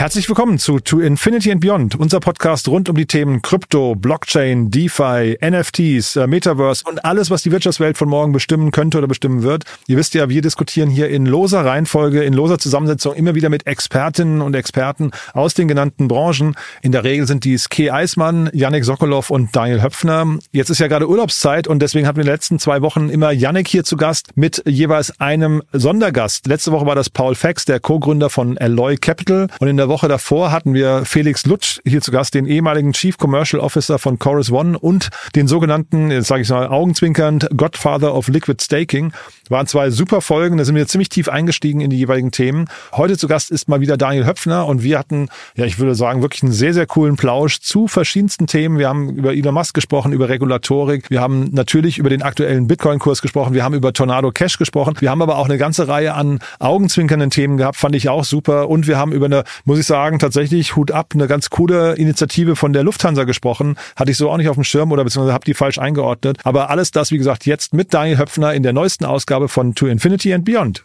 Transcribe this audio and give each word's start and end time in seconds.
Herzlich 0.00 0.30
willkommen 0.30 0.58
zu 0.58 0.80
To 0.80 0.98
Infinity 0.98 1.52
and 1.52 1.60
Beyond, 1.60 1.94
unser 1.94 2.20
Podcast 2.20 2.66
rund 2.68 2.88
um 2.88 2.96
die 2.96 3.04
Themen 3.04 3.42
Krypto, 3.42 3.94
Blockchain, 3.94 4.70
DeFi, 4.70 5.36
NFTs, 5.46 6.16
äh, 6.16 6.26
Metaverse 6.26 6.84
und 6.88 7.04
alles, 7.04 7.30
was 7.30 7.42
die 7.42 7.52
Wirtschaftswelt 7.52 7.98
von 7.98 8.08
morgen 8.08 8.32
bestimmen 8.32 8.70
könnte 8.70 8.96
oder 8.96 9.06
bestimmen 9.06 9.42
wird. 9.42 9.64
Ihr 9.88 9.98
wisst 9.98 10.14
ja, 10.14 10.30
wir 10.30 10.40
diskutieren 10.40 10.88
hier 10.88 11.10
in 11.10 11.26
loser 11.26 11.66
Reihenfolge, 11.66 12.22
in 12.22 12.32
loser 12.32 12.58
Zusammensetzung 12.58 13.12
immer 13.12 13.34
wieder 13.34 13.50
mit 13.50 13.66
Expertinnen 13.66 14.40
und 14.40 14.54
Experten 14.54 15.10
aus 15.34 15.52
den 15.52 15.68
genannten 15.68 16.08
Branchen. 16.08 16.56
In 16.80 16.92
der 16.92 17.04
Regel 17.04 17.26
sind 17.26 17.44
dies 17.44 17.68
Kay 17.68 17.90
Eismann, 17.90 18.48
Yannick 18.54 18.86
Sokolov 18.86 19.28
und 19.28 19.54
Daniel 19.54 19.82
Höpfner. 19.82 20.38
Jetzt 20.50 20.70
ist 20.70 20.78
ja 20.78 20.88
gerade 20.88 21.10
Urlaubszeit 21.10 21.68
und 21.68 21.82
deswegen 21.82 22.06
hatten 22.06 22.16
wir 22.16 22.22
in 22.22 22.28
den 22.28 22.36
letzten 22.36 22.58
zwei 22.58 22.80
Wochen 22.80 23.10
immer 23.10 23.32
Yannick 23.32 23.68
hier 23.68 23.84
zu 23.84 23.98
Gast 23.98 24.34
mit 24.34 24.62
jeweils 24.66 25.20
einem 25.20 25.62
Sondergast. 25.74 26.46
Letzte 26.46 26.72
Woche 26.72 26.86
war 26.86 26.94
das 26.94 27.10
Paul 27.10 27.34
Fax, 27.34 27.66
der 27.66 27.80
Co-Gründer 27.80 28.30
von 28.30 28.56
Alloy 28.56 28.96
Capital 28.96 29.48
und 29.58 29.68
in 29.68 29.76
der 29.76 29.89
Woche 29.90 30.08
davor 30.08 30.52
hatten 30.52 30.72
wir 30.72 31.04
Felix 31.04 31.44
Lutsch 31.44 31.80
hier 31.84 32.00
zu 32.00 32.12
Gast, 32.12 32.34
den 32.34 32.46
ehemaligen 32.46 32.92
Chief 32.92 33.18
Commercial 33.18 33.60
Officer 33.60 33.98
von 33.98 34.18
Chorus 34.20 34.50
One 34.50 34.78
und 34.78 35.10
den 35.34 35.48
sogenannten, 35.48 36.12
jetzt 36.12 36.28
sage 36.28 36.42
ich 36.42 36.48
mal 36.48 36.68
augenzwinkernd, 36.68 37.48
Godfather 37.56 38.14
of 38.14 38.28
Liquid 38.28 38.62
Staking. 38.62 39.12
Waren 39.48 39.66
zwei 39.66 39.90
super 39.90 40.20
Folgen, 40.20 40.58
da 40.58 40.64
sind 40.64 40.76
wir 40.76 40.86
ziemlich 40.86 41.08
tief 41.08 41.28
eingestiegen 41.28 41.80
in 41.80 41.90
die 41.90 41.96
jeweiligen 41.96 42.30
Themen. 42.30 42.68
Heute 42.92 43.18
zu 43.18 43.26
Gast 43.26 43.50
ist 43.50 43.68
mal 43.68 43.80
wieder 43.80 43.96
Daniel 43.96 44.24
Höpfner 44.24 44.64
und 44.66 44.84
wir 44.84 44.96
hatten, 44.96 45.28
ja, 45.56 45.64
ich 45.64 45.80
würde 45.80 45.96
sagen, 45.96 46.22
wirklich 46.22 46.44
einen 46.44 46.52
sehr, 46.52 46.72
sehr 46.72 46.86
coolen 46.86 47.16
Plausch 47.16 47.58
zu 47.58 47.88
verschiedensten 47.88 48.46
Themen. 48.46 48.78
Wir 48.78 48.88
haben 48.88 49.10
über 49.10 49.34
Elon 49.34 49.52
Musk 49.52 49.74
gesprochen, 49.74 50.12
über 50.12 50.28
Regulatorik. 50.28 51.10
Wir 51.10 51.20
haben 51.20 51.50
natürlich 51.50 51.98
über 51.98 52.10
den 52.10 52.22
aktuellen 52.22 52.68
Bitcoin-Kurs 52.68 53.22
gesprochen. 53.22 53.54
Wir 53.54 53.64
haben 53.64 53.74
über 53.74 53.92
Tornado 53.92 54.30
Cash 54.30 54.56
gesprochen. 54.56 54.94
Wir 55.00 55.10
haben 55.10 55.20
aber 55.20 55.36
auch 55.36 55.46
eine 55.46 55.58
ganze 55.58 55.88
Reihe 55.88 56.14
an 56.14 56.38
augenzwinkernden 56.60 57.30
Themen 57.30 57.56
gehabt, 57.56 57.76
fand 57.76 57.96
ich 57.96 58.08
auch 58.08 58.22
super. 58.22 58.68
Und 58.68 58.86
wir 58.86 58.96
haben 58.96 59.10
über 59.10 59.26
eine, 59.26 59.42
muss 59.70 59.78
ich 59.78 59.86
sagen, 59.86 60.18
tatsächlich 60.18 60.74
Hut 60.74 60.90
ab, 60.90 61.12
eine 61.14 61.28
ganz 61.28 61.48
coole 61.48 61.94
Initiative 61.94 62.56
von 62.56 62.72
der 62.72 62.82
Lufthansa 62.82 63.22
gesprochen. 63.22 63.76
Hatte 63.94 64.10
ich 64.10 64.16
so 64.16 64.28
auch 64.28 64.36
nicht 64.36 64.48
auf 64.48 64.56
dem 64.56 64.64
Schirm 64.64 64.90
oder 64.90 65.04
beziehungsweise 65.04 65.32
habe 65.32 65.44
die 65.44 65.54
falsch 65.54 65.78
eingeordnet. 65.78 66.38
Aber 66.42 66.70
alles 66.70 66.90
das, 66.90 67.12
wie 67.12 67.18
gesagt, 67.18 67.46
jetzt 67.46 67.72
mit 67.72 67.94
Daniel 67.94 68.18
Höpfner 68.18 68.52
in 68.52 68.64
der 68.64 68.72
neuesten 68.72 69.04
Ausgabe 69.04 69.46
von 69.46 69.76
To 69.76 69.86
Infinity 69.86 70.34
and 70.34 70.44
Beyond. 70.44 70.84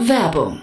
Werbung. 0.00 0.62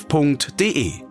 www.startup.de. 0.09 1.03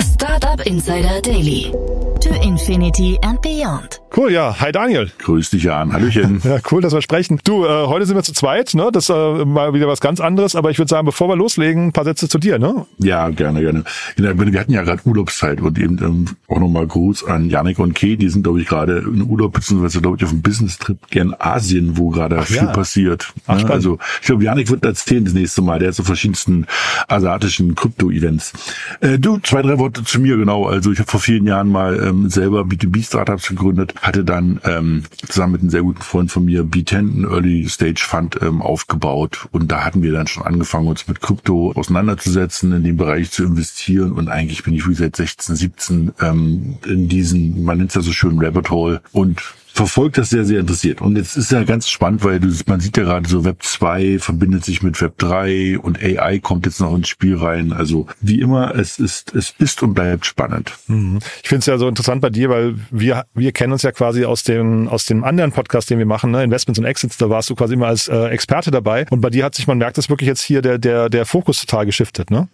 Startup 0.00 0.60
Insider 0.66 1.20
Daily. 1.20 1.72
To 2.20 2.40
Infinity 2.42 3.18
and 3.22 3.40
Beyond. 3.42 3.98
Cool, 4.16 4.30
ja. 4.30 4.54
Hi 4.60 4.70
Daniel. 4.70 5.10
Grüß 5.18 5.50
dich, 5.50 5.64
Jan. 5.64 5.92
Hallöchen. 5.92 6.40
Ja, 6.44 6.58
cool, 6.70 6.82
dass 6.82 6.92
wir 6.92 7.00
sprechen. 7.00 7.40
Du, 7.42 7.64
äh, 7.64 7.86
heute 7.86 8.04
sind 8.06 8.16
wir 8.16 8.22
zu 8.22 8.32
zweit, 8.32 8.74
ne? 8.74 8.90
Das 8.92 9.04
ist 9.04 9.10
äh, 9.10 9.44
mal 9.44 9.72
wieder 9.72 9.88
was 9.88 10.00
ganz 10.00 10.20
anderes, 10.20 10.54
aber 10.54 10.70
ich 10.70 10.78
würde 10.78 10.90
sagen, 10.90 11.06
bevor 11.06 11.28
wir 11.28 11.36
loslegen, 11.36 11.86
ein 11.86 11.92
paar 11.92 12.04
Sätze 12.04 12.28
zu 12.28 12.38
dir, 12.38 12.58
ne? 12.58 12.86
Ja, 12.98 13.30
gerne, 13.30 13.60
gerne. 13.60 13.84
Wir 14.16 14.60
hatten 14.60 14.72
ja 14.72 14.82
gerade 14.82 15.00
Urlaubszeit 15.04 15.60
und 15.62 15.78
eben 15.78 15.98
ähm, 16.02 16.26
auch 16.48 16.60
nochmal 16.60 16.86
Gruß 16.86 17.24
an 17.24 17.48
Janik 17.48 17.78
und 17.78 17.94
Kay, 17.94 18.16
die 18.16 18.28
sind, 18.28 18.42
glaube 18.42 18.60
ich, 18.60 18.68
gerade 18.68 18.98
in 18.98 19.22
Urlaub, 19.22 19.54
beziehungsweise, 19.54 20.00
glaube 20.00 20.18
ich, 20.18 20.24
auf 20.24 20.30
einem 20.30 20.42
Business-Trip 20.42 20.98
gern 21.10 21.34
Asien, 21.38 21.96
wo 21.96 22.10
gerade 22.10 22.40
viel 22.42 22.56
ja. 22.56 22.66
passiert. 22.66 23.32
Ach, 23.46 23.62
ne? 23.62 23.70
Also, 23.70 23.98
ich 24.20 24.26
glaube, 24.26 24.44
Janik 24.44 24.70
wird 24.70 24.84
erzählen 24.84 25.24
das 25.24 25.34
nächste 25.34 25.62
Mal. 25.62 25.78
Der 25.78 25.88
hat 25.88 25.94
so 25.94 26.02
verschiedensten 26.02 26.66
asiatischen 27.08 27.74
Krypto-Events. 27.74 28.52
Äh, 29.00 29.18
du, 29.18 29.38
zwei, 29.38 29.62
drei 29.62 29.78
Worte 29.78 30.04
zu 30.04 30.20
mir, 30.20 30.36
genau. 30.36 30.66
Also, 30.66 30.92
ich 30.92 30.98
habe 30.98 31.10
vor 31.10 31.20
vielen 31.20 31.46
Jahren 31.46 31.68
mal 31.68 31.98
ähm, 32.00 32.28
selber 32.28 32.62
B2B-Startups 32.62 33.48
gegründet, 33.48 33.94
hatte 34.04 34.22
dann 34.22 34.60
ähm, 34.64 35.04
zusammen 35.26 35.52
mit 35.52 35.60
einem 35.62 35.70
sehr 35.70 35.82
guten 35.82 36.02
Freund 36.02 36.30
von 36.30 36.44
mir 36.44 36.62
B10, 36.62 36.98
einen 36.98 37.24
Early 37.24 37.68
Stage 37.68 38.04
Fund 38.06 38.38
ähm, 38.42 38.60
aufgebaut. 38.60 39.48
Und 39.50 39.72
da 39.72 39.82
hatten 39.82 40.02
wir 40.02 40.12
dann 40.12 40.26
schon 40.26 40.44
angefangen, 40.44 40.88
uns 40.88 41.08
mit 41.08 41.22
Krypto 41.22 41.72
auseinanderzusetzen, 41.74 42.72
in 42.72 42.84
den 42.84 42.98
Bereich 42.98 43.30
zu 43.30 43.44
investieren. 43.44 44.12
Und 44.12 44.28
eigentlich 44.28 44.62
bin 44.62 44.74
ich 44.74 44.86
wie 44.86 44.94
seit 44.94 45.16
16, 45.16 45.56
17 45.56 46.12
ähm, 46.20 46.76
in 46.86 47.08
diesen, 47.08 47.64
man 47.64 47.78
nennt 47.78 47.90
es 47.90 47.94
ja 47.94 48.02
so 48.02 48.12
schön 48.12 48.38
Rabbit 48.38 48.70
Hole. 48.70 49.00
Und 49.12 49.40
verfolgt 49.74 50.18
das 50.18 50.30
sehr, 50.30 50.44
sehr 50.44 50.60
interessiert. 50.60 51.00
Und 51.00 51.16
jetzt 51.16 51.36
ist 51.36 51.50
ja 51.50 51.64
ganz 51.64 51.88
spannend, 51.88 52.22
weil 52.22 52.38
du, 52.38 52.48
man 52.66 52.78
sieht 52.78 52.96
ja 52.96 53.02
gerade 53.02 53.28
so 53.28 53.44
Web 53.44 53.60
2 53.64 54.20
verbindet 54.20 54.64
sich 54.64 54.84
mit 54.84 55.00
Web 55.02 55.18
3 55.18 55.80
und 55.80 56.00
AI 56.00 56.38
kommt 56.38 56.64
jetzt 56.64 56.80
noch 56.80 56.94
ins 56.94 57.08
Spiel 57.08 57.36
rein. 57.36 57.72
Also 57.72 58.06
wie 58.20 58.40
immer, 58.40 58.76
es 58.76 59.00
ist, 59.00 59.34
es 59.34 59.52
ist 59.58 59.82
und 59.82 59.94
bleibt 59.94 60.26
spannend. 60.26 60.72
Mhm. 60.86 61.18
Ich 61.42 61.48
finde 61.48 61.58
es 61.58 61.66
ja 61.66 61.76
so 61.76 61.88
interessant 61.88 62.20
bei 62.20 62.30
dir, 62.30 62.50
weil 62.50 62.76
wir, 62.92 63.26
wir 63.34 63.50
kennen 63.50 63.72
uns 63.72 63.82
ja 63.82 63.90
quasi 63.90 64.24
aus 64.24 64.44
dem, 64.44 64.86
aus 64.86 65.06
dem 65.06 65.24
anderen 65.24 65.50
Podcast, 65.50 65.90
den 65.90 65.98
wir 65.98 66.06
machen, 66.06 66.30
ne? 66.30 66.44
Investments 66.44 66.78
und 66.78 66.84
Exits, 66.84 67.16
da 67.16 67.28
warst 67.28 67.50
du 67.50 67.56
quasi 67.56 67.74
immer 67.74 67.88
als 67.88 68.06
äh, 68.06 68.26
Experte 68.26 68.70
dabei. 68.70 69.06
Und 69.10 69.22
bei 69.22 69.30
dir 69.30 69.44
hat 69.44 69.56
sich, 69.56 69.66
man 69.66 69.78
merkt 69.78 69.98
das 69.98 70.08
wirklich 70.08 70.28
jetzt 70.28 70.42
hier, 70.42 70.62
der, 70.62 70.78
der, 70.78 71.08
der 71.08 71.26
Fokus 71.26 71.60
total 71.60 71.84
geschiftet, 71.84 72.30
ne? 72.30 72.48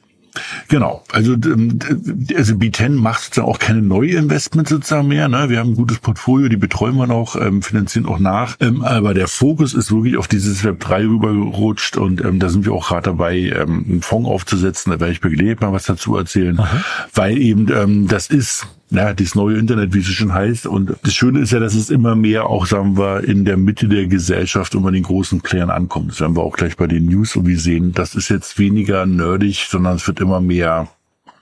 Genau, 0.69 1.03
also 1.11 1.33
also 1.33 2.55
B10 2.55 2.91
macht 2.91 3.23
sozusagen 3.23 3.49
auch 3.49 3.59
keine 3.59 3.83
Neuinvestments 3.83 4.71
sozusagen 4.71 5.09
mehr. 5.09 5.29
Ne? 5.29 5.49
Wir 5.49 5.59
haben 5.59 5.71
ein 5.71 5.77
gutes 5.77 5.99
Portfolio, 5.99 6.49
die 6.49 6.57
betreuen 6.57 6.97
wir 6.97 7.07
noch, 7.07 7.37
ähm, 7.37 7.63
finanzieren 7.63 8.07
auch 8.07 8.19
nach. 8.19 8.57
Ähm, 8.61 8.83
aber 8.83 9.15
der 9.15 9.29
Fokus 9.29 9.75
ist 9.75 9.91
wirklich 9.91 10.17
auf 10.17 10.29
dieses 10.29 10.65
Web 10.65 10.81
3 10.81 11.05
rübergerutscht 11.05 11.97
und 11.97 12.25
ähm, 12.25 12.39
da 12.39 12.49
sind 12.49 12.65
wir 12.65 12.73
auch 12.73 12.89
gerade 12.89 13.11
dabei, 13.11 13.37
ähm, 13.37 13.85
einen 13.89 14.03
Fonds 14.03 14.29
aufzusetzen. 14.29 14.93
Da 14.93 15.01
werde 15.01 15.13
ich 15.13 15.21
beglebt 15.21 15.61
mal 15.61 15.73
was 15.73 15.85
dazu 15.85 16.17
erzählen, 16.17 16.59
Aha. 16.59 16.85
weil 17.15 17.39
eben 17.39 17.69
ähm, 17.73 18.07
das 18.07 18.29
ist 18.29 18.67
ja, 18.91 19.15
das 19.15 19.35
neue 19.35 19.57
Internet, 19.57 19.95
wie 19.95 20.01
es 20.01 20.07
schon 20.07 20.35
heißt. 20.35 20.67
Und 20.67 20.97
das 21.03 21.15
Schöne 21.15 21.41
ist 21.41 21.53
ja, 21.53 21.61
dass 21.61 21.75
es 21.75 21.91
immer 21.91 22.17
mehr 22.17 22.47
auch, 22.47 22.67
sagen 22.67 22.99
wir, 22.99 23.25
in 23.25 23.45
der 23.45 23.57
Mitte 23.57 23.89
der 23.89 24.07
Gesellschaft 24.07 24.75
und 24.75 24.83
bei 24.83 24.91
den 24.91 25.05
großen 25.05 25.41
Playern 25.41 25.71
ankommt. 25.71 26.11
Das 26.11 26.21
werden 26.21 26.37
wir 26.37 26.43
auch 26.43 26.57
gleich 26.57 26.77
bei 26.77 26.87
den 26.87 27.07
News 27.07 27.33
so 27.33 27.47
wie 27.47 27.55
sehen. 27.55 27.93
Das 27.93 28.15
ist 28.15 28.29
jetzt 28.29 28.59
weniger 28.59 29.07
nerdig, 29.07 29.67
sondern 29.69 29.97
es 29.97 30.07
wird 30.07 30.21
immer 30.21 30.41
mehr 30.41 30.89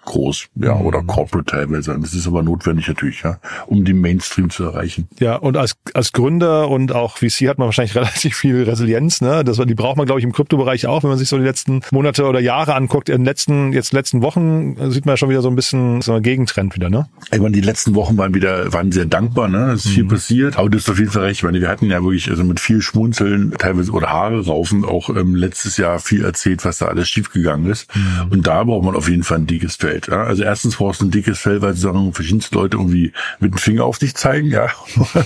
groß, 0.08 0.48
ja, 0.56 0.74
Mhm. 0.74 0.86
oder 0.86 1.02
corporate 1.02 1.44
teilweise. 1.46 1.96
Das 2.00 2.14
ist 2.14 2.26
aber 2.26 2.42
notwendig 2.42 2.88
natürlich, 2.88 3.22
ja, 3.22 3.38
um 3.66 3.84
den 3.84 4.00
Mainstream 4.00 4.50
zu 4.50 4.64
erreichen. 4.64 5.08
Ja, 5.20 5.36
und 5.36 5.56
als, 5.56 5.76
als 5.94 6.12
Gründer 6.12 6.68
und 6.68 6.92
auch 6.92 7.16
VC 7.18 7.48
hat 7.48 7.58
man 7.58 7.66
wahrscheinlich 7.66 7.94
relativ 7.94 8.36
viel 8.36 8.62
Resilienz, 8.64 9.20
ne? 9.20 9.44
Das, 9.44 9.56
die 9.58 9.74
braucht 9.74 9.96
man, 9.96 10.06
glaube 10.06 10.20
ich, 10.20 10.24
im 10.24 10.32
Kryptobereich 10.32 10.86
auch, 10.86 11.02
wenn 11.02 11.10
man 11.10 11.18
sich 11.18 11.28
so 11.28 11.36
die 11.38 11.44
letzten 11.44 11.80
Monate 11.90 12.24
oder 12.26 12.40
Jahre 12.40 12.74
anguckt. 12.74 13.08
In 13.08 13.18
den 13.18 13.24
letzten, 13.24 13.72
jetzt 13.72 13.92
letzten 13.92 14.22
Wochen 14.22 14.76
sieht 14.90 15.04
man 15.06 15.12
ja 15.12 15.16
schon 15.16 15.28
wieder 15.30 15.42
so 15.42 15.48
ein 15.48 15.56
bisschen 15.56 16.00
so 16.02 16.14
ein 16.14 16.22
Gegentrend 16.22 16.74
wieder, 16.74 16.90
ne? 16.90 17.08
Ich 17.32 17.38
meine, 17.40 17.52
die 17.52 17.60
letzten 17.60 17.94
Wochen 17.94 18.16
waren 18.16 18.34
wieder, 18.34 18.72
waren 18.72 18.90
sehr 18.92 19.04
dankbar, 19.06 19.48
ne? 19.48 19.72
Es 19.72 19.84
ist 19.84 19.92
viel 19.92 20.06
passiert. 20.06 20.56
Aber 20.58 20.68
du 20.68 20.78
hast 20.78 20.88
auf 20.90 20.98
jeden 20.98 21.10
Fall 21.10 21.24
recht. 21.24 21.40
Ich 21.40 21.44
meine, 21.44 21.60
wir 21.60 21.68
hatten 21.68 21.86
ja 21.90 22.02
wirklich, 22.02 22.30
also 22.30 22.44
mit 22.44 22.60
viel 22.60 22.80
Schmunzeln, 22.80 23.52
teilweise 23.58 23.92
oder 23.92 24.08
Haare 24.08 24.44
raufen, 24.46 24.84
auch 24.84 25.10
ähm, 25.10 25.34
letztes 25.34 25.76
Jahr 25.76 25.98
viel 25.98 26.24
erzählt, 26.24 26.64
was 26.64 26.78
da 26.78 26.86
alles 26.86 27.08
schiefgegangen 27.08 27.70
ist. 27.70 27.88
Und 28.30 28.46
da 28.46 28.64
braucht 28.64 28.84
man 28.84 28.94
auf 28.96 29.08
jeden 29.08 29.22
Fall 29.24 29.38
ein 29.38 29.46
dickes 29.46 29.76
Fell. 29.76 29.97
Welt. 29.98 30.08
Ja? 30.08 30.24
Also 30.24 30.42
erstens 30.42 30.76
brauchst 30.76 31.00
du 31.00 31.06
ein 31.06 31.10
dickes 31.10 31.38
Fell, 31.38 31.62
weil 31.62 31.74
sagen 31.74 32.12
verschiedenste 32.12 32.54
Leute 32.54 32.76
irgendwie 32.76 33.12
mit 33.40 33.52
dem 33.52 33.58
Finger 33.58 33.84
auf 33.84 33.98
dich 33.98 34.14
zeigen, 34.14 34.50
ja. 34.50 34.68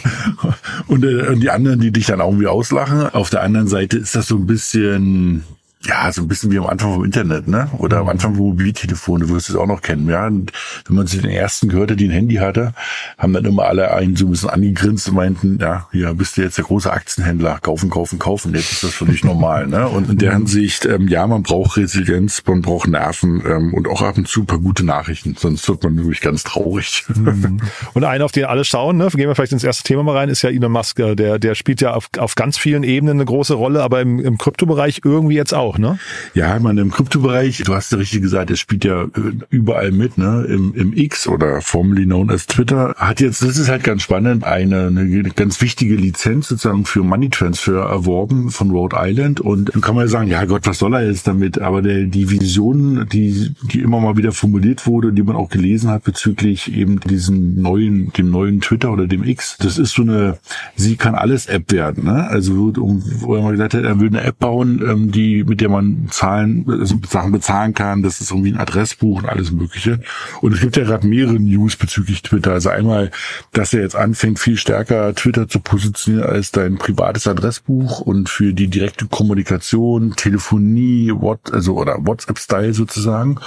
und, 0.87 1.05
äh, 1.05 1.29
und 1.29 1.41
die 1.41 1.51
anderen, 1.51 1.81
die 1.81 1.93
dich 1.93 2.07
dann 2.07 2.21
auch 2.21 2.29
irgendwie 2.29 2.47
auslachen. 2.47 3.09
Auf 3.11 3.31
der 3.31 3.43
anderen 3.43 3.69
Seite 3.69 3.99
ist 3.99 4.15
das 4.15 4.27
so 4.27 4.37
ein 4.37 4.47
bisschen 4.47 5.45
ja, 5.85 6.13
so 6.13 6.23
ein 6.23 6.29
bisschen 6.29 6.51
wie 6.53 6.59
am 6.59 6.67
Anfang 6.67 6.95
vom 6.95 7.05
Internet, 7.05 7.49
ne? 7.49 7.69
Oder 7.79 7.99
am 7.99 8.09
Anfang 8.09 8.35
vom 8.35 8.47
Mobiltelefon, 8.47 9.21
du 9.21 9.29
wirst 9.31 9.51
es 9.51 9.57
auch 9.57 9.67
noch 9.67 9.83
kennen, 9.83 10.09
ja. 10.09 10.27
Und 10.27 10.53
wenn 10.87 10.97
man 10.97 11.07
zu 11.07 11.19
den 11.19 11.31
ersten 11.31 11.69
gehörte, 11.69 11.97
die 11.97 12.07
ein 12.07 12.13
Handy 12.13 12.37
hatte, 12.37 12.73
haben 13.19 13.33
dann 13.33 13.45
immer 13.45 13.65
alle 13.65 13.93
einen 13.93 14.15
so 14.15 14.27
ein 14.27 14.31
bisschen 14.31 14.51
angegrinst 14.51 15.09
und 15.09 15.15
meinten, 15.15 15.59
ja, 15.61 15.89
hier 15.91 16.15
bist 16.15 16.37
du 16.37 16.43
jetzt 16.43 16.59
der 16.59 16.65
große 16.65 16.93
Aktienhändler, 16.93 17.59
kaufen, 17.61 17.91
kaufen, 17.91 18.19
kaufen. 18.19 18.55
Jetzt 18.55 18.73
ist 18.73 18.85
das 18.85 18.95
völlig 18.95 19.25
normal, 19.25 19.67
ne? 19.67 19.89
Und 19.89 20.09
in 20.09 20.19
der 20.19 20.35
Hinsicht, 20.35 20.87
ähm, 20.87 21.09
ja, 21.09 21.27
man 21.27 21.43
braucht 21.43 21.77
Resilienz, 21.77 22.43
man 22.47 22.63
braucht 22.63 22.89
Nerven 22.89 23.43
ähm, 23.47 23.75
und 23.75 23.89
auch 23.89 24.03
ab 24.03 24.17
und 24.17 24.29
zu 24.29 24.45
paar 24.45 24.59
gute 24.59 24.85
Nachrichten, 24.85 25.35
sonst 25.39 25.69
wird 25.69 25.83
man 25.83 25.95
nämlich 25.95 26.21
ganz 26.21 26.45
traurig. 26.45 27.05
Mhm. 27.09 27.61
Und 27.95 28.05
einen, 28.05 28.23
auf 28.23 28.33
den 28.33 28.45
alle 28.45 28.65
schauen, 28.65 28.97
ne? 28.97 29.09
Gehen 29.09 29.29
wir 29.29 29.35
vielleicht 29.35 29.53
ins 29.53 29.65
erste 29.65 29.83
Thema 29.83 30.03
mal 30.03 30.17
rein, 30.17 30.29
ist 30.29 30.43
ja 30.43 30.51
Elon 30.51 30.73
Musk, 30.73 30.99
äh, 30.99 31.15
der, 31.15 31.39
der 31.39 31.55
spielt 31.55 31.81
ja 31.81 31.95
auf, 31.95 32.09
auf 32.19 32.35
ganz 32.35 32.59
vielen 32.59 32.83
Ebenen 32.83 33.17
eine 33.17 33.25
große 33.25 33.55
Rolle, 33.55 33.83
aber 33.83 34.01
im, 34.01 34.19
im 34.19 34.39
Kryptobereich 34.39 35.03
irgendwie 35.05 35.35
jetzt 35.35 35.55
auch 35.55 35.72
auch, 35.73 35.79
ne? 35.79 35.99
Ja, 36.35 36.59
man 36.59 36.79
im 36.79 36.91
Kryptobereich, 36.91 37.63
du 37.65 37.75
hast 37.75 37.93
ja 37.93 37.99
richtig 37.99 38.23
gesagt, 38.23 38.51
es 38.51 38.61
spielt 38.61 38.85
ja 38.85 39.05
äh, 39.05 39.09
überall 39.51 39.93
mit, 39.93 40.19
ne? 40.19 40.45
Im, 40.49 40.75
im 40.75 40.93
X 40.97 41.27
oder 41.27 41.61
formerly 41.61 42.05
known 42.05 42.31
as 42.31 42.47
Twitter, 42.47 42.95
hat 42.97 43.21
jetzt, 43.21 43.43
das 43.43 43.59
ist 43.59 43.69
halt 43.69 43.85
ganz 43.85 44.03
spannend, 44.03 44.45
eine, 44.45 44.87
eine 44.87 45.31
ganz 45.35 45.61
wichtige 45.61 45.97
Lizenz 45.97 46.49
sozusagen 46.49 46.85
für 46.85 47.03
Money 47.03 47.31
Transfer 47.31 47.81
erworben 47.81 48.51
von 48.51 48.71
Rhode 48.71 48.97
Island. 48.99 49.41
Und 49.41 49.75
dann 49.75 49.81
kann 49.81 49.95
man 49.95 50.05
ja 50.05 50.09
sagen, 50.09 50.29
ja 50.29 50.45
Gott, 50.45 50.67
was 50.67 50.79
soll 50.79 50.95
er 50.95 51.07
jetzt 51.07 51.27
damit? 51.27 51.61
Aber 51.61 51.83
der, 51.83 52.05
die 52.05 52.31
Vision, 52.31 53.07
die, 53.11 53.55
die 53.73 53.81
immer 53.81 54.01
mal 54.01 54.17
wieder 54.17 54.33
formuliert 54.33 54.87
wurde, 54.87 55.13
die 55.13 55.23
man 55.23 55.37
auch 55.37 55.49
gelesen 55.49 55.91
hat 55.91 56.05
bezüglich 56.05 56.75
eben 56.75 57.01
diesem 57.01 57.61
neuen, 57.61 58.13
dem 58.13 58.31
neuen 58.31 58.61
Twitter 58.61 58.93
oder 58.93 59.07
dem 59.07 59.25
X, 59.25 59.57
das 59.59 59.79
ist 59.79 59.95
so 59.95 60.03
eine, 60.03 60.39
sie 60.77 60.97
kann 60.97 61.15
alles 61.15 61.47
App 61.47 61.73
werden, 61.73 62.05
ne? 62.05 62.29
Also, 62.29 62.73
wo 62.77 63.35
er 63.35 63.43
mal 63.43 63.53
gesagt 63.53 63.75
hat, 63.75 63.85
er 63.85 64.01
will 64.01 64.09
eine 64.09 64.23
App 64.23 64.39
bauen, 64.39 64.83
ähm, 64.87 65.13
die 65.13 65.45
mit 65.45 65.61
der 65.63 65.69
man 65.69 66.09
Zahlen, 66.11 66.67
also 66.69 66.99
Sachen 67.09 67.31
bezahlen 67.31 67.73
kann. 67.73 68.03
Das 68.03 68.21
ist 68.21 68.33
irgendwie 68.33 68.53
ein 68.53 68.59
Adressbuch 68.59 69.23
und 69.23 69.29
alles 69.29 69.53
Mögliche. 69.53 70.01
Und 70.41 70.53
es 70.53 70.61
gibt 70.61 70.77
ja 70.77 70.83
gerade 70.83 71.07
mehrere 71.07 71.39
News 71.39 71.77
bezüglich 71.77 72.23
Twitter. 72.23 72.51
Also 72.51 72.69
einmal, 72.69 73.13
dass 73.53 73.73
er 73.73 73.83
jetzt 73.83 73.95
anfängt, 73.95 74.41
viel 74.41 74.57
stärker 74.57 75.15
Twitter 75.15 75.47
zu 75.49 75.61
positionieren 75.61 76.29
als 76.29 76.51
dein 76.51 76.79
privates 76.79 77.29
Adressbuch 77.29 78.01
und 78.01 78.29
für 78.29 78.53
die 78.53 78.67
direkte 78.67 79.07
Kommunikation, 79.07 80.15
Telefonie, 80.17 81.13
what, 81.15 81.53
also 81.53 81.77
oder 81.77 81.97
WhatsApp-Style 82.01 82.75
sozusagen. 82.75 83.39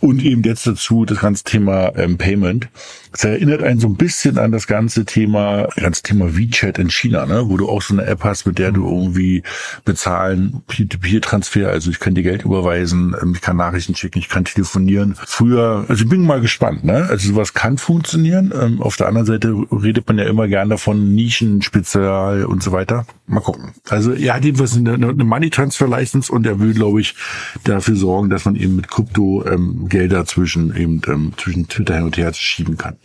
Und 0.00 0.22
eben 0.22 0.44
jetzt 0.44 0.68
dazu 0.68 1.04
das 1.04 1.18
ganze 1.18 1.42
Thema 1.42 1.96
ähm, 1.96 2.16
Payment. 2.16 2.68
Es 3.16 3.24
erinnert 3.24 3.62
einen 3.62 3.80
so 3.80 3.88
ein 3.88 3.94
bisschen 3.94 4.36
an 4.36 4.52
das 4.52 4.66
ganze 4.66 5.06
Thema, 5.06 5.68
ganze 5.76 6.02
Thema 6.02 6.36
WeChat 6.36 6.78
in 6.78 6.90
China, 6.90 7.24
ne? 7.24 7.48
wo 7.48 7.56
du 7.56 7.66
auch 7.66 7.80
so 7.80 7.94
eine 7.94 8.04
App 8.04 8.24
hast, 8.24 8.46
mit 8.46 8.58
der 8.58 8.72
du 8.72 8.86
irgendwie 8.86 9.42
bezahlen, 9.86 10.62
Peer-to-Peer-Transfer, 10.66 11.70
also 11.70 11.90
ich 11.90 11.98
kann 11.98 12.14
dir 12.14 12.22
Geld 12.22 12.44
überweisen, 12.44 13.16
ähm, 13.22 13.32
ich 13.34 13.40
kann 13.40 13.56
Nachrichten 13.56 13.94
schicken, 13.94 14.18
ich 14.18 14.28
kann 14.28 14.44
telefonieren. 14.44 15.16
Früher, 15.16 15.86
also 15.88 16.04
ich 16.04 16.10
bin 16.10 16.26
mal 16.26 16.42
gespannt, 16.42 16.84
ne? 16.84 17.06
Also 17.08 17.30
sowas 17.30 17.54
kann 17.54 17.78
funktionieren. 17.78 18.52
Ähm, 18.54 18.82
auf 18.82 18.96
der 18.96 19.08
anderen 19.08 19.26
Seite 19.26 19.48
redet 19.72 20.06
man 20.06 20.18
ja 20.18 20.24
immer 20.24 20.46
gern 20.46 20.68
davon, 20.68 21.14
Nischen, 21.14 21.62
Spezial 21.62 22.44
und 22.44 22.62
so 22.62 22.72
weiter. 22.72 23.06
Mal 23.26 23.40
gucken. 23.40 23.72
Also 23.88 24.12
er 24.12 24.34
hat 24.34 24.44
jedenfalls 24.44 24.76
eine, 24.76 24.92
eine 24.92 25.24
Money 25.24 25.48
Transfer 25.48 25.88
License 25.88 26.30
und 26.30 26.46
er 26.46 26.60
will, 26.60 26.74
glaube 26.74 27.00
ich, 27.00 27.14
dafür 27.64 27.96
sorgen, 27.96 28.28
dass 28.28 28.44
man 28.44 28.56
eben 28.56 28.76
mit 28.76 28.88
Krypto 28.88 29.42
ähm, 29.46 29.88
Gelder 29.88 30.26
zwischen 30.26 30.76
eben 30.76 31.00
ähm, 31.06 31.32
zwischen 31.38 31.66
Twitter 31.66 31.94
hin 31.94 32.04
und 32.04 32.18
her 32.18 32.34
schieben 32.34 32.76
kann. 32.76 32.96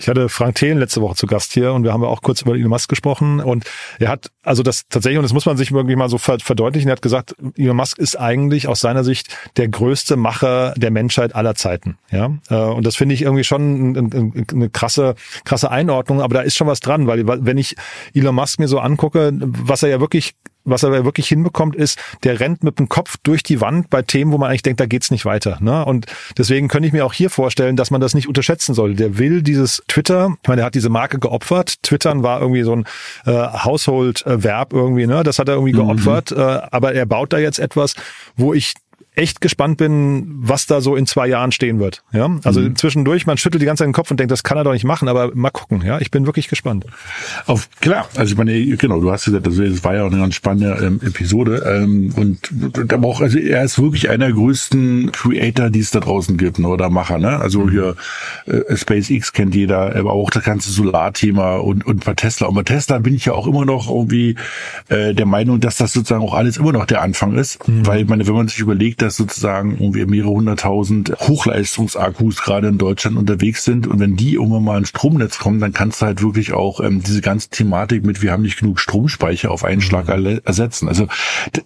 Ich 0.00 0.08
hatte 0.08 0.30
Frank 0.30 0.54
Thelen 0.54 0.78
letzte 0.78 1.02
Woche 1.02 1.14
zu 1.14 1.26
Gast 1.26 1.52
hier 1.52 1.74
und 1.74 1.84
wir 1.84 1.92
haben 1.92 2.02
ja 2.02 2.08
auch 2.08 2.22
kurz 2.22 2.40
über 2.40 2.54
Elon 2.54 2.70
Musk 2.70 2.88
gesprochen 2.88 3.40
und 3.40 3.64
er 3.98 4.08
hat, 4.08 4.30
also 4.42 4.62
das 4.62 4.88
tatsächlich, 4.88 5.18
und 5.18 5.24
das 5.24 5.34
muss 5.34 5.44
man 5.44 5.58
sich 5.58 5.70
irgendwie 5.70 5.94
mal 5.94 6.08
so 6.08 6.16
verdeutlichen, 6.16 6.88
er 6.88 6.92
hat 6.92 7.02
gesagt, 7.02 7.36
Elon 7.56 7.76
Musk 7.76 7.98
ist 7.98 8.18
eigentlich 8.18 8.66
aus 8.66 8.80
seiner 8.80 9.04
Sicht 9.04 9.36
der 9.58 9.68
größte 9.68 10.16
Macher 10.16 10.72
der 10.76 10.90
Menschheit 10.90 11.34
aller 11.34 11.54
Zeiten. 11.54 11.98
Ja, 12.10 12.32
äh, 12.48 12.54
und 12.54 12.86
das 12.86 12.96
finde 12.96 13.14
ich 13.14 13.22
irgendwie 13.22 13.44
schon 13.44 14.40
eine 14.50 14.70
krasse, 14.70 15.16
krasse 15.44 15.70
Einordnung, 15.70 16.22
aber 16.22 16.34
da 16.34 16.40
ist 16.40 16.56
schon 16.56 16.66
was 16.66 16.80
dran, 16.80 17.06
weil 17.06 17.26
wenn 17.26 17.58
ich 17.58 17.76
Elon 18.14 18.34
Musk 18.34 18.58
mir 18.58 18.68
so 18.68 18.78
angucke, 18.78 19.32
was 19.34 19.82
er 19.82 19.90
ja 19.90 20.00
wirklich 20.00 20.34
was 20.64 20.82
er 20.82 21.04
wirklich 21.04 21.28
hinbekommt, 21.28 21.74
ist, 21.74 21.98
der 22.24 22.40
rennt 22.40 22.62
mit 22.62 22.78
dem 22.78 22.88
Kopf 22.88 23.16
durch 23.22 23.42
die 23.42 23.60
Wand 23.60 23.90
bei 23.90 24.02
Themen, 24.02 24.32
wo 24.32 24.38
man 24.38 24.50
eigentlich 24.50 24.62
denkt, 24.62 24.80
da 24.80 24.86
geht's 24.86 25.10
nicht 25.10 25.24
weiter. 25.24 25.58
Ne? 25.60 25.84
Und 25.84 26.06
deswegen 26.36 26.68
könnte 26.68 26.86
ich 26.86 26.92
mir 26.92 27.04
auch 27.04 27.12
hier 27.12 27.30
vorstellen, 27.30 27.76
dass 27.76 27.90
man 27.90 28.00
das 28.00 28.14
nicht 28.14 28.28
unterschätzen 28.28 28.74
soll. 28.74 28.94
Der 28.94 29.18
will 29.18 29.42
dieses 29.42 29.82
Twitter, 29.88 30.36
ich 30.42 30.48
meine, 30.48 30.60
der 30.60 30.66
hat 30.66 30.74
diese 30.74 30.90
Marke 30.90 31.18
geopfert. 31.18 31.82
Twittern 31.82 32.22
war 32.22 32.40
irgendwie 32.40 32.62
so 32.62 32.72
ein 32.72 32.84
äh, 33.26 33.32
Household-Verb 33.32 34.72
irgendwie, 34.72 35.06
ne? 35.06 35.22
Das 35.22 35.38
hat 35.38 35.48
er 35.48 35.54
irgendwie 35.54 35.72
mhm. 35.72 35.86
geopfert. 35.86 36.30
Mhm. 36.30 36.38
Äh, 36.38 36.60
aber 36.70 36.94
er 36.94 37.06
baut 37.06 37.32
da 37.32 37.38
jetzt 37.38 37.58
etwas, 37.58 37.94
wo 38.36 38.54
ich 38.54 38.74
echt 39.14 39.40
gespannt 39.40 39.76
bin, 39.76 40.26
was 40.40 40.66
da 40.66 40.80
so 40.80 40.96
in 40.96 41.06
zwei 41.06 41.26
Jahren 41.26 41.52
stehen 41.52 41.80
wird. 41.80 42.02
Ja, 42.12 42.30
also 42.44 42.60
mhm. 42.60 42.76
zwischendurch, 42.76 43.26
man 43.26 43.36
schüttelt 43.36 43.60
die 43.60 43.66
ganze 43.66 43.82
Zeit 43.82 43.88
den 43.88 43.92
Kopf 43.92 44.10
und 44.10 44.20
denkt, 44.20 44.30
das 44.30 44.42
kann 44.42 44.56
er 44.56 44.64
doch 44.64 44.72
nicht 44.72 44.84
machen, 44.84 45.08
aber 45.08 45.34
mal 45.34 45.50
gucken. 45.50 45.82
Ja, 45.84 46.00
ich 46.00 46.10
bin 46.10 46.26
wirklich 46.26 46.48
gespannt. 46.48 46.86
Auf 47.46 47.68
klar, 47.80 48.08
also 48.14 48.32
ich 48.32 48.38
meine, 48.38 48.64
genau, 48.76 49.00
du 49.00 49.10
hast 49.10 49.24
gesagt, 49.24 49.46
es 49.46 49.84
war 49.84 49.94
ja 49.94 50.04
auch 50.04 50.10
eine 50.10 50.20
ganz 50.20 50.34
spannende 50.34 50.84
ähm, 50.84 51.00
Episode 51.04 51.62
ähm, 51.66 52.12
und 52.16 52.50
da 52.86 53.00
auch, 53.02 53.20
also 53.20 53.38
er 53.38 53.64
ist 53.64 53.80
wirklich 53.80 54.08
einer 54.08 54.26
der 54.26 54.34
größten 54.34 55.10
Creator, 55.12 55.70
die 55.70 55.80
es 55.80 55.90
da 55.90 56.00
draußen 56.00 56.36
gibt, 56.36 56.58
ne, 56.58 56.68
oder 56.68 56.88
Macher, 56.90 57.18
ne? 57.18 57.38
Also 57.38 57.60
mhm. 57.60 57.70
hier 57.70 57.96
äh, 58.46 58.76
SpaceX 58.76 59.32
kennt 59.32 59.54
jeder, 59.54 59.96
aber 59.96 60.12
auch 60.12 60.30
das 60.30 60.44
ganze 60.44 60.70
Solarthema 60.70 61.56
und 61.56 61.84
und 61.84 62.04
bei 62.04 62.14
Tesla. 62.14 62.46
Und 62.46 62.54
bei 62.54 62.62
Tesla 62.62 62.98
bin 62.98 63.14
ich 63.14 63.26
ja 63.26 63.32
auch 63.32 63.46
immer 63.46 63.64
noch 63.64 63.88
irgendwie 63.88 64.36
äh, 64.88 65.14
der 65.14 65.26
Meinung, 65.26 65.60
dass 65.60 65.76
das 65.76 65.92
sozusagen 65.92 66.22
auch 66.22 66.34
alles 66.34 66.56
immer 66.56 66.72
noch 66.72 66.86
der 66.86 67.02
Anfang 67.02 67.36
ist, 67.36 67.66
mhm. 67.66 67.86
weil 67.86 68.02
ich 68.02 68.08
meine, 68.08 68.26
wenn 68.26 68.34
man 68.34 68.48
sich 68.48 68.60
überlegt, 68.60 68.99
dass 69.02 69.16
sozusagen 69.16 69.78
irgendwie 69.78 70.04
mehrere 70.06 70.30
hunderttausend 70.30 71.14
Hochleistungsakkus 71.20 72.42
gerade 72.42 72.68
in 72.68 72.78
Deutschland 72.78 73.16
unterwegs 73.16 73.64
sind. 73.64 73.86
Und 73.86 74.00
wenn 74.00 74.16
die 74.16 74.34
irgendwann 74.34 74.64
mal 74.64 74.78
ins 74.78 74.88
Stromnetz 74.88 75.38
kommen, 75.38 75.60
dann 75.60 75.72
kannst 75.72 76.02
du 76.02 76.06
halt 76.06 76.22
wirklich 76.22 76.52
auch 76.52 76.80
ähm, 76.80 77.02
diese 77.02 77.20
ganze 77.20 77.48
Thematik 77.50 78.04
mit, 78.04 78.22
wir 78.22 78.32
haben 78.32 78.42
nicht 78.42 78.58
genug 78.58 78.80
Stromspeicher 78.80 79.50
auf 79.50 79.64
einen 79.64 79.80
Schlag 79.80 80.08
mhm. 80.08 80.40
ersetzen. 80.44 80.88
Also 80.88 81.08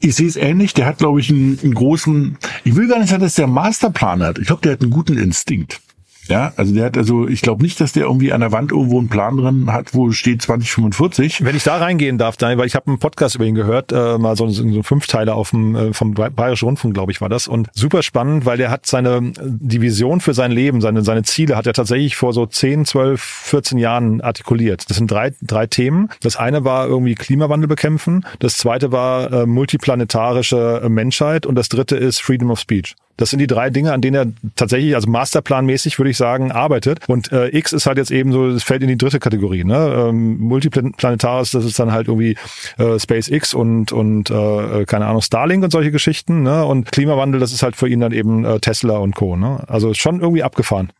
ich 0.00 0.14
sehe 0.14 0.28
es 0.28 0.36
ähnlich. 0.36 0.74
Der 0.74 0.86
hat, 0.86 0.98
glaube 0.98 1.20
ich, 1.20 1.30
einen, 1.30 1.58
einen 1.62 1.74
großen, 1.74 2.38
ich 2.64 2.76
will 2.76 2.88
gar 2.88 2.98
nicht 2.98 3.10
sagen, 3.10 3.22
dass 3.22 3.34
der 3.34 3.46
Masterplan 3.46 4.22
hat. 4.22 4.38
Ich 4.38 4.46
glaube, 4.46 4.62
der 4.62 4.72
hat 4.72 4.82
einen 4.82 4.90
guten 4.90 5.16
Instinkt. 5.18 5.80
Ja, 6.28 6.52
also 6.56 6.74
der 6.74 6.86
hat 6.86 6.96
also, 6.96 7.28
ich 7.28 7.42
glaube 7.42 7.62
nicht, 7.62 7.80
dass 7.80 7.92
der 7.92 8.04
irgendwie 8.04 8.32
an 8.32 8.40
der 8.40 8.52
Wand 8.52 8.72
irgendwo 8.72 8.98
einen 8.98 9.08
Plan 9.08 9.36
drin 9.36 9.72
hat, 9.72 9.94
wo 9.94 10.10
steht 10.12 10.42
2045. 10.42 11.44
Wenn 11.44 11.56
ich 11.56 11.64
da 11.64 11.76
reingehen 11.76 12.18
darf, 12.18 12.36
Daniel, 12.36 12.58
weil 12.58 12.66
ich 12.66 12.74
habe 12.74 12.86
einen 12.86 12.98
Podcast 12.98 13.34
über 13.34 13.44
ihn 13.44 13.54
gehört, 13.54 13.92
äh, 13.92 14.18
mal 14.18 14.36
so, 14.36 14.48
so 14.48 14.62
ein 14.62 14.82
Fünfteiler 14.82 15.34
auf 15.34 15.50
dem 15.50 15.76
äh, 15.76 15.92
vom 15.92 16.14
Bayerischen 16.14 16.66
Rundfunk, 16.66 16.94
glaube 16.94 17.12
ich, 17.12 17.20
war 17.20 17.28
das. 17.28 17.46
Und 17.48 17.68
super 17.74 18.02
spannend, 18.02 18.46
weil 18.46 18.56
der 18.56 18.70
hat 18.70 18.86
seine 18.86 19.32
die 19.40 19.80
Vision 19.80 20.20
für 20.20 20.34
sein 20.34 20.50
Leben, 20.50 20.80
seine 20.80 21.02
seine 21.02 21.22
Ziele 21.22 21.56
hat 21.56 21.66
er 21.66 21.72
tatsächlich 21.72 22.16
vor 22.16 22.32
so 22.32 22.46
10, 22.46 22.86
12, 22.86 23.20
14 23.20 23.78
Jahren 23.78 24.20
artikuliert. 24.20 24.88
Das 24.88 24.96
sind 24.96 25.10
drei 25.10 25.32
drei 25.42 25.66
Themen. 25.66 26.08
Das 26.22 26.36
eine 26.36 26.64
war 26.64 26.86
irgendwie 26.86 27.14
Klimawandel 27.14 27.68
bekämpfen, 27.68 28.24
das 28.38 28.56
zweite 28.56 28.92
war 28.92 29.32
äh, 29.32 29.46
multiplanetarische 29.46 30.86
Menschheit 30.88 31.46
und 31.46 31.54
das 31.54 31.68
dritte 31.68 31.96
ist 31.96 32.22
Freedom 32.22 32.50
of 32.50 32.60
Speech. 32.60 32.94
Das 33.16 33.30
sind 33.30 33.38
die 33.38 33.46
drei 33.46 33.70
Dinge, 33.70 33.92
an 33.92 34.00
denen 34.00 34.14
er 34.16 34.50
tatsächlich, 34.56 34.94
also 34.94 35.08
masterplanmäßig 35.08 35.98
würde 35.98 36.10
ich 36.10 36.16
sagen, 36.16 36.52
arbeitet. 36.52 37.00
Und 37.08 37.30
äh, 37.32 37.56
X 37.56 37.72
ist 37.72 37.86
halt 37.86 37.98
jetzt 37.98 38.10
eben 38.10 38.32
so, 38.32 38.48
es 38.48 38.62
fällt 38.62 38.82
in 38.82 38.88
die 38.88 38.98
dritte 38.98 39.20
Kategorie. 39.20 39.64
Ne? 39.64 40.08
Ähm, 40.08 40.38
Multiplanetaris, 40.38 41.52
das 41.52 41.64
ist 41.64 41.78
dann 41.78 41.92
halt 41.92 42.08
irgendwie 42.08 42.36
äh, 42.78 42.98
SpaceX 42.98 43.54
und 43.54 43.92
und 43.92 44.30
äh, 44.30 44.84
keine 44.86 45.06
Ahnung 45.06 45.22
Starlink 45.22 45.62
und 45.64 45.70
solche 45.70 45.90
Geschichten. 45.90 46.42
Ne? 46.42 46.64
Und 46.64 46.90
Klimawandel, 46.90 47.40
das 47.40 47.52
ist 47.52 47.62
halt 47.62 47.76
für 47.76 47.88
ihn 47.88 48.00
dann 48.00 48.12
eben 48.12 48.44
äh, 48.44 48.60
Tesla 48.60 48.98
und 48.98 49.14
Co. 49.14 49.36
Ne? 49.36 49.62
Also 49.68 49.94
schon 49.94 50.20
irgendwie 50.20 50.42
abgefahren. 50.42 50.90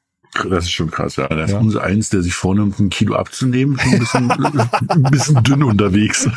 Das 0.51 0.65
ist 0.65 0.73
schon 0.73 0.91
krass, 0.91 1.17
ja. 1.17 1.29
Das 1.29 1.51
ja. 1.51 1.57
ist 1.57 1.63
unser 1.63 1.83
eins, 1.83 2.11
der 2.11 2.23
sich 2.23 2.35
vornimmt, 2.35 2.79
ein 2.79 2.91
Kilo 2.91 3.15
abzunehmen, 3.15 3.79
ein 3.79 3.99
bisschen, 3.99 4.31
ein 4.89 5.03
bisschen 5.11 5.43
dünn 5.43 5.63
unterwegs. 5.63 6.29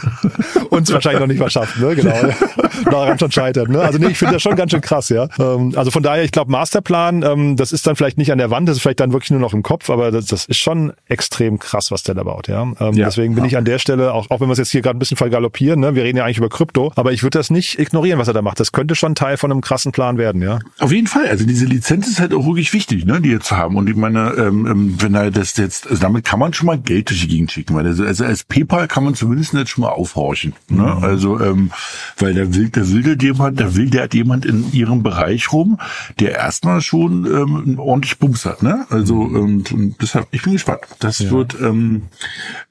Und 0.69 0.83
es 0.83 0.93
wahrscheinlich 0.93 1.21
noch 1.21 1.27
nicht 1.27 1.39
mal 1.39 1.49
schafft, 1.49 1.79
ne? 1.79 1.95
Genau. 1.95 2.15
Daran 2.91 3.17
schon 3.17 3.31
scheitert, 3.31 3.69
ne? 3.69 3.81
Also 3.81 3.97
nee, 3.97 4.07
ich 4.07 4.17
finde 4.17 4.35
das 4.35 4.41
schon 4.41 4.55
ganz 4.55 4.71
schön 4.71 4.81
krass, 4.81 5.09
ja. 5.09 5.27
Ähm, 5.39 5.73
also 5.75 5.91
von 5.91 6.03
daher, 6.03 6.23
ich 6.23 6.31
glaube, 6.31 6.51
Masterplan, 6.51 7.23
ähm, 7.23 7.55
das 7.55 7.71
ist 7.71 7.87
dann 7.87 7.95
vielleicht 7.95 8.17
nicht 8.17 8.31
an 8.31 8.37
der 8.37 8.51
Wand, 8.51 8.69
das 8.69 8.77
ist 8.77 8.81
vielleicht 8.81 8.99
dann 8.99 9.13
wirklich 9.13 9.31
nur 9.31 9.39
noch 9.39 9.53
im 9.53 9.63
Kopf, 9.63 9.89
aber 9.89 10.11
das, 10.11 10.25
das 10.27 10.45
ist 10.45 10.57
schon 10.57 10.93
extrem 11.07 11.59
krass, 11.59 11.91
was 11.91 12.03
der 12.03 12.15
da 12.15 12.23
baut, 12.23 12.47
ja. 12.47 12.61
Ähm, 12.61 12.93
ja. 12.93 13.05
Deswegen 13.05 13.35
bin 13.35 13.45
ich 13.45 13.57
an 13.57 13.65
der 13.65 13.79
Stelle, 13.79 14.13
auch, 14.13 14.29
auch 14.29 14.39
wenn 14.39 14.47
wir 14.47 14.53
es 14.53 14.59
jetzt 14.59 14.71
hier 14.71 14.81
gerade 14.81 14.97
ein 14.97 14.99
bisschen 14.99 15.17
vergaloppieren, 15.17 15.79
ne? 15.79 15.95
Wir 15.95 16.03
reden 16.03 16.17
ja 16.17 16.25
eigentlich 16.25 16.37
über 16.37 16.49
Krypto, 16.49 16.91
aber 16.95 17.13
ich 17.13 17.23
würde 17.23 17.39
das 17.39 17.49
nicht 17.49 17.79
ignorieren, 17.79 18.19
was 18.19 18.27
er 18.27 18.33
da 18.33 18.41
macht. 18.41 18.59
Das 18.59 18.71
könnte 18.71 18.95
schon 18.95 19.15
Teil 19.15 19.37
von 19.37 19.51
einem 19.51 19.61
krassen 19.61 19.91
Plan 19.91 20.17
werden, 20.17 20.41
ja. 20.41 20.59
Auf 20.79 20.91
jeden 20.91 21.07
Fall. 21.07 21.27
Also 21.27 21.45
diese 21.45 21.65
Lizenz 21.65 22.07
ist 22.07 22.19
halt 22.19 22.33
auch 22.33 22.45
wirklich 22.45 22.73
wichtig, 22.73 23.05
ne? 23.05 23.19
Die 23.21 23.29
jetzt 23.29 23.47
zu 23.47 23.57
haben. 23.57 23.75
Und 23.75 23.87
Und 23.88 23.94
ich 23.94 24.00
meine, 24.00 24.34
ähm, 24.34 24.67
ähm, 24.67 24.96
wenn 25.00 25.15
er 25.15 25.32
das 25.32 25.56
jetzt, 25.56 25.88
also 25.88 26.01
damit 26.01 26.25
kann 26.25 26.39
man 26.39 26.53
schon 26.53 26.65
mal 26.65 26.77
Geld 26.77 27.10
durch 27.10 27.22
die 27.22 27.27
Gegend 27.29 27.53
schicken, 27.53 27.74
weil 27.74 27.86
also, 27.88 28.03
also 28.03 28.25
als 28.25 28.44
PayPal 28.44 28.86
kann 28.89 29.06
man 29.06 29.15
zumindest 29.15 29.53
jetzt 29.53 29.70
schon 29.70 29.84
mal 29.84 29.91
aufhorchen. 29.91 30.53
Ne? 30.67 30.84
Mhm. 30.84 31.03
Also, 31.06 31.39
ähm, 31.39 31.72
weil 32.17 32.34
da 32.34 32.53
will, 32.53 32.67
da 32.67 32.86
will 32.89 33.01
der 33.01 33.15
jemand, 33.17 33.62
da 33.62 33.75
will 33.75 33.89
der 33.89 34.03
hat 34.03 34.13
jemand 34.13 34.46
in 34.46 34.74
ihrem 34.74 35.03
Bereich 35.03 35.53
rum, 35.53 35.79
der 36.20 36.36
erstmal 36.36 36.82
schon 36.82 37.25
ähm, 37.27 37.79
ordentlich 37.79 38.20
Bums 38.20 38.46
hat. 38.46 38.62
Ne? 38.62 38.86
Also 38.89 39.15
mhm. 39.15 39.63
ähm, 39.72 39.96
deshalb, 40.01 40.27
ich 40.32 40.41
bin 40.41 40.51
gespannt. 40.51 40.82
Das 41.00 41.20
ja. 41.20 41.32
wird, 41.32 41.56
ähm, 41.62 42.01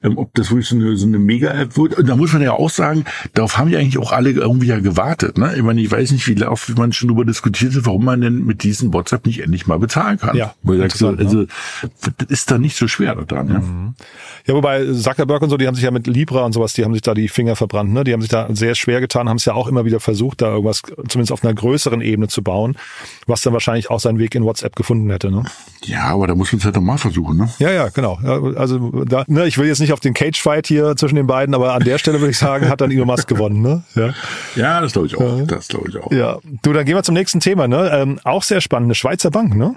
ähm, 0.03 0.19
ob 0.19 0.35
das 0.35 0.51
wirklich 0.51 0.67
so 0.67 0.75
eine, 0.75 0.97
so 0.97 1.07
eine 1.07 1.17
Mega-App 1.17 1.77
wird. 1.77 1.95
Und 1.95 2.07
da 2.07 2.15
muss 2.15 2.31
man 2.31 2.43
ja 2.43 2.51
auch 2.51 2.69
sagen, 2.69 3.05
darauf 3.33 3.57
haben 3.57 3.69
ja 3.69 3.79
eigentlich 3.79 3.97
auch 3.97 4.11
alle 4.11 4.29
irgendwie 4.29 4.67
ja 4.67 4.79
gewartet. 4.79 5.39
Ne? 5.39 5.55
Ich 5.55 5.63
meine, 5.63 5.81
ich 5.81 5.89
weiß 5.89 6.11
nicht, 6.11 6.27
wie 6.27 6.43
oft 6.45 6.77
man 6.77 6.93
schon 6.93 7.09
darüber 7.09 7.25
diskutiert 7.25 7.73
hat, 7.75 7.87
warum 7.87 8.05
man 8.05 8.21
denn 8.21 8.45
mit 8.45 8.61
diesem 8.61 8.93
WhatsApp 8.93 9.25
nicht 9.25 9.41
endlich 9.41 9.65
mal 9.65 9.79
bezahlen 9.79 10.19
kann. 10.19 10.37
Ja, 10.37 10.53
Wo 10.61 10.73
ich 10.73 10.81
sag, 11.15 11.29
so, 11.29 11.39
also 11.39 11.45
das 12.17 12.29
ist 12.29 12.51
da 12.51 12.57
nicht 12.57 12.75
so 12.75 12.87
schwer 12.87 13.15
daran. 13.15 13.47
Ja? 13.47 13.59
Mhm. 13.59 13.95
ja, 14.45 14.53
wobei 14.53 14.91
Zuckerberg 14.93 15.41
und 15.41 15.49
so, 15.49 15.57
die 15.57 15.67
haben 15.67 15.75
sich 15.75 15.83
ja 15.83 15.91
mit 15.91 16.07
Libra 16.07 16.45
und 16.45 16.53
sowas, 16.53 16.73
die 16.73 16.83
haben 16.83 16.93
sich 16.93 17.01
da 17.01 17.13
die 17.13 17.27
Finger 17.27 17.55
verbrannt. 17.55 17.93
Ne? 17.93 18.03
Die 18.03 18.13
haben 18.13 18.21
sich 18.21 18.29
da 18.29 18.47
sehr 18.49 18.75
schwer 18.75 19.01
getan, 19.01 19.29
haben 19.29 19.37
es 19.37 19.45
ja 19.45 19.53
auch 19.53 19.67
immer 19.67 19.85
wieder 19.85 19.99
versucht, 19.99 20.41
da 20.41 20.49
irgendwas 20.49 20.81
zumindest 21.07 21.31
auf 21.31 21.43
einer 21.43 21.53
größeren 21.53 22.01
Ebene 22.01 22.27
zu 22.27 22.41
bauen, 22.41 22.77
was 23.25 23.41
dann 23.41 23.53
wahrscheinlich 23.53 23.89
auch 23.89 23.99
seinen 23.99 24.19
Weg 24.19 24.35
in 24.35 24.43
WhatsApp 24.43 24.75
gefunden 24.75 25.09
hätte. 25.09 25.31
Ne? 25.31 25.43
Ja, 25.83 26.05
aber 26.05 26.27
da 26.27 26.35
muss 26.35 26.51
man 26.51 26.59
es 26.59 26.65
halt 26.65 26.75
nochmal 26.75 26.97
versuchen. 26.97 27.37
Ne? 27.37 27.49
Ja, 27.59 27.71
ja, 27.71 27.89
genau. 27.89 28.15
Also 28.55 29.03
da, 29.05 29.23
ne, 29.27 29.47
ich 29.47 29.57
will 29.57 29.67
jetzt 29.67 29.79
nicht 29.79 29.93
auf 29.93 29.99
den 29.99 30.13
Cage-Fight 30.13 30.67
hier 30.67 30.95
zwischen 30.95 31.15
den 31.15 31.27
beiden, 31.27 31.55
aber 31.55 31.73
an 31.73 31.83
der 31.83 31.97
Stelle 31.97 32.19
würde 32.19 32.31
ich 32.31 32.37
sagen, 32.37 32.69
hat 32.69 32.81
dann 32.81 32.91
Elon 32.91 33.07
Musk 33.07 33.27
gewonnen. 33.27 33.61
Ne? 33.61 33.83
Ja, 33.95 34.13
ja 34.55 34.81
das 34.81 34.93
glaube 34.93 35.07
ich 35.07 35.17
auch. 35.17 35.45
Das 35.47 35.67
glaube 35.67 35.89
ich 35.89 35.97
auch. 35.97 36.11
Ja, 36.11 36.39
du, 36.61 36.73
dann 36.73 36.85
gehen 36.85 36.95
wir 36.95 37.03
zum 37.03 37.13
nächsten 37.13 37.39
Thema. 37.39 37.67
Ne? 37.67 37.89
Ähm, 37.93 38.19
auch 38.23 38.43
sehr 38.43 38.61
spannend, 38.61 38.87
eine 38.87 38.95
Schweizer 38.95 39.31
Bank, 39.31 39.55
ne? 39.55 39.75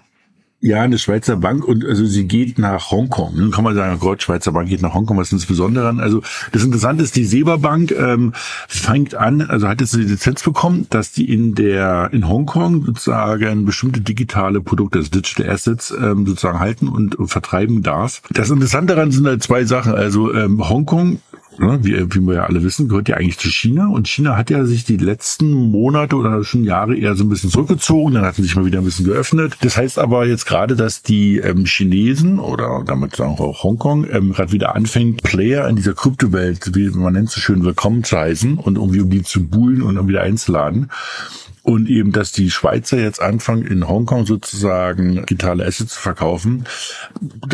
Ja, 0.63 0.83
eine 0.83 0.99
Schweizer 0.99 1.37
Bank 1.37 1.65
und 1.65 1.87
also 1.87 2.05
sie 2.05 2.29
geht 2.29 2.59
nach 2.59 2.91
Hongkong. 2.91 3.35
Nun 3.35 3.51
kann 3.51 3.65
man 3.65 3.75
sagen, 3.75 3.97
oh 3.97 3.99
Gott, 3.99 4.23
Schweizer 4.23 4.53
Bank 4.53 4.69
geht 4.69 4.83
nach 4.83 4.93
Hongkong, 4.93 5.17
was 5.17 5.33
ist 5.33 5.43
das 5.43 5.49
Besondere 5.49 5.89
an? 5.89 6.01
Also 6.01 6.21
das 6.53 6.63
Interessante 6.65 7.03
ist, 7.03 7.17
die 7.17 7.25
Seba 7.25 7.57
Bank 7.57 7.93
ähm, 7.93 8.35
fängt 8.69 9.15
an, 9.15 9.41
also 9.41 9.69
hat 9.69 9.81
jetzt 9.81 9.95
eine 9.95 10.05
Lizenz 10.05 10.43
bekommen, 10.43 10.87
dass 10.91 11.13
die 11.13 11.33
in 11.33 11.55
der 11.55 12.11
in 12.13 12.29
Hongkong 12.29 12.85
sozusagen 12.85 13.65
bestimmte 13.65 14.03
digitale 14.03 14.61
Produkte, 14.61 14.99
also 14.99 15.11
Digital 15.11 15.49
Assets, 15.49 15.95
ähm, 15.99 16.27
sozusagen 16.27 16.61
halten 16.61 16.89
und 16.89 17.17
vertreiben 17.31 17.83
darf. 17.83 18.21
Das 18.29 18.51
Interessante 18.51 18.95
daran 18.95 19.13
sind 19.13 19.27
halt 19.27 19.43
zwei 19.43 19.65
Sachen. 19.65 19.95
Also 19.95 20.35
ähm, 20.35 20.69
Hongkong 20.69 21.21
wie, 21.59 21.93
wie 22.15 22.21
wir 22.21 22.35
ja 22.35 22.45
alle 22.45 22.63
wissen, 22.63 22.89
gehört 22.89 23.09
ja 23.09 23.17
eigentlich 23.17 23.39
zu 23.39 23.49
China. 23.49 23.89
Und 23.89 24.09
China 24.09 24.37
hat 24.37 24.51
ja 24.51 24.65
sich 24.65 24.85
die 24.85 24.97
letzten 24.97 25.71
Monate 25.71 26.17
oder 26.17 26.43
schon 26.45 26.65
Jahre 26.65 26.97
eher 26.97 27.15
so 27.15 27.25
ein 27.25 27.29
bisschen 27.29 27.51
zurückgezogen. 27.51 28.15
Dann 28.15 28.25
hatten 28.25 28.43
sich 28.43 28.57
mal 28.57 28.65
wieder 28.65 28.79
ein 28.79 28.85
bisschen 28.85 29.05
geöffnet. 29.05 29.57
Das 29.61 29.77
heißt 29.77 29.99
aber 29.99 30.27
jetzt 30.27 30.47
gerade, 30.47 30.77
dass 30.77 31.03
die 31.03 31.39
ähm, 31.39 31.65
Chinesen 31.67 32.39
oder 32.39 32.83
damit 32.87 33.17
sagen 33.17 33.37
auch 33.39 33.63
Hongkong 33.63 34.07
ähm, 34.11 34.33
gerade 34.33 34.53
wieder 34.53 34.75
anfängt, 34.75 35.23
Player 35.23 35.69
in 35.69 35.77
dieser 35.77 35.95
Kryptowelt, 35.95 36.75
wie 36.75 36.91
man 36.91 37.13
nennt 37.13 37.31
so 37.31 37.41
schön, 37.41 37.65
willkommen 37.65 38.05
zu 38.05 38.17
heißen 38.17 38.59
und 38.59 38.77
irgendwie 38.77 39.01
um 39.01 39.11
die 39.11 39.23
zu 39.23 39.47
buhlen 39.47 39.83
und 39.83 39.99
um 39.99 40.09
wieder 40.09 40.23
einzuladen 40.23 40.91
und 41.63 41.89
eben, 41.89 42.13
dass 42.13 42.33
die 42.33 42.51
Schweizer 42.51 42.99
jetzt 42.99 43.21
anfangen, 43.21 43.67
in 43.67 43.87
Hongkong 43.87 44.27
sozusagen 44.27 45.27
digitale 45.27 45.67
Assets 45.67 45.95
zu 45.95 46.01
verkaufen. 46.01 46.65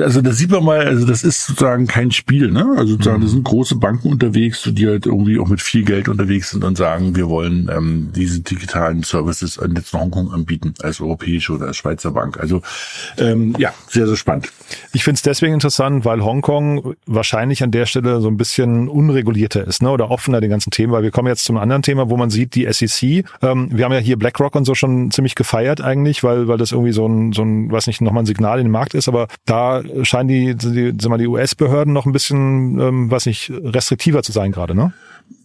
Also 0.01 0.23
da 0.23 0.33
sieht 0.33 0.51
man 0.51 0.65
mal, 0.65 0.87
also 0.87 1.07
das 1.07 1.25
ist 1.25 1.47
sozusagen 1.47 1.87
kein 1.87 2.13
Spiel, 2.13 2.51
ne? 2.51 2.75
Also 2.77 2.93
sozusagen, 2.93 3.23
das 3.23 3.33
sind 3.33 3.45
große 3.45 3.77
Banken 3.77 4.11
unterwegs, 4.11 4.63
die 4.65 4.87
halt 4.87 5.07
irgendwie 5.07 5.39
auch 5.39 5.49
mit 5.49 5.61
viel 5.61 5.85
Geld 5.85 6.09
unterwegs 6.09 6.51
sind 6.51 6.65
und 6.65 6.77
sagen, 6.77 7.17
wir 7.17 7.29
wollen 7.29 7.71
ähm, 7.75 8.11
diese 8.15 8.41
digitalen 8.41 9.03
Services 9.03 9.57
jetzt 9.57 9.93
in 9.93 10.01
Hongkong 10.01 10.33
anbieten, 10.33 10.75
als 10.83 11.01
europäische 11.01 11.53
oder 11.53 11.67
als 11.67 11.77
Schweizer 11.77 12.13
Bank. 12.13 12.39
Also 12.39 12.63
ähm, 13.19 13.55
ja, 13.59 13.73
sehr, 13.89 14.07
sehr 14.07 14.17
spannend. 14.17 14.53
Ich 14.93 15.05
finde 15.05 15.17
es 15.17 15.23
deswegen 15.23 15.55
interessant, 15.55 16.05
weil 16.05 16.23
Hongkong 16.23 16.95
wahrscheinlich 17.07 17.63
an 17.63 17.71
der 17.71 17.87
Stelle 17.87 18.21
so 18.21 18.29
ein 18.29 18.37
bisschen 18.37 18.89
unregulierter 18.89 19.67
ist, 19.67 19.83
ne? 19.83 19.91
Oder 19.91 20.11
offener 20.11 20.41
den 20.41 20.51
ganzen 20.51 20.71
Themen, 20.71 20.93
weil 20.93 21.03
wir 21.03 21.11
kommen 21.11 21.29
jetzt 21.29 21.45
zum 21.45 21.57
anderen 21.57 21.83
Thema, 21.83 22.11
wo 22.11 22.17
man 22.17 22.31
sieht, 22.31 22.55
die 22.55 22.71
SEC, 22.71 23.25
ähm, 23.43 23.69
wir 23.71 23.85
haben 23.85 23.93
ja 23.93 23.96
hier 24.01 24.17
BlackRock 24.17 24.55
und 24.55 24.65
so 24.65 24.75
schon 24.75 25.11
ziemlich 25.11 25.35
gefeiert 25.35 25.81
eigentlich, 25.81 26.23
weil, 26.23 26.49
weil 26.49 26.59
das 26.59 26.73
irgendwie 26.73 26.93
so 26.93 27.07
ein, 27.07 27.33
so 27.33 27.43
ein, 27.43 27.71
weiß 27.71 27.87
nicht, 27.87 28.01
nochmal 28.01 28.23
ein 28.23 28.27
Signal 28.27 28.59
in 28.59 28.67
den 28.67 28.73
Markt 28.73 28.95
ist, 28.95 29.09
aber 29.09 29.29
da 29.45 29.83
scheinen 30.03 30.29
die, 30.29 30.55
die, 30.55 30.93
die 30.93 31.27
US-Behörden 31.27 31.93
noch 31.93 32.07
ein 32.07 32.13
bisschen, 32.13 32.79
ähm, 32.81 33.11
weiß 33.11 33.27
nicht, 33.27 33.51
restriktiver 33.51 34.23
zu 34.23 34.33
sein 34.33 34.53
gerade, 34.53 34.75
ne? 34.75 34.93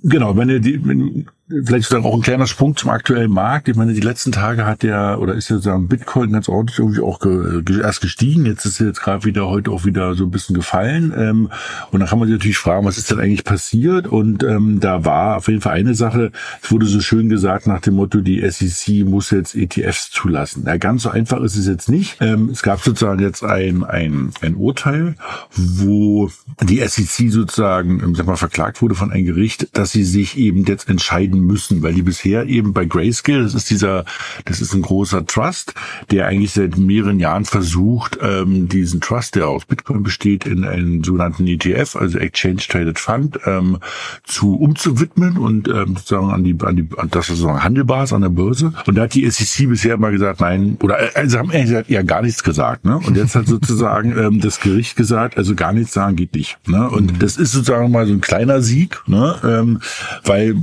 Genau, 0.03 0.35
wenn 0.35 0.49
ihr 0.49 0.59
die, 0.59 0.85
wenn, 0.85 1.27
vielleicht 1.65 1.91
dann 1.91 2.03
auch 2.05 2.13
ein 2.13 2.21
kleiner 2.21 2.47
Sprung 2.47 2.75
zum 2.75 2.89
aktuellen 2.89 3.31
Markt. 3.31 3.67
Ich 3.67 3.75
meine, 3.75 3.93
die 3.93 4.01
letzten 4.01 4.31
Tage 4.31 4.65
hat 4.65 4.83
der 4.83 5.19
oder 5.19 5.33
ist 5.33 5.49
ja 5.49 5.57
so 5.57 5.71
ein 5.71 5.87
Bitcoin 5.87 6.31
ganz 6.31 6.49
ordentlich 6.49 6.79
irgendwie 6.79 7.01
auch 7.01 7.19
ge, 7.19 7.63
erst 7.81 8.01
gestiegen. 8.01 8.45
Jetzt 8.45 8.65
ist 8.65 8.79
jetzt 8.79 9.01
gerade 9.01 9.25
wieder 9.25 9.47
heute 9.47 9.71
auch 9.71 9.85
wieder 9.85 10.15
so 10.15 10.25
ein 10.25 10.31
bisschen 10.31 10.55
gefallen. 10.55 11.13
Ähm, 11.15 11.49
und 11.91 11.99
dann 11.99 12.09
kann 12.09 12.19
man 12.19 12.27
sich 12.27 12.37
natürlich 12.37 12.57
fragen, 12.57 12.85
was 12.85 12.97
ist 12.97 13.11
denn 13.11 13.19
eigentlich 13.19 13.43
passiert? 13.43 14.07
Und 14.07 14.43
ähm, 14.43 14.79
da 14.79 15.05
war 15.05 15.37
auf 15.37 15.47
jeden 15.47 15.61
Fall 15.61 15.73
eine 15.73 15.95
Sache. 15.95 16.31
Es 16.61 16.71
wurde 16.71 16.85
so 16.85 16.99
schön 17.01 17.29
gesagt 17.29 17.67
nach 17.67 17.81
dem 17.81 17.95
Motto, 17.95 18.21
die 18.21 18.41
SEC 18.49 19.05
muss 19.05 19.31
jetzt 19.31 19.55
ETFs 19.55 20.11
zulassen. 20.11 20.63
Ja, 20.65 20.77
ganz 20.77 21.03
so 21.03 21.09
einfach 21.09 21.41
ist 21.41 21.55
es 21.55 21.67
jetzt 21.67 21.89
nicht. 21.89 22.17
Ähm, 22.21 22.49
es 22.49 22.61
gab 22.61 22.81
sozusagen 22.81 23.19
jetzt 23.19 23.43
ein 23.43 23.83
ein 23.83 24.31
ein 24.41 24.55
Urteil, 24.55 25.15
wo 25.55 26.29
die 26.61 26.79
SEC 26.79 27.31
sozusagen, 27.31 28.01
ähm, 28.03 28.15
sag 28.15 28.25
mal, 28.25 28.35
verklagt 28.35 28.81
wurde 28.81 28.95
von 28.95 29.11
einem 29.11 29.25
Gericht, 29.25 29.77
dass 29.77 29.91
sie 29.91 30.03
sich 30.03 30.37
eben 30.37 30.65
jetzt 30.65 30.89
entscheiden 30.89 31.40
müssen, 31.45 31.81
weil 31.81 31.93
die 31.93 32.01
bisher 32.01 32.47
eben 32.47 32.73
bei 32.73 32.85
Grayscale, 32.85 33.43
das 33.43 33.53
ist 33.53 33.69
dieser, 33.69 34.05
das 34.45 34.61
ist 34.61 34.73
ein 34.73 34.81
großer 34.81 35.25
Trust, 35.25 35.73
der 36.09 36.27
eigentlich 36.27 36.51
seit 36.51 36.77
mehreren 36.77 37.19
Jahren 37.19 37.45
versucht, 37.45 38.17
ähm, 38.21 38.67
diesen 38.67 39.01
Trust, 39.01 39.35
der 39.35 39.47
aus 39.47 39.65
Bitcoin 39.65 40.03
besteht, 40.03 40.45
in 40.45 40.63
einen 40.63 41.03
sogenannten 41.03 41.47
ETF, 41.47 41.95
also 41.95 42.17
Exchange 42.17 42.61
Traded 42.67 42.99
Fund, 42.99 43.39
ähm, 43.45 43.77
zu 44.23 44.55
umzuwidmen 44.55 45.37
und 45.37 45.67
ähm, 45.67 45.95
sozusagen 45.97 46.31
an 46.31 46.43
die, 46.43 46.55
an 46.61 46.75
die, 46.75 46.87
an 46.97 47.09
das 47.09 47.27
sozusagen 47.27 47.63
handelbar 47.63 48.03
ist 48.03 48.13
an 48.13 48.21
der 48.21 48.29
Börse. 48.29 48.73
Und 48.85 48.95
da 48.95 49.03
hat 49.03 49.13
die 49.13 49.29
SEC 49.29 49.69
bisher 49.69 49.95
immer 49.95 50.11
gesagt, 50.11 50.41
nein, 50.41 50.77
oder 50.81 50.97
also 51.15 51.37
haben 51.37 51.51
ehrlich 51.51 51.69
gesagt 51.69 51.89
ja 51.89 52.01
gar 52.01 52.21
nichts 52.21 52.43
gesagt, 52.43 52.85
ne? 52.85 52.97
Und 52.97 53.17
jetzt 53.17 53.35
hat 53.35 53.47
sozusagen 53.47 54.17
ähm, 54.17 54.39
das 54.39 54.59
Gericht 54.59 54.95
gesagt, 54.95 55.37
also 55.37 55.55
gar 55.55 55.73
nichts 55.73 55.93
sagen 55.93 56.15
geht 56.15 56.33
nicht. 56.33 56.57
Ne? 56.67 56.89
Und 56.89 57.13
mhm. 57.13 57.19
das 57.19 57.37
ist 57.37 57.51
sozusagen 57.51 57.91
mal 57.91 58.05
so 58.05 58.13
ein 58.13 58.21
kleiner 58.21 58.61
Sieg, 58.61 59.01
ne? 59.07 59.35
Ähm, 59.43 59.81
weil 60.25 60.55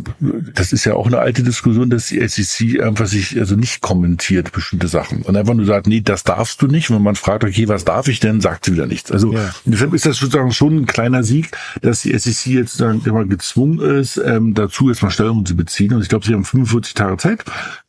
das 0.58 0.72
ist 0.72 0.84
ja 0.84 0.94
auch 0.94 1.06
eine 1.06 1.18
alte 1.18 1.44
Diskussion, 1.44 1.88
dass 1.88 2.06
die 2.06 2.26
SEC 2.26 2.82
einfach 2.82 3.06
sich 3.06 3.38
also 3.38 3.54
nicht 3.54 3.80
kommentiert 3.80 4.50
bestimmte 4.50 4.88
Sachen 4.88 5.22
und 5.22 5.36
einfach 5.36 5.54
nur 5.54 5.66
sagt, 5.66 5.86
nee, 5.86 6.00
das 6.00 6.24
darfst 6.24 6.60
du 6.60 6.66
nicht. 6.66 6.90
Und 6.90 6.96
wenn 6.96 7.02
man 7.04 7.14
fragt, 7.14 7.44
okay, 7.44 7.68
was 7.68 7.84
darf 7.84 8.08
ich 8.08 8.18
denn, 8.18 8.40
sagt 8.40 8.64
sie 8.64 8.72
wieder 8.72 8.86
nichts. 8.86 9.12
Also 9.12 9.32
ja. 9.32 9.54
deshalb 9.64 9.94
ist 9.94 10.04
das 10.04 10.16
sozusagen 10.16 10.50
schon 10.50 10.78
ein 10.78 10.86
kleiner 10.86 11.22
Sieg, 11.22 11.56
dass 11.80 12.02
die 12.02 12.18
SEC 12.18 12.52
jetzt 12.52 12.72
sozusagen 12.72 13.02
immer 13.04 13.24
gezwungen 13.24 13.78
ist, 13.78 14.16
ähm, 14.16 14.54
dazu 14.54 14.88
jetzt 14.88 15.00
mal 15.00 15.10
Stellung 15.10 15.46
zu 15.46 15.54
beziehen. 15.54 15.94
Und 15.94 16.02
ich 16.02 16.08
glaube, 16.08 16.26
sie 16.26 16.34
haben 16.34 16.44
45 16.44 16.94
Tage 16.94 17.16
Zeit, 17.18 17.44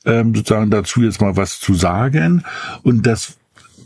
ähm, 0.05 0.35
sozusagen 0.35 0.69
dazu 0.69 1.01
jetzt 1.01 1.21
mal 1.21 1.35
was 1.35 1.59
zu 1.59 1.73
sagen. 1.73 2.43
Und 2.83 3.07
das 3.07 3.38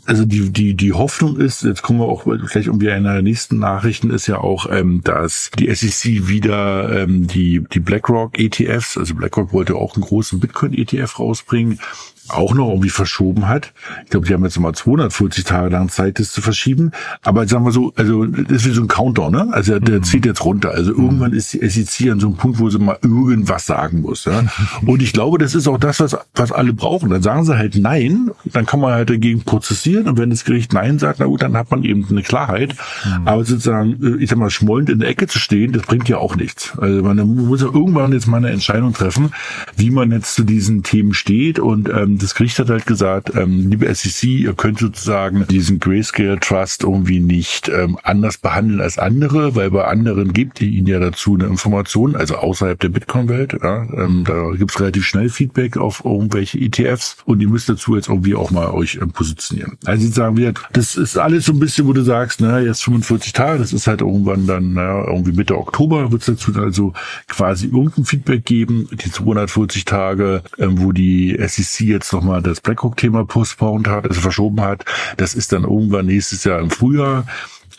also 0.06 0.24
die, 0.24 0.50
die, 0.50 0.74
die 0.74 0.92
Hoffnung 0.92 1.38
ist, 1.38 1.62
jetzt 1.62 1.82
kommen 1.82 2.00
wir 2.00 2.06
auch 2.06 2.22
vielleicht 2.22 2.66
irgendwie 2.66 2.88
in 2.88 3.04
der 3.04 3.22
nächsten 3.22 3.58
Nachrichten, 3.58 4.10
ist 4.10 4.26
ja 4.26 4.38
auch, 4.38 4.66
ähm, 4.70 5.00
dass 5.04 5.50
die 5.58 5.74
SEC 5.74 6.28
wieder 6.28 7.02
ähm, 7.02 7.26
die, 7.26 7.64
die 7.72 7.80
BlackRock 7.80 8.38
ETFs, 8.38 8.98
also 8.98 9.14
BlackRock 9.14 9.52
wollte 9.52 9.76
auch 9.76 9.94
einen 9.94 10.04
großen 10.04 10.40
Bitcoin 10.40 10.74
ETF 10.74 11.18
rausbringen, 11.18 11.80
auch 12.28 12.54
noch 12.54 12.68
irgendwie 12.68 12.90
verschoben 12.90 13.48
hat. 13.48 13.72
Ich 14.04 14.10
glaube, 14.10 14.26
die 14.26 14.34
haben 14.34 14.44
jetzt 14.44 14.56
nochmal 14.56 14.74
240 14.74 15.44
Tage 15.44 15.68
lang 15.70 15.88
Zeit, 15.88 16.18
das 16.18 16.32
zu 16.32 16.40
verschieben. 16.40 16.92
Aber 17.22 17.46
sagen 17.46 17.64
wir 17.64 17.72
so, 17.72 17.92
also 17.96 18.24
das 18.24 18.62
ist 18.62 18.66
wie 18.66 18.74
so 18.74 18.82
ein 18.82 18.88
Countdown, 18.88 19.32
ne? 19.32 19.48
Also 19.52 19.78
der 19.78 19.98
mhm. 19.98 20.04
zieht 20.04 20.24
jetzt 20.24 20.44
runter. 20.44 20.70
Also 20.70 20.94
mhm. 20.94 21.04
irgendwann 21.04 21.32
ist 21.32 21.52
die 21.52 21.68
SEC 21.68 22.10
an 22.10 22.20
so 22.20 22.28
einem 22.28 22.36
Punkt, 22.36 22.58
wo 22.58 22.70
sie 22.70 22.78
mal 22.78 22.98
irgendwas 23.02 23.66
sagen 23.66 24.00
muss. 24.00 24.24
Ja? 24.24 24.44
Und 24.86 25.02
ich 25.02 25.12
glaube, 25.12 25.38
das 25.38 25.54
ist 25.54 25.68
auch 25.68 25.78
das, 25.78 26.00
was, 26.00 26.16
was 26.34 26.52
alle 26.52 26.72
brauchen. 26.72 27.10
Dann 27.10 27.22
sagen 27.22 27.44
sie 27.44 27.56
halt 27.56 27.76
Nein, 27.76 28.30
dann 28.44 28.66
kann 28.66 28.80
man 28.80 28.92
halt 28.92 29.10
dagegen 29.10 29.42
prozessieren. 29.42 30.08
Und 30.08 30.18
wenn 30.18 30.30
das 30.30 30.44
Gericht 30.44 30.72
Nein 30.72 30.98
sagt, 30.98 31.20
na 31.20 31.26
gut, 31.26 31.42
dann 31.42 31.56
hat 31.56 31.70
man 31.70 31.84
eben 31.84 32.06
eine 32.08 32.22
Klarheit. 32.22 32.74
Mhm. 33.04 33.28
Aber 33.28 33.44
sozusagen, 33.44 34.02
äh, 34.02 34.22
ich 34.22 34.30
sag 34.30 34.38
mal, 34.38 34.50
schmollend 34.50 34.88
in 34.88 35.00
der 35.00 35.08
Ecke 35.08 35.26
zu 35.26 35.38
stehen, 35.38 35.72
das 35.72 35.82
bringt 35.82 36.08
ja 36.08 36.18
auch 36.18 36.36
nichts. 36.36 36.72
Also 36.78 37.02
man 37.02 37.18
muss 37.48 37.60
ja 37.60 37.66
irgendwann 37.66 38.12
jetzt 38.12 38.26
mal 38.26 38.38
eine 38.38 38.50
Entscheidung 38.50 38.92
treffen, 38.94 39.32
wie 39.76 39.90
man 39.90 40.10
jetzt 40.10 40.34
zu 40.34 40.44
diesen 40.44 40.82
Themen 40.82 41.12
steht. 41.12 41.58
Und 41.58 41.88
ähm, 41.88 42.13
das 42.18 42.34
Gericht 42.34 42.58
hat 42.58 42.70
halt 42.70 42.86
gesagt, 42.86 43.32
ähm, 43.36 43.70
liebe 43.70 43.92
SEC, 43.94 44.24
ihr 44.24 44.54
könnt 44.54 44.78
sozusagen 44.78 45.46
diesen 45.46 45.80
Grayscale 45.80 46.40
Trust 46.40 46.82
irgendwie 46.82 47.20
nicht 47.20 47.68
ähm, 47.68 47.98
anders 48.02 48.38
behandeln 48.38 48.80
als 48.80 48.98
andere, 48.98 49.54
weil 49.54 49.70
bei 49.70 49.84
anderen 49.84 50.32
gibt 50.32 50.60
ihr 50.60 50.68
ihnen 50.68 50.86
ja 50.86 50.98
dazu 50.98 51.34
eine 51.34 51.46
Information, 51.46 52.16
also 52.16 52.36
außerhalb 52.36 52.78
der 52.80 52.88
Bitcoin-Welt. 52.88 53.58
Ja, 53.62 53.82
ähm, 53.94 54.24
da 54.26 54.50
gibt's 54.56 54.80
relativ 54.80 55.04
schnell 55.06 55.28
Feedback 55.28 55.76
auf 55.76 56.04
irgendwelche 56.04 56.58
ETFs 56.58 57.16
und 57.24 57.40
ihr 57.40 57.48
müsst 57.48 57.68
dazu 57.68 57.96
jetzt 57.96 58.08
irgendwie 58.08 58.34
auch 58.34 58.50
mal 58.50 58.70
euch 58.70 58.98
ähm, 59.00 59.10
positionieren. 59.10 59.76
Also 59.84 60.08
sagen 60.08 60.36
wir, 60.36 60.54
das 60.72 60.96
ist 60.96 61.16
alles 61.16 61.44
so 61.44 61.52
ein 61.52 61.58
bisschen, 61.58 61.86
wo 61.86 61.92
du 61.92 62.02
sagst, 62.02 62.40
na, 62.40 62.60
jetzt 62.60 62.84
45 62.84 63.32
Tage, 63.32 63.58
das 63.58 63.72
ist 63.72 63.86
halt 63.86 64.00
irgendwann 64.00 64.46
dann, 64.46 64.74
naja, 64.74 65.04
irgendwie 65.06 65.32
Mitte 65.32 65.56
Oktober 65.56 66.10
wird 66.10 66.22
es 66.22 66.26
dazu 66.26 66.52
also 66.54 66.92
quasi 67.28 67.66
irgendein 67.66 68.04
Feedback 68.04 68.44
geben. 68.44 68.88
Die 68.92 69.10
240 69.10 69.84
Tage, 69.84 70.42
ähm, 70.58 70.80
wo 70.80 70.92
die 70.92 71.36
SEC 71.46 71.86
jetzt 71.86 72.03
nochmal 72.12 72.42
das 72.42 72.60
BlackRock-Thema 72.60 73.24
postponed 73.24 73.88
hat, 73.88 74.06
also 74.08 74.20
verschoben 74.20 74.60
hat, 74.60 74.84
das 75.16 75.34
ist 75.34 75.52
dann 75.52 75.64
irgendwann 75.64 76.06
nächstes 76.06 76.44
Jahr 76.44 76.60
im 76.60 76.70
Frühjahr. 76.70 77.26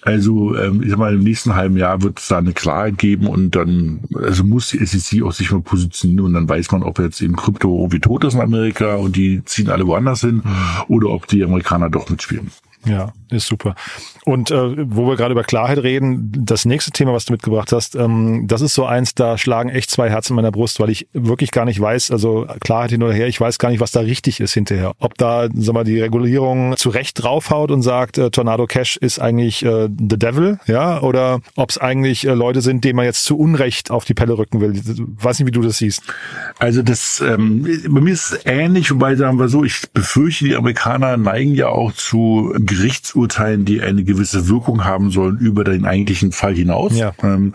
Also 0.05 0.55
ähm, 0.55 0.84
ich 0.84 0.91
sag 0.91 1.00
mal, 1.00 1.15
im 1.15 1.24
nächsten 1.24 1.55
halben 1.55 1.77
Jahr 1.77 2.03
wird 2.03 2.20
es 2.20 2.27
da 2.27 2.38
eine 2.38 2.53
Klarheit 2.53 3.00
geben 3.00 3.25
und 3.25 3.55
dann, 3.55 4.01
also 4.13 4.44
muss 4.44 4.70
die 4.70 4.86
SEC 4.86 5.24
auch 5.24 5.32
sich 5.32 5.51
mal 5.51 5.62
positionieren 5.62 6.25
und 6.27 6.34
dann 6.34 6.48
weiß 6.48 6.72
man, 6.72 6.84
ob 6.84 7.00
jetzt 7.00 7.22
eben 7.22 7.36
Krypto 7.36 7.75
irgendwie 7.75 8.00
tot 8.00 8.24
ist 8.24 8.36
in 8.36 8.41
Amerika 8.41 8.96
und 8.96 9.15
die 9.15 9.44
ziehen 9.46 9.72
alle 9.72 9.88
woanders 9.88 10.22
hin 10.22 10.44
mhm. 10.46 10.55
oder 10.89 11.10
ob 11.10 11.25
die 11.25 11.44
Amerikaner 11.44 11.89
doch 11.89 12.08
mitspielen. 12.08 12.51
Ja, 12.85 13.13
ist 13.29 13.47
super. 13.47 13.75
Und 14.25 14.51
äh, 14.51 14.95
wo 14.95 15.07
wir 15.07 15.15
gerade 15.15 15.31
über 15.31 15.43
Klarheit 15.43 15.79
reden, 15.79 16.31
das 16.37 16.65
nächste 16.65 16.91
Thema, 16.91 17.13
was 17.13 17.25
du 17.25 17.33
mitgebracht 17.33 17.71
hast, 17.71 17.95
ähm, 17.95 18.47
das 18.47 18.61
ist 18.61 18.73
so 18.73 18.85
eins, 18.85 19.15
da 19.15 19.37
schlagen 19.37 19.69
echt 19.69 19.89
zwei 19.89 20.09
Herzen 20.09 20.33
in 20.33 20.35
meiner 20.37 20.51
Brust, 20.51 20.79
weil 20.79 20.89
ich 20.89 21.07
wirklich 21.13 21.51
gar 21.51 21.65
nicht 21.65 21.79
weiß, 21.79 22.11
also 22.11 22.47
Klarheit 22.61 22.91
hin 22.91 23.03
oder 23.03 23.13
her, 23.13 23.27
ich 23.27 23.39
weiß 23.41 23.57
gar 23.59 23.69
nicht, 23.69 23.79
was 23.79 23.91
da 23.91 24.01
richtig 24.01 24.39
ist 24.39 24.53
hinterher. 24.53 24.93
Ob 24.99 25.15
da, 25.17 25.47
sag 25.53 25.73
mal, 25.73 25.83
die 25.83 25.99
Regulierung 25.99 26.75
zu 26.77 26.89
Recht 26.89 27.21
draufhaut 27.21 27.71
und 27.71 27.81
sagt, 27.81 28.17
äh, 28.17 28.29
Tornado 28.29 28.67
Cash 28.67 28.97
ist 28.97 29.19
eigentlich 29.19 29.65
äh, 29.65 29.89
the 29.89 30.19
devil, 30.19 30.59
ja, 30.67 31.01
oder 31.01 31.39
ob 31.55 31.69
es 31.69 31.77
eigentlich 31.77 32.25
äh, 32.27 32.33
Leute 32.33 32.61
sind, 32.61 32.83
denen 32.83 32.97
man 32.97 33.05
jetzt 33.05 33.23
zu 33.23 33.37
Unrecht 33.37 33.91
auf 33.91 34.05
die 34.05 34.13
Pelle 34.13 34.37
rücken 34.37 34.61
will. 34.61 34.75
Ich 34.75 34.83
weiß 35.23 35.39
nicht, 35.39 35.47
wie 35.47 35.51
du 35.51 35.61
das 35.61 35.79
siehst. 35.79 36.03
Also 36.59 36.81
das, 36.81 37.21
ähm, 37.21 37.67
bei 37.89 38.01
mir 38.01 38.13
ist 38.13 38.31
es 38.31 38.45
ähnlich, 38.45 38.91
wobei 38.91 39.15
sagen 39.15 39.39
wir 39.39 39.47
so, 39.47 39.63
ich 39.63 39.81
befürchte, 39.93 40.45
die 40.45 40.55
Amerikaner 40.55 41.17
neigen 41.17 41.55
ja 41.55 41.69
auch 41.69 41.91
zu 41.91 42.53
Gerichtsurteilen, 42.75 43.65
die 43.65 43.82
eine 43.82 44.03
gewisse 44.03 44.50
Wirkung 44.50 44.84
haben 44.84 45.12
sollen 45.12 45.38
über 45.38 45.63
den 45.63 45.86
eigentlichen 45.86 46.32
Fall 46.32 46.55
hinaus. 46.55 46.98
Ja. 46.98 47.13
Ähm, 47.24 47.53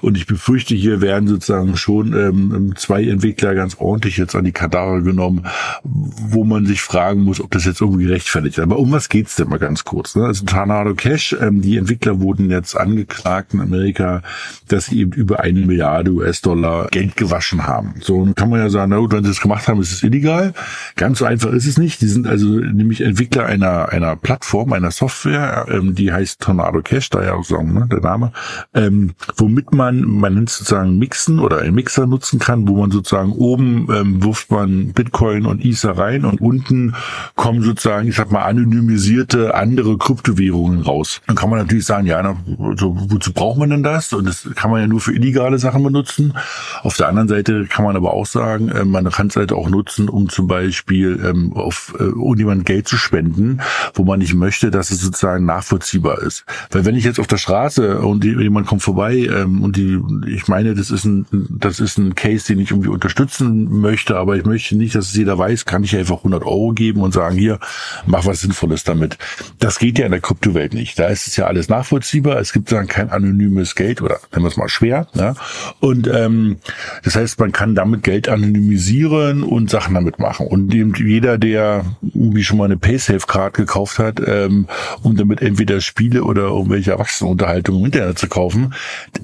und 0.00 0.16
ich 0.16 0.26
befürchte, 0.26 0.74
hier 0.74 1.00
werden 1.00 1.28
sozusagen 1.28 1.76
schon 1.76 2.14
ähm, 2.14 2.74
zwei 2.76 3.04
Entwickler 3.04 3.54
ganz 3.54 3.76
ordentlich 3.78 4.16
jetzt 4.16 4.34
an 4.34 4.44
die 4.44 4.52
Kadare 4.52 5.02
genommen, 5.02 5.46
wo 5.82 6.44
man 6.44 6.66
sich 6.66 6.80
fragen 6.80 7.22
muss, 7.22 7.40
ob 7.40 7.50
das 7.50 7.64
jetzt 7.64 7.80
irgendwie 7.80 8.04
gerechtfertigt 8.04 8.58
ist. 8.58 8.62
Aber 8.64 8.78
um 8.78 8.92
was 8.92 9.08
geht's 9.08 9.36
denn 9.36 9.48
mal 9.48 9.58
ganz 9.58 9.84
kurz? 9.84 10.16
Ne? 10.16 10.24
Also 10.24 10.44
Tornado 10.44 10.94
Cash, 10.94 11.36
ähm, 11.40 11.60
die 11.60 11.76
Entwickler 11.76 12.20
wurden 12.20 12.50
jetzt 12.50 12.76
angeklagt 12.76 13.54
in 13.54 13.60
Amerika, 13.60 14.22
dass 14.68 14.86
sie 14.86 15.00
eben 15.00 15.12
über 15.12 15.40
eine 15.40 15.60
Milliarde 15.60 16.12
US-Dollar 16.12 16.88
Geld 16.88 17.16
gewaschen 17.16 17.66
haben. 17.66 17.94
So, 18.00 18.16
und 18.16 18.36
kann 18.36 18.48
man 18.48 18.60
ja 18.60 18.70
sagen, 18.70 18.90
na 18.90 18.98
gut, 18.98 19.12
wenn 19.12 19.24
sie 19.24 19.30
das 19.30 19.40
gemacht 19.40 19.68
haben, 19.68 19.80
ist 19.80 19.92
es 19.92 20.02
illegal. 20.02 20.54
Ganz 20.96 21.18
so 21.18 21.24
einfach 21.24 21.50
ist 21.52 21.66
es 21.66 21.78
nicht. 21.78 22.00
Die 22.00 22.06
sind 22.06 22.26
also 22.26 22.46
nämlich 22.46 23.00
Entwickler 23.00 23.46
einer, 23.46 23.90
einer 23.90 24.16
Plattform, 24.16 24.61
einer 24.70 24.90
Software, 24.90 25.66
ähm, 25.68 25.94
die 25.94 26.12
heißt 26.12 26.40
Tornado 26.40 26.82
Cash, 26.82 27.10
da 27.10 27.22
ja 27.22 27.34
auch 27.34 27.44
sagen, 27.44 27.72
ne, 27.72 27.88
der 27.90 28.00
Name, 28.00 28.32
ähm, 28.74 29.14
womit 29.36 29.72
man, 29.72 30.02
man 30.02 30.46
sozusagen 30.46 30.98
Mixen 30.98 31.38
oder 31.38 31.58
einen 31.58 31.74
Mixer 31.74 32.06
nutzen 32.06 32.38
kann, 32.38 32.68
wo 32.68 32.76
man 32.76 32.90
sozusagen 32.90 33.32
oben 33.32 33.88
ähm, 33.92 34.22
wirft 34.22 34.50
man 34.50 34.92
Bitcoin 34.92 35.46
und 35.46 35.64
Ether 35.64 35.96
rein 35.96 36.24
und 36.24 36.40
unten 36.40 36.94
kommen 37.34 37.62
sozusagen, 37.62 38.08
ich 38.08 38.16
sag 38.16 38.30
mal, 38.30 38.42
anonymisierte 38.42 39.54
andere 39.54 39.96
Kryptowährungen 39.98 40.82
raus. 40.82 41.20
Dann 41.26 41.36
kann 41.36 41.50
man 41.50 41.58
natürlich 41.58 41.86
sagen, 41.86 42.06
ja, 42.06 42.22
na, 42.22 42.36
so, 42.76 42.96
wozu 43.10 43.32
braucht 43.32 43.58
man 43.58 43.70
denn 43.70 43.82
das? 43.82 44.12
Und 44.12 44.26
das 44.26 44.48
kann 44.54 44.70
man 44.70 44.80
ja 44.80 44.86
nur 44.86 45.00
für 45.00 45.12
illegale 45.12 45.58
Sachen 45.58 45.82
benutzen. 45.82 46.34
Auf 46.82 46.96
der 46.96 47.08
anderen 47.08 47.28
Seite 47.28 47.66
kann 47.66 47.84
man 47.84 47.96
aber 47.96 48.12
auch 48.12 48.26
sagen, 48.26 48.68
äh, 48.68 48.84
man 48.84 49.08
kann 49.10 49.28
es 49.28 49.36
halt 49.36 49.52
auch 49.52 49.68
nutzen, 49.68 50.08
um 50.08 50.28
zum 50.28 50.46
Beispiel 50.46 51.20
ähm, 51.24 51.52
auf 51.54 51.94
äh, 51.98 52.04
um 52.04 52.36
jemand 52.36 52.66
Geld 52.66 52.88
zu 52.88 52.96
spenden, 52.96 53.60
wo 53.94 54.04
man 54.04 54.18
nicht 54.18 54.34
möchte, 54.34 54.51
dass 54.60 54.90
es 54.90 55.00
sozusagen 55.00 55.44
nachvollziehbar 55.44 56.22
ist. 56.22 56.44
Weil 56.70 56.84
wenn 56.84 56.96
ich 56.96 57.04
jetzt 57.04 57.20
auf 57.20 57.26
der 57.26 57.36
Straße 57.36 57.98
und 57.98 58.24
jemand 58.24 58.66
kommt 58.66 58.82
vorbei 58.82 59.16
ähm, 59.16 59.62
und 59.62 59.76
die, 59.76 60.00
ich 60.26 60.48
meine, 60.48 60.74
das 60.74 60.90
ist 60.90 61.04
ein, 61.04 61.26
das 61.50 61.80
ist 61.80 61.98
ein 61.98 62.14
Case, 62.14 62.46
den 62.46 62.60
ich 62.60 62.70
irgendwie 62.70 62.88
unterstützen 62.88 63.80
möchte, 63.80 64.16
aber 64.16 64.36
ich 64.36 64.44
möchte 64.44 64.76
nicht, 64.76 64.94
dass 64.94 65.06
es 65.08 65.16
jeder 65.16 65.38
weiß, 65.38 65.64
kann 65.64 65.84
ich 65.84 65.96
einfach 65.96 66.18
100 66.18 66.44
Euro 66.44 66.72
geben 66.72 67.00
und 67.00 67.12
sagen, 67.12 67.36
hier, 67.36 67.58
mach 68.06 68.26
was 68.26 68.40
Sinnvolles 68.40 68.84
damit. 68.84 69.18
Das 69.58 69.78
geht 69.78 69.98
ja 69.98 70.06
in 70.06 70.12
der 70.12 70.20
Kryptowelt 70.20 70.74
nicht. 70.74 70.98
Da 70.98 71.08
ist 71.08 71.26
es 71.26 71.36
ja 71.36 71.46
alles 71.46 71.68
nachvollziehbar. 71.68 72.38
Es 72.38 72.52
gibt 72.52 72.70
dann 72.72 72.86
kein 72.86 73.10
anonymes 73.10 73.74
Geld 73.74 74.02
oder 74.02 74.18
nennen 74.32 74.44
wir 74.44 74.48
es 74.48 74.56
mal 74.56 74.68
schwer. 74.68 75.06
Ne? 75.14 75.34
Und 75.80 76.08
ähm, 76.08 76.58
das 77.04 77.16
heißt, 77.16 77.38
man 77.40 77.52
kann 77.52 77.74
damit 77.74 78.02
Geld 78.02 78.28
anonymisieren 78.28 79.42
und 79.42 79.70
Sachen 79.70 79.94
damit 79.94 80.18
machen. 80.18 80.46
Und 80.46 80.74
eben 80.74 80.94
jeder, 80.94 81.38
der 81.38 81.84
irgendwie 82.02 82.44
schon 82.44 82.58
mal 82.58 82.66
eine 82.66 82.76
Paysafe-Card 82.76 83.54
gekauft 83.54 83.98
hat, 83.98 84.20
ähm, 84.32 84.66
um 85.02 85.16
damit 85.16 85.42
entweder 85.42 85.80
Spiele 85.80 86.24
oder 86.24 86.42
irgendwelche 86.42 86.92
Erwachsenenunterhaltungen 86.92 87.80
im 87.80 87.86
Internet 87.86 88.18
zu 88.18 88.28
kaufen, 88.28 88.74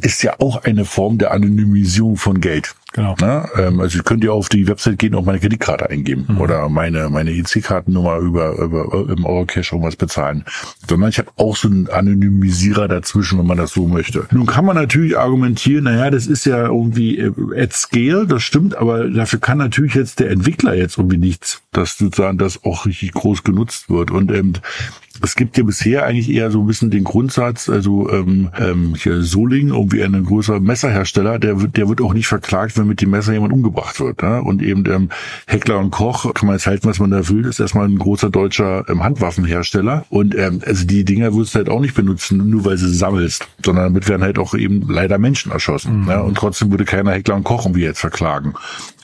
ist 0.01 0.23
ja 0.23 0.35
auch 0.39 0.65
eine 0.65 0.85
Form 0.85 1.19
der 1.19 1.33
Anonymisierung 1.33 2.17
von 2.17 2.41
Geld. 2.41 2.75
Genau. 2.95 3.15
Na, 3.21 3.49
ähm, 3.57 3.81
also 3.81 3.99
ich 3.99 4.05
könnte 4.05 4.29
ja 4.29 4.33
auf 4.33 4.49
die 4.49 4.67
Website 4.67 4.99
gehen 4.99 5.15
und 5.15 5.27
meine 5.27 5.39
Kreditkarte 5.39 5.91
eingeben 5.91 6.25
mhm. 6.27 6.41
oder 6.41 6.69
meine 6.71 7.11
meine 7.11 7.33
EC-Kartennummer 7.33 8.17
über, 8.19 8.57
über 8.59 9.09
im 9.11 9.27
Eurocash 9.27 9.73
irgendwas 9.73 9.97
bezahlen. 9.97 10.45
Sondern 10.89 11.11
ich 11.11 11.19
habe 11.19 11.31
auch 11.37 11.55
so 11.55 11.69
einen 11.69 11.89
Anonymisierer 11.89 12.89
dazwischen, 12.89 13.39
wenn 13.39 13.47
man 13.47 13.59
das 13.59 13.73
so 13.73 13.87
möchte. 13.87 14.27
Nun 14.31 14.47
kann 14.47 14.65
man 14.65 14.77
natürlich 14.77 15.19
argumentieren, 15.19 15.85
naja, 15.85 16.11
das 16.11 16.27
ist 16.27 16.47
ja 16.47 16.65
irgendwie 16.65 17.19
äh, 17.19 17.33
at 17.57 17.75
scale, 17.75 18.27
das 18.27 18.43
stimmt, 18.43 18.75
aber 18.75 19.09
dafür 19.11 19.39
kann 19.39 19.59
natürlich 19.59 19.95
jetzt 19.95 20.19
der 20.19 20.31
Entwickler 20.31 20.75
jetzt 20.75 20.97
irgendwie 20.97 21.19
nichts, 21.19 21.61
dass 21.73 21.99
sozusagen 21.99 22.39
das 22.39 22.65
auch 22.65 22.87
richtig 22.87 23.13
groß 23.13 23.45
genutzt 23.45 23.91
wird. 23.91 24.11
Und 24.11 24.33
ähm, 24.33 24.55
es 25.23 25.37
gibt 25.37 25.57
ja 25.57 25.65
bisher 25.65 26.07
eigentlich 26.07 26.31
eher 26.31 26.51
so 26.51 26.61
ein 26.61 26.67
bisschen 26.67 26.91
den 26.91 27.05
Grundsatz, 27.05 27.69
also 27.69 28.11
ähm, 28.11 28.51
ähm, 28.59 28.95
hier 28.97 29.23
Soling, 29.23 29.69
irgendwie 29.69 30.03
ein 30.03 30.25
größerer 30.25 30.61
Messerhersteller, 30.61 31.39
der 31.39 31.61
wird, 31.61 31.77
der 31.77 31.89
wird 31.89 32.01
auch 32.01 32.15
nicht 32.15 32.27
verklagt, 32.27 32.79
wenn 32.79 32.87
mit 32.87 33.01
dem 33.01 33.11
Messer 33.11 33.33
jemand 33.33 33.53
umgebracht 33.53 34.01
wird. 34.01 34.23
Ne? 34.23 34.43
Und 34.43 34.63
eben 34.63 34.85
ähm, 34.87 35.09
Heckler 35.47 35.79
und 35.79 35.91
Koch, 35.91 36.33
kann 36.35 36.47
man 36.47 36.57
jetzt 36.57 36.67
halten, 36.67 36.89
was 36.89 36.99
man 36.99 37.11
da 37.11 37.23
fühlt, 37.23 37.47
ist 37.47 37.61
erstmal 37.61 37.87
ein 37.87 37.99
großer 37.99 38.31
deutscher 38.31 38.89
ähm, 38.89 39.03
Handwaffenhersteller. 39.03 40.05
Und 40.09 40.37
ähm, 40.37 40.61
also 40.65 40.87
die 40.87 41.05
Dinger 41.05 41.35
würdest 41.35 41.55
du 41.55 41.59
halt 41.59 41.69
auch 41.69 41.81
nicht 41.81 41.95
benutzen, 41.95 42.49
nur 42.49 42.65
weil 42.65 42.79
sie 42.79 42.93
sammelst, 42.93 43.49
sondern 43.65 43.85
damit 43.87 44.09
werden 44.09 44.23
halt 44.23 44.39
auch 44.39 44.55
eben 44.55 44.89
leider 44.89 45.19
Menschen 45.19 45.53
erschossen. 45.53 46.01
Mhm. 46.01 46.07
Ne? 46.07 46.23
Und 46.23 46.37
trotzdem 46.37 46.71
würde 46.71 46.85
keiner 46.85 47.13
Heckler 47.13 47.37
und 47.37 47.45
Koch 47.45 47.67
irgendwie 47.67 47.83
jetzt 47.83 48.01
verklagen. 48.01 48.55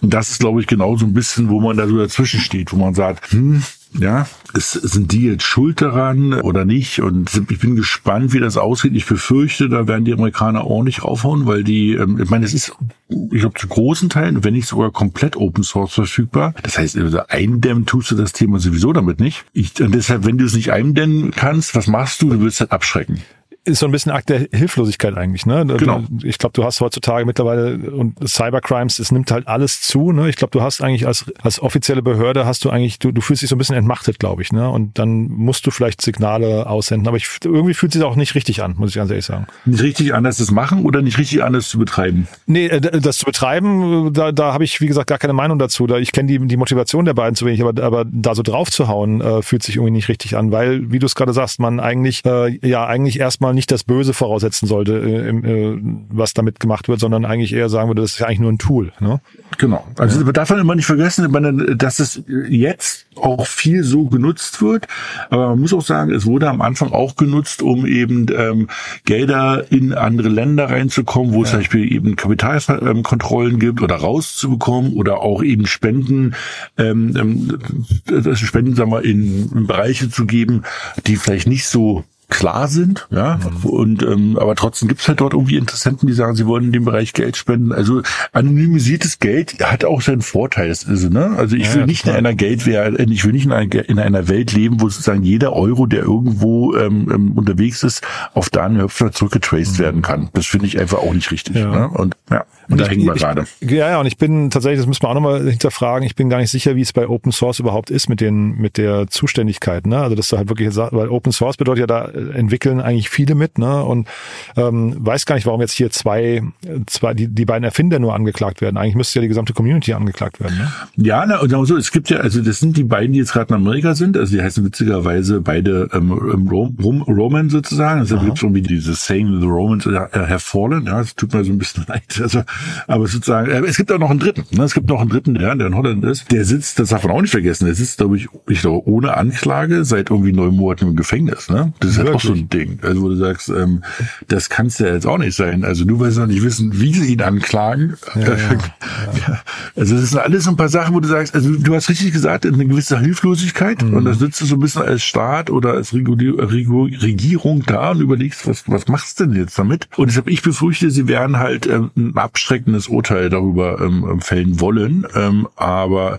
Und 0.00 0.12
das 0.12 0.30
ist, 0.30 0.40
glaube 0.40 0.60
ich, 0.60 0.66
genau 0.66 0.96
so 0.96 1.06
ein 1.06 1.14
bisschen, 1.14 1.48
wo 1.48 1.60
man 1.60 1.76
da 1.76 1.86
so 1.86 1.96
dazwischen 1.96 2.40
steht, 2.40 2.72
wo 2.72 2.76
man 2.76 2.94
sagt, 2.94 3.32
hm, 3.32 3.62
ja, 3.98 4.26
ist, 4.54 4.72
sind 4.72 5.12
die 5.12 5.22
jetzt 5.22 5.44
schuld 5.44 5.80
daran 5.80 6.34
oder 6.34 6.64
nicht? 6.64 7.00
Und 7.00 7.30
ich 7.48 7.58
bin 7.60 7.76
gespannt, 7.76 8.32
wie 8.32 8.40
das 8.40 8.56
aussieht. 8.56 8.94
Ich 8.94 9.06
befürchte, 9.06 9.68
da 9.68 9.86
werden 9.86 10.04
die 10.04 10.12
Amerikaner 10.12 10.64
nicht 10.82 11.04
raufhauen, 11.04 11.46
weil 11.46 11.64
die, 11.64 11.94
ähm, 11.94 12.20
ich 12.20 12.30
meine, 12.30 12.44
es 12.44 12.54
ist, 12.54 12.72
ich 13.08 13.40
glaube, 13.40 13.58
zu 13.58 13.68
großen 13.68 14.08
Teilen, 14.08 14.42
wenn 14.44 14.54
nicht 14.54 14.66
sogar 14.66 14.90
komplett 14.90 15.36
Open 15.36 15.62
Source 15.62 15.94
verfügbar. 15.94 16.54
Das 16.62 16.78
heißt, 16.78 16.96
also 16.96 17.20
eindämmen 17.28 17.86
tust 17.86 18.10
du 18.10 18.16
das 18.16 18.32
Thema 18.32 18.58
sowieso 18.58 18.92
damit 18.92 19.20
nicht. 19.20 19.44
Ich, 19.52 19.80
und 19.80 19.94
deshalb, 19.94 20.24
wenn 20.24 20.38
du 20.38 20.44
es 20.44 20.54
nicht 20.54 20.72
eindämmen 20.72 21.30
kannst, 21.30 21.74
was 21.74 21.86
machst 21.86 22.22
du? 22.22 22.30
Du 22.30 22.40
willst 22.40 22.60
halt 22.60 22.72
abschrecken 22.72 23.20
ist 23.64 23.78
so 23.78 23.86
ein 23.86 23.92
bisschen 23.92 24.12
Akt 24.12 24.28
der 24.28 24.46
Hilflosigkeit 24.52 25.16
eigentlich. 25.16 25.46
Ne? 25.46 25.64
Genau. 25.66 26.02
Ich 26.22 26.36
glaube, 26.36 26.52
du 26.52 26.64
hast 26.64 26.80
heutzutage 26.80 27.24
mittlerweile 27.24 27.78
und 27.90 28.16
Cybercrimes, 28.26 28.98
es 28.98 29.10
nimmt 29.10 29.30
halt 29.30 29.48
alles 29.48 29.80
zu. 29.80 30.12
Ne? 30.12 30.28
Ich 30.28 30.36
glaube, 30.36 30.50
du 30.50 30.60
hast 30.60 30.82
eigentlich 30.82 31.06
als, 31.06 31.24
als 31.40 31.60
offizielle 31.60 32.02
Behörde 32.02 32.44
hast 32.44 32.64
du 32.64 32.70
eigentlich, 32.70 32.98
du, 32.98 33.10
du 33.10 33.22
fühlst 33.22 33.42
dich 33.42 33.48
so 33.48 33.56
ein 33.56 33.58
bisschen 33.58 33.76
entmachtet, 33.76 34.18
glaube 34.18 34.42
ich. 34.42 34.52
Ne? 34.52 34.68
Und 34.68 34.98
dann 34.98 35.28
musst 35.28 35.66
du 35.66 35.70
vielleicht 35.70 36.02
Signale 36.02 36.66
aussenden. 36.66 37.08
Aber 37.08 37.16
ich, 37.16 37.26
irgendwie 37.42 37.72
fühlt 37.72 37.92
sich 37.92 38.02
auch 38.02 38.16
nicht 38.16 38.34
richtig 38.34 38.62
an, 38.62 38.74
muss 38.76 38.90
ich 38.90 38.96
ganz 38.96 39.10
ehrlich 39.10 39.24
sagen. 39.24 39.46
Nicht 39.64 39.82
richtig 39.82 40.14
anders 40.14 40.36
das 40.36 40.50
machen 40.50 40.84
oder 40.84 41.00
nicht 41.00 41.16
richtig 41.16 41.42
anders 41.42 41.70
zu 41.70 41.78
betreiben? 41.78 42.28
Nee, 42.46 42.66
äh, 42.66 42.80
das 42.80 43.16
zu 43.16 43.24
betreiben, 43.24 44.12
da, 44.12 44.32
da 44.32 44.52
habe 44.52 44.64
ich, 44.64 44.82
wie 44.82 44.86
gesagt, 44.86 45.08
gar 45.08 45.18
keine 45.18 45.32
Meinung 45.32 45.58
dazu. 45.58 45.86
Da, 45.86 45.96
ich 45.96 46.12
kenne 46.12 46.28
die, 46.28 46.38
die 46.46 46.56
Motivation 46.58 47.06
der 47.06 47.14
beiden 47.14 47.34
zu 47.34 47.46
wenig, 47.46 47.62
aber, 47.62 47.82
aber 47.82 48.04
da 48.04 48.34
so 48.34 48.42
drauf 48.42 48.70
zu 48.70 48.88
hauen, 48.88 49.22
äh, 49.22 49.40
fühlt 49.40 49.62
sich 49.62 49.76
irgendwie 49.76 49.92
nicht 49.92 50.08
richtig 50.08 50.36
an, 50.36 50.52
weil, 50.52 50.92
wie 50.92 50.98
du 50.98 51.06
es 51.06 51.14
gerade 51.14 51.32
sagst, 51.32 51.60
man 51.60 51.80
eigentlich, 51.80 52.26
äh, 52.26 52.58
ja, 52.66 52.86
eigentlich 52.86 53.18
erstmal 53.18 53.53
nicht 53.54 53.70
das 53.70 53.84
Böse 53.84 54.12
voraussetzen 54.12 54.66
sollte, 54.66 54.98
äh, 54.98 55.28
äh, 55.28 55.78
was 56.10 56.34
damit 56.34 56.60
gemacht 56.60 56.88
wird, 56.88 57.00
sondern 57.00 57.24
eigentlich 57.24 57.52
eher 57.52 57.68
sagen 57.68 57.88
würde, 57.88 58.02
das 58.02 58.12
ist 58.12 58.18
ja 58.18 58.26
eigentlich 58.26 58.40
nur 58.40 58.52
ein 58.52 58.58
Tool. 58.58 58.92
Ne? 59.00 59.20
Genau. 59.58 59.86
Also 59.98 60.24
ja. 60.24 60.32
darf 60.32 60.50
man 60.50 60.60
immer 60.60 60.74
nicht 60.74 60.86
vergessen, 60.86 61.76
dass 61.78 61.98
es 61.98 62.22
jetzt 62.48 63.06
auch 63.16 63.46
viel 63.46 63.84
so 63.84 64.06
genutzt 64.06 64.60
wird. 64.62 64.88
Aber 65.30 65.50
man 65.50 65.60
muss 65.60 65.72
auch 65.72 65.82
sagen, 65.82 66.10
es 66.10 66.26
wurde 66.26 66.48
am 66.48 66.60
Anfang 66.60 66.92
auch 66.92 67.16
genutzt, 67.16 67.62
um 67.62 67.86
eben 67.86 68.26
ähm, 68.36 68.68
Gelder 69.04 69.64
in 69.70 69.92
andere 69.92 70.28
Länder 70.28 70.70
reinzukommen, 70.70 71.32
wo 71.32 71.38
ja. 71.38 71.44
es 71.44 71.50
zum 71.50 71.60
Beispiel 71.60 71.92
eben 71.92 72.16
Kapitalkontrollen 72.16 73.58
gibt 73.58 73.82
oder 73.82 73.96
rauszubekommen 73.96 74.94
oder 74.94 75.20
auch 75.20 75.42
eben 75.42 75.66
Spenden, 75.66 76.34
ähm, 76.78 77.14
ähm 77.16 78.34
Spenden, 78.34 78.74
sagen 78.74 78.90
wir, 78.90 79.04
in, 79.04 79.50
in 79.52 79.66
Bereiche 79.66 80.10
zu 80.10 80.26
geben, 80.26 80.62
die 81.06 81.16
vielleicht 81.16 81.46
nicht 81.46 81.66
so 81.66 82.04
klar 82.28 82.68
sind, 82.68 83.06
ja. 83.10 83.38
Mhm. 83.38 83.68
Und 83.68 84.02
ähm, 84.02 84.38
aber 84.38 84.54
trotzdem 84.54 84.88
gibt's 84.88 85.06
halt 85.08 85.20
dort 85.20 85.34
irgendwie 85.34 85.56
Interessenten, 85.56 86.06
die 86.06 86.14
sagen, 86.14 86.34
sie 86.34 86.46
wollen 86.46 86.64
in 86.64 86.72
dem 86.72 86.84
Bereich 86.84 87.12
Geld 87.12 87.36
spenden. 87.36 87.72
Also 87.72 88.02
anonymisiertes 88.32 89.18
Geld 89.18 89.62
hat 89.62 89.84
auch 89.84 90.00
seinen 90.00 90.22
Vorteil. 90.22 90.68
Das 90.68 90.84
ist, 90.84 91.10
ne? 91.10 91.34
Also 91.36 91.56
ich 91.56 91.68
ja, 91.68 91.74
will 91.74 91.86
nicht 91.86 92.06
in 92.06 92.12
einer 92.12 92.34
Geldwehr, 92.34 92.98
ich 92.98 93.24
will 93.24 93.32
nicht 93.32 93.46
in 93.46 93.52
einer, 93.52 93.88
in 93.88 93.98
einer 93.98 94.28
Welt 94.28 94.52
leben, 94.52 94.80
wo 94.80 94.88
sozusagen 94.88 95.22
jeder 95.22 95.52
Euro, 95.52 95.86
der 95.86 96.02
irgendwo 96.02 96.74
ähm, 96.74 97.08
ähm 97.12 97.32
unterwegs 97.32 97.82
ist, 97.82 98.02
auf 98.32 98.50
Daniel 98.50 98.84
Höpfner 98.84 99.12
zurückgetraced 99.12 99.78
mhm. 99.78 99.82
werden 99.82 100.02
kann. 100.02 100.28
Das 100.32 100.46
finde 100.46 100.66
ich 100.66 100.78
einfach 100.78 100.98
auch 100.98 101.12
nicht 101.12 101.30
richtig. 101.30 101.56
Ja. 101.56 101.70
Ne? 101.70 101.88
Und 101.88 102.16
ja. 102.30 102.44
Und, 102.68 102.80
da 102.80 102.86
hängen 102.86 103.04
wir 103.04 103.14
gerade. 103.14 103.44
Ja, 103.60 103.90
ja, 103.90 104.00
und 104.00 104.06
ich 104.06 104.16
bin 104.16 104.50
tatsächlich, 104.50 104.80
das 104.80 104.86
müssen 104.86 105.02
wir 105.02 105.10
auch 105.10 105.14
nochmal 105.14 105.50
hinterfragen, 105.50 106.06
ich 106.06 106.14
bin 106.14 106.30
gar 106.30 106.38
nicht 106.38 106.50
sicher, 106.50 106.76
wie 106.76 106.80
es 106.80 106.92
bei 106.92 107.08
Open 107.08 107.32
Source 107.32 107.58
überhaupt 107.58 107.90
ist 107.90 108.08
mit 108.08 108.20
den, 108.20 108.56
mit 108.56 108.76
der 108.76 109.06
Zuständigkeit, 109.08 109.86
ne? 109.86 109.98
Also, 109.98 110.16
dass 110.16 110.28
du 110.28 110.36
halt 110.36 110.48
wirklich, 110.48 110.74
weil 110.74 111.08
Open 111.08 111.32
Source 111.32 111.56
bedeutet 111.56 111.80
ja, 111.80 111.86
da 111.86 112.06
entwickeln 112.06 112.80
eigentlich 112.80 113.10
viele 113.10 113.34
mit, 113.34 113.58
ne? 113.58 113.82
Und 113.82 114.08
ähm, 114.56 114.94
weiß 114.98 115.26
gar 115.26 115.34
nicht, 115.34 115.46
warum 115.46 115.60
jetzt 115.60 115.72
hier 115.72 115.90
zwei, 115.90 116.42
zwei, 116.86 117.14
die, 117.14 117.28
die 117.28 117.44
beiden 117.44 117.64
Erfinder 117.64 117.98
nur 117.98 118.14
angeklagt 118.14 118.60
werden. 118.60 118.76
Eigentlich 118.76 118.94
müsste 118.94 119.18
ja 119.18 119.22
die 119.22 119.28
gesamte 119.28 119.52
Community 119.52 119.92
angeklagt 119.92 120.40
werden, 120.40 120.58
ne? 120.58 120.72
Ja, 120.96 121.24
na, 121.26 121.40
und 121.40 121.66
so, 121.66 121.76
es 121.76 121.90
gibt 121.90 122.10
ja, 122.10 122.18
also 122.18 122.40
das 122.40 122.60
sind 122.60 122.76
die 122.76 122.84
beiden, 122.84 123.12
die 123.12 123.18
jetzt 123.18 123.32
gerade 123.32 123.54
in 123.54 123.60
Amerika 123.60 123.94
sind, 123.94 124.16
also 124.16 124.34
die 124.34 124.42
heißen 124.42 124.64
witzigerweise 124.64 125.40
beide 125.40 125.88
ähm, 125.92 126.12
Rom, 126.48 126.76
Rom, 126.82 127.02
Roman 127.02 127.50
sozusagen. 127.50 128.00
Also 128.00 128.18
gibt 128.18 128.38
es 128.38 128.42
irgendwie 128.42 128.62
dieses 128.62 129.04
Saying, 129.04 129.40
the 129.40 129.46
Romans 129.46 129.86
have 129.86 130.38
fallen, 130.38 130.86
ja, 130.86 130.98
das 130.98 131.14
tut 131.14 131.32
mir 131.32 131.44
so 131.44 131.52
ein 131.52 131.58
bisschen 131.58 131.84
leid. 131.88 132.20
Also 132.20 132.42
aber 132.86 133.06
sozusagen, 133.06 133.50
äh, 133.50 133.60
es 133.66 133.76
gibt 133.76 133.90
auch 133.92 133.98
noch 133.98 134.10
einen 134.10 134.18
dritten. 134.18 134.44
Ne? 134.56 134.64
Es 134.64 134.74
gibt 134.74 134.88
noch 134.88 135.00
einen 135.00 135.10
dritten, 135.10 135.34
der, 135.34 135.54
der 135.54 135.68
in 135.68 135.76
Holland 135.76 136.04
ist. 136.04 136.30
Der 136.30 136.44
sitzt, 136.44 136.78
das 136.78 136.90
darf 136.90 137.04
man 137.04 137.12
auch 137.12 137.20
nicht 137.20 137.30
vergessen, 137.30 137.66
der 137.66 137.74
sitzt, 137.74 137.98
glaube 137.98 138.16
ich, 138.16 138.28
ich 138.48 138.60
glaube, 138.60 138.88
ohne 138.88 139.16
Anklage 139.16 139.84
seit 139.84 140.10
irgendwie 140.10 140.32
neun 140.32 140.54
Monaten 140.54 140.88
im 140.88 140.96
Gefängnis. 140.96 141.48
Ne? 141.48 141.72
Das 141.80 141.92
ist 141.92 141.98
halt 141.98 142.10
auch 142.10 142.20
so 142.20 142.32
ein 142.32 142.48
Ding. 142.48 142.78
Also 142.82 143.02
wo 143.02 143.08
du 143.08 143.16
sagst, 143.16 143.48
ähm, 143.48 143.82
das 144.28 144.48
kann 144.48 144.66
es 144.66 144.78
ja 144.78 144.88
jetzt 144.88 145.06
auch 145.06 145.18
nicht 145.18 145.36
sein. 145.36 145.64
Also 145.64 145.84
nur 145.84 146.00
weil 146.00 146.10
sie 146.10 146.20
noch 146.20 146.26
nicht 146.26 146.42
wissen, 146.42 146.80
wie 146.80 146.92
sie 146.92 147.12
ihn 147.12 147.22
anklagen. 147.22 147.94
Ja, 148.14 148.20
ja, 148.20 148.36
ja. 149.28 149.40
Also 149.76 149.96
das 149.96 150.10
sind 150.10 150.18
alles 150.18 150.44
so 150.44 150.50
ein 150.50 150.56
paar 150.56 150.68
Sachen, 150.68 150.94
wo 150.94 151.00
du 151.00 151.08
sagst, 151.08 151.34
also 151.34 151.50
du 151.50 151.74
hast 151.74 151.88
richtig 151.88 152.12
gesagt, 152.12 152.46
eine 152.46 152.66
gewisse 152.66 152.98
Hilflosigkeit. 152.98 153.82
Mhm. 153.82 153.94
Und 153.94 154.04
da 154.04 154.14
sitzt 154.14 154.40
du 154.40 154.46
so 154.46 154.56
ein 154.56 154.60
bisschen 154.60 154.82
als 154.82 155.02
Staat 155.02 155.50
oder 155.50 155.72
als 155.72 155.92
Regierung 155.92 157.62
da 157.66 157.90
und 157.90 158.00
überlegst, 158.00 158.46
was, 158.46 158.64
was 158.68 158.88
machst 158.88 159.20
du 159.20 159.26
denn 159.26 159.36
jetzt 159.36 159.58
damit? 159.58 159.88
Und 159.96 160.08
deshalb, 160.08 160.28
ich 160.28 160.42
befürchte, 160.42 160.90
sie 160.90 161.08
werden 161.08 161.38
halt 161.38 161.66
ähm, 161.66 161.90
ein 161.96 162.14
abschreckendes 162.44 162.88
Urteil 162.88 163.30
darüber 163.30 163.80
ähm, 163.80 164.20
fällen 164.20 164.60
wollen. 164.60 165.06
Ähm, 165.14 165.48
aber 165.56 166.18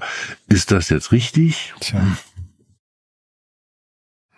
ist 0.49 0.71
das 0.71 0.89
jetzt 0.89 1.11
richtig? 1.11 1.75
Tja. 1.79 2.01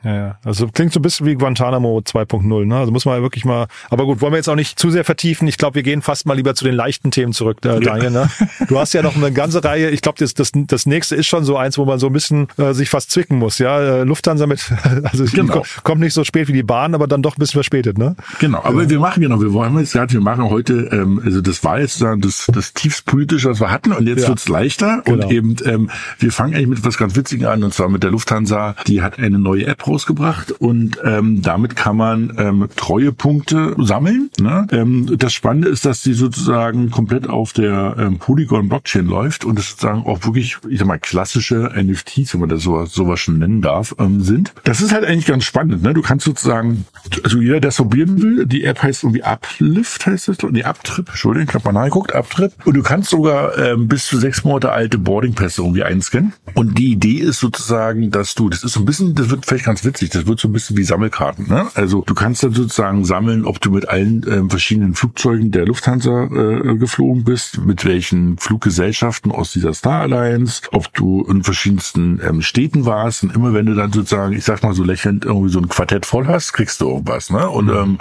Ja, 0.04 0.16
ja. 0.16 0.40
Also 0.46 0.68
klingt 0.68 0.94
so 0.94 1.00
ein 1.00 1.02
bisschen 1.02 1.26
wie 1.26 1.34
Guantanamo 1.34 1.98
2.0, 2.00 2.66
ne? 2.66 2.78
Also 2.78 2.92
muss 2.92 3.06
man 3.06 3.22
wirklich 3.22 3.46
mal, 3.46 3.68
aber 3.90 4.06
gut, 4.06 4.22
wollen 4.22 4.32
wir 4.32 4.38
jetzt 4.38 4.48
auch 4.48 4.56
nicht 4.56 4.78
zu 4.78 4.92
sehr 4.92 5.04
vertiefen. 5.04 5.48
Ich 5.48 5.58
glaube, 5.58 5.76
wir 5.76 5.84
gehen 5.84 6.02
fast 6.02 6.28
mal 6.28 6.36
lieber 6.36 6.54
zu 6.54 6.66
den 6.66 6.76
leichten 6.76 7.10
Themen 7.10 7.34
zurück, 7.34 7.58
äh, 7.66 7.80
Daniel, 7.80 8.12
ne? 8.12 8.30
Du 8.68 8.78
hast 8.78 8.94
ja 8.94 9.02
noch 9.02 9.16
eine 9.16 9.32
ganze 9.32 9.64
Reihe, 9.64 9.90
ich 9.90 10.02
glaube, 10.02 10.20
das, 10.20 10.36
das, 10.36 10.52
das 10.54 10.86
nächste 10.86 11.16
ist 11.16 11.26
schon 11.26 11.44
so 11.44 11.58
eins, 11.58 11.78
wo 11.78 11.86
man 11.86 11.98
so 11.98 12.08
ein 12.08 12.14
bisschen 12.14 12.48
äh, 12.58 12.74
sich 12.74 12.90
fast 12.90 13.10
zwicken 13.10 13.40
muss, 13.40 13.58
ja? 13.58 13.80
Äh, 13.80 14.04
Lufthansa 14.04 14.46
mit, 14.46 14.72
also 15.04 15.26
genau. 15.26 15.64
kommt 15.84 16.02
nicht 16.02 16.14
so 16.14 16.24
spät 16.24 16.48
wie 16.48 16.54
die 16.54 16.64
Bahn, 16.64 16.94
aber 16.94 17.08
dann 17.08 17.24
doch 17.24 17.36
ein 17.36 17.40
bisschen 17.40 17.58
verspätet, 17.58 17.98
ne? 17.98 18.16
Genau, 18.40 18.62
aber 18.64 18.84
ja. 18.84 18.90
wir 18.90 19.00
machen 19.00 19.22
genau, 19.22 19.42
wir 19.42 19.52
wollen 19.54 19.78
jetzt 19.80 19.94
gerade, 19.94 20.14
wir 20.14 20.22
machen 20.22 20.50
heute, 20.50 20.90
ähm, 20.92 21.22
also 21.26 21.42
das 21.42 21.64
war 21.64 21.80
jetzt 21.80 21.94
sozusagen 21.94 22.22
das, 22.22 22.48
das 22.54 22.74
tiefst 22.74 23.06
politische, 23.06 23.50
was 23.50 23.60
wir 23.60 23.72
hatten 23.72 23.94
und 23.94 24.08
jetzt 24.08 24.24
ja. 24.24 24.30
wird's 24.30 24.48
leichter 24.48 25.02
genau. 25.06 25.26
und 25.26 25.32
eben, 25.32 25.56
ähm, 25.66 25.90
wir 26.20 26.32
fangen 26.32 26.54
eigentlich 26.54 26.68
mit 26.68 26.86
was 26.86 26.98
ganz 26.98 27.16
Witzigen 27.16 27.48
an 27.48 27.64
und 27.64 27.74
zwar 27.74 27.90
mit 27.90 28.04
der 28.04 28.12
Lufthansa, 28.12 28.76
die 28.86 29.02
hat 29.02 29.18
eine 29.18 29.40
neue 29.40 29.66
App 29.66 29.87
rausgebracht 29.88 30.52
und 30.52 31.00
ähm, 31.04 31.42
damit 31.42 31.76
kann 31.76 31.98
man 31.98 32.34
ähm, 32.38 32.68
Treuepunkte 32.76 33.76
sammeln. 33.78 34.30
Ne? 34.40 34.68
Ähm, 34.72 35.18
das 35.18 35.34
Spannende 35.34 35.70
ist, 35.70 35.86
dass 35.86 36.04
sie 36.04 36.14
sozusagen 36.14 36.92
komplett 36.92 37.30
auf 37.30 37.54
der 37.54 37.96
ähm, 37.98 38.20
Polygon 38.20 38.70
Blockchain 38.70 39.06
läuft 39.06 39.46
und 39.46 39.60
es 39.60 39.70
sozusagen 39.70 40.06
auch 40.06 40.24
wirklich, 40.26 40.58
ich 40.70 40.80
sag 40.80 40.88
mal, 40.88 41.00
klassische 41.00 41.72
NFTs, 41.76 42.34
wenn 42.34 42.42
man 42.42 42.50
das 42.50 42.64
sowas, 42.64 42.94
sowas 42.94 43.20
schon 43.20 43.40
nennen 43.40 43.62
darf, 43.62 43.96
ähm, 44.00 44.22
sind. 44.22 44.54
Das 44.64 44.82
ist 44.82 44.94
halt 44.94 45.06
eigentlich 45.06 45.26
ganz 45.26 45.44
spannend. 45.44 45.84
Ne? 45.84 45.94
Du 45.94 46.02
kannst 46.02 46.26
sozusagen, 46.26 46.86
also 47.24 47.40
jeder, 47.40 47.60
der 47.60 47.70
es 47.70 47.78
probieren 47.78 48.22
will, 48.22 48.46
die 48.46 48.64
App 48.64 48.84
heißt 48.84 49.04
irgendwie 49.04 49.24
Uplift, 49.24 50.06
heißt 50.06 50.28
das, 50.28 50.38
nee, 50.50 50.64
Abtrip, 50.64 51.10
Entschuldigung, 51.10 51.48
ich 51.50 51.56
habe 51.56 51.72
mal 51.72 51.80
nachgeguckt, 51.80 52.14
Abtrip. 52.14 52.54
Und 52.66 52.76
du 52.76 52.84
kannst 52.84 53.10
sogar 53.10 53.58
ähm, 53.58 53.88
bis 53.88 54.06
zu 54.06 54.18
sechs 54.18 54.44
Monate 54.44 54.72
alte 54.72 54.98
Boardingpässe 54.98 55.62
irgendwie 55.62 55.84
einscannen. 55.84 56.34
Und 56.54 56.78
die 56.78 56.92
Idee 56.92 57.20
ist 57.20 57.40
sozusagen, 57.40 58.12
dass 58.12 58.36
du, 58.36 58.50
das 58.50 58.64
ist 58.64 58.74
so 58.74 58.82
ein 58.82 58.86
bisschen, 58.86 59.16
das 59.16 59.30
wird 59.30 59.46
vielleicht 59.46 59.66
ganz 59.66 59.77
witzig, 59.86 60.10
das 60.10 60.28
wird 60.28 60.40
so 60.40 60.48
ein 60.48 60.54
bisschen 60.54 60.78
wie 60.78 60.84
Sammelkarten. 60.84 61.48
Ne? 61.48 61.68
Also 61.74 62.04
du 62.06 62.14
kannst 62.14 62.44
dann 62.44 62.54
sozusagen 62.54 63.06
sammeln, 63.06 63.46
ob 63.46 63.62
du 63.62 63.72
mit 63.72 63.90
allen 63.90 64.24
äh, 64.24 64.50
verschiedenen 64.50 64.96
Flugzeugen 64.96 65.52
der 65.52 65.66
Lufthansa 65.66 66.26
äh, 66.26 66.76
geflogen 66.78 67.24
bist, 67.24 67.60
mit 67.66 67.86
welchen 67.86 68.38
Fluggesellschaften 68.38 69.32
aus 69.32 69.52
dieser 69.54 69.74
Star 69.74 70.02
Alliance, 70.02 70.62
ob 70.72 70.94
du 70.94 71.26
in 71.30 71.44
verschiedensten 71.44 72.20
ähm, 72.28 72.42
Städten 72.42 72.86
warst. 72.86 73.24
Und 73.24 73.36
immer 73.36 73.54
wenn 73.54 73.66
du 73.66 73.76
dann 73.76 73.92
sozusagen, 73.92 74.34
ich 74.34 74.44
sag 74.44 74.64
mal 74.64 74.74
so 74.74 74.84
lächelnd, 74.84 75.26
irgendwie 75.26 75.50
so 75.50 75.60
ein 75.60 75.70
Quartett 75.70 76.06
voll 76.06 76.28
hast, 76.28 76.54
kriegst 76.54 76.82
du 76.82 76.90
irgendwas. 76.90 77.30
Ne? 77.30 77.48
Und 77.50 77.70
ähm, 77.70 77.98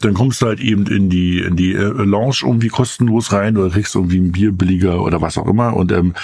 dann 0.00 0.14
kommst 0.14 0.42
du 0.42 0.46
halt 0.46 0.60
eben 0.60 0.86
in 0.86 1.10
die 1.10 1.40
in 1.40 1.56
die 1.56 1.72
äh, 1.74 1.82
Lounge 1.82 2.38
irgendwie 2.42 2.68
kostenlos 2.68 3.32
rein 3.32 3.56
oder 3.56 3.70
kriegst 3.70 3.94
irgendwie 3.94 4.18
ein 4.18 4.32
Bier 4.32 4.52
billiger 4.52 5.02
oder 5.02 5.20
was 5.20 5.36
auch 5.38 5.46
immer. 5.46 5.74
Und 5.76 5.92
ähm, 5.92 6.14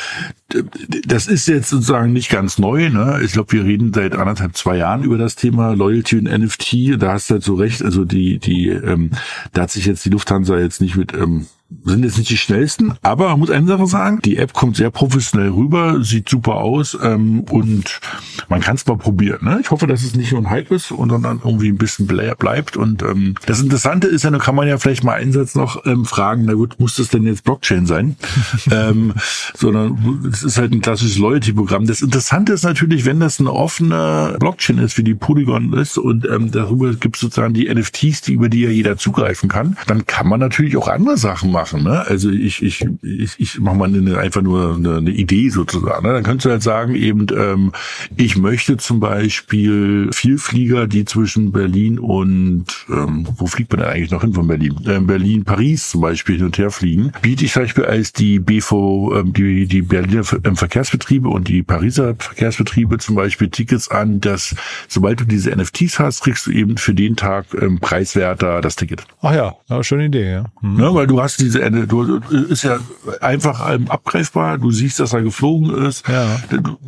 das 1.07 1.27
ist 1.27 1.49
jetzt 1.49 1.71
sozusagen 1.71 2.13
nicht 2.13 2.31
ganz 2.31 2.59
neu. 2.59 2.89
Ne? 2.89 3.21
Ich 3.25 3.33
glaube, 3.33 3.53
wir 3.53 3.65
reden 3.65 3.93
seit 3.93 4.15
anderthalb, 4.15 4.57
zwei 4.57 4.77
Jahren 4.77 4.86
über 4.95 5.19
das 5.19 5.37
Thema 5.37 5.73
Loyalty 5.75 6.19
und 6.19 6.25
NFT. 6.25 7.01
Da 7.03 7.13
hast 7.13 7.31
du 7.31 7.35
halt 7.35 7.45
so 7.45 7.55
recht. 7.55 7.83
Also 7.83 8.05
die, 8.05 8.39
die, 8.39 8.69
ähm, 8.69 9.11
da 9.53 9.63
hat 9.63 9.71
sich 9.71 9.87
jetzt 9.87 10.05
die 10.05 10.11
Lufthansa 10.11 10.59
jetzt 10.59 10.81
nicht 10.81 10.97
mit 10.97 11.15
ähm, 11.15 11.47
sind 11.85 12.05
jetzt 12.05 12.19
nicht 12.19 12.31
die 12.31 12.37
schnellsten, 12.37 12.95
aber 13.03 13.29
man 13.31 13.41
muss 13.41 13.51
eine 13.51 13.67
Sache 13.67 13.87
sagen, 13.87 14.21
die 14.25 14.37
App 14.37 14.53
kommt 14.53 14.77
sehr 14.77 14.91
professionell 14.91 15.51
rüber, 15.51 16.03
sieht 16.03 16.29
super 16.29 16.57
aus 16.57 16.97
ähm, 17.03 17.41
und 17.41 18.01
man 18.49 18.61
kann 18.61 18.77
es 18.77 18.87
mal 18.87 18.97
probieren. 18.97 19.45
Ne? 19.45 19.59
Ich 19.61 19.71
hoffe, 19.73 19.89
dass 19.89 20.05
es 20.05 20.15
nicht 20.15 20.31
nur 20.31 20.43
ein 20.43 20.51
Hype 20.51 20.71
ist 20.71 20.93
und 20.93 21.09
dann 21.09 21.41
irgendwie 21.45 21.69
ein 21.69 21.77
bisschen 21.77 22.07
bleibt. 22.07 22.77
Und 22.77 23.03
ähm, 23.03 23.35
das 23.47 23.61
Interessante 23.61 24.07
ist 24.07 24.23
ja, 24.23 24.31
da 24.31 24.39
kann 24.39 24.55
man 24.55 24.69
ja 24.69 24.79
vielleicht 24.79 25.03
mal 25.03 25.15
einen 25.15 25.33
Satz 25.33 25.57
noch 25.57 25.85
ähm, 25.87 26.05
fragen, 26.05 26.45
na 26.45 26.55
gut, 26.55 26.79
muss 26.79 26.97
das 26.97 27.09
denn 27.09 27.25
jetzt 27.25 27.43
Blockchain 27.43 27.87
sein? 27.87 28.17
ähm, 28.71 29.15
sondern 29.55 30.25
es 30.31 30.45
ist 30.45 30.59
halt 30.59 30.73
ein 30.73 30.83
klassisches 30.83 31.19
Loyalty-Programm. 31.19 31.87
Das 31.87 32.01
Interessante 32.01 32.53
ist 32.53 32.63
natürlich, 32.63 33.05
wenn 33.05 33.19
das 33.19 33.41
eine 33.41 33.53
offene 33.53 34.37
Blockchain 34.39 34.79
ist, 34.79 34.99
wie 34.99 35.05
die 35.05 35.15
Polygon 35.15 35.73
ist 35.73 35.99
und 35.99 36.27
ähm, 36.27 36.53
darüber 36.53 36.95
gibt 36.95 37.17
es 37.17 37.23
sozusagen 37.23 37.55
die 37.55 37.73
NFTs, 37.73 38.21
die 38.23 38.35
über 38.35 38.49
die 38.49 38.61
ja 38.61 38.71
jeder 38.71 38.97
zugreifen 38.97 39.49
kann, 39.49 39.77
dann 39.89 40.07
kann 40.07 40.29
man 40.29 40.39
natürlich 40.39 40.77
auch 40.77 40.87
andere 40.87 41.17
Sachen 41.17 41.51
machen. 41.51 41.56
Ne? 41.83 42.05
Also 42.07 42.31
ich, 42.31 42.63
ich, 42.63 42.87
ich, 43.03 43.35
ich 43.39 43.59
mache 43.61 43.77
mal 43.77 43.89
eine, 43.89 44.19
einfach 44.19 44.43
nur 44.43 44.75
eine, 44.77 44.97
eine 44.97 45.11
Idee 45.11 45.49
sozusagen. 45.49 46.07
Ne? 46.07 46.13
Dann 46.13 46.23
könntest 46.23 46.47
du 46.47 46.51
halt 46.51 46.63
sagen, 46.63 46.95
eben, 46.95 47.27
ähm, 47.37 47.73
ich 48.17 48.37
möchte 48.37 48.77
zum 48.77 49.01
Beispiel 49.01 50.11
Vielflieger, 50.13 50.87
die 50.87 51.05
zwischen 51.05 51.53
Berlin 51.53 51.99
und 51.99 52.67
ähm, 52.89 53.27
wo 53.37 53.47
fliegt 53.47 53.73
man 53.73 53.81
denn 53.81 53.91
eigentlich 53.91 54.11
noch 54.11 54.23
hin 54.23 54.35
von 54.35 54.47
Berlin? 54.47 54.77
Ähm, 54.87 55.07
Berlin, 55.07 55.45
Paris 55.45 55.91
zum 55.91 56.01
Beispiel 56.01 56.37
hin 56.37 56.47
und 56.47 56.59
her 56.59 56.71
fliegen, 56.71 57.13
biete 57.23 57.45
ich 57.45 57.53
zum 57.53 57.63
Beispiel 57.63 57.85
als 57.85 58.13
die 58.13 58.39
BV, 58.39 59.13
ähm, 59.17 59.33
die, 59.33 59.67
die 59.67 59.83
Berliner 59.83 60.23
ähm, 60.45 60.57
Verkehrsbetriebe 60.57 61.29
und 61.29 61.49
die 61.49 61.63
Pariser 61.63 62.15
Verkehrsbetriebe 62.19 62.99
zum 62.99 63.15
Beispiel 63.15 63.49
Tickets 63.49 63.89
an, 63.89 64.21
dass 64.21 64.55
sobald 64.89 65.21
du 65.21 65.25
diese 65.25 65.51
NFTs 65.51 65.99
hast, 65.99 66.23
kriegst 66.23 66.47
du 66.47 66.51
eben 66.51 66.77
für 66.77 66.95
den 66.95 67.17
Tag 67.17 67.47
ähm, 67.61 67.79
preiswerter 67.81 68.61
das 68.61 68.77
Ticket. 68.77 69.05
Ach 69.23 69.35
ja, 69.35 69.55
ja 69.69 69.83
schöne 69.83 70.07
Idee, 70.07 70.33
ja. 70.33 70.45
Mhm. 70.61 70.81
ja. 70.81 70.95
Weil 70.95 71.07
du 71.07 71.21
hast 71.21 71.41
diese 71.47 71.63
Ende. 71.63 71.87
Du 71.87 72.17
ist 72.17 72.65
ja 72.65 72.79
einfach 73.21 73.61
abgreifbar. 73.89 74.59
Du 74.59 74.71
siehst, 74.71 74.99
dass 75.01 75.13
er 75.13 75.23
geflogen 75.23 75.87
ist. 75.87 76.07
Ja. 76.09 76.41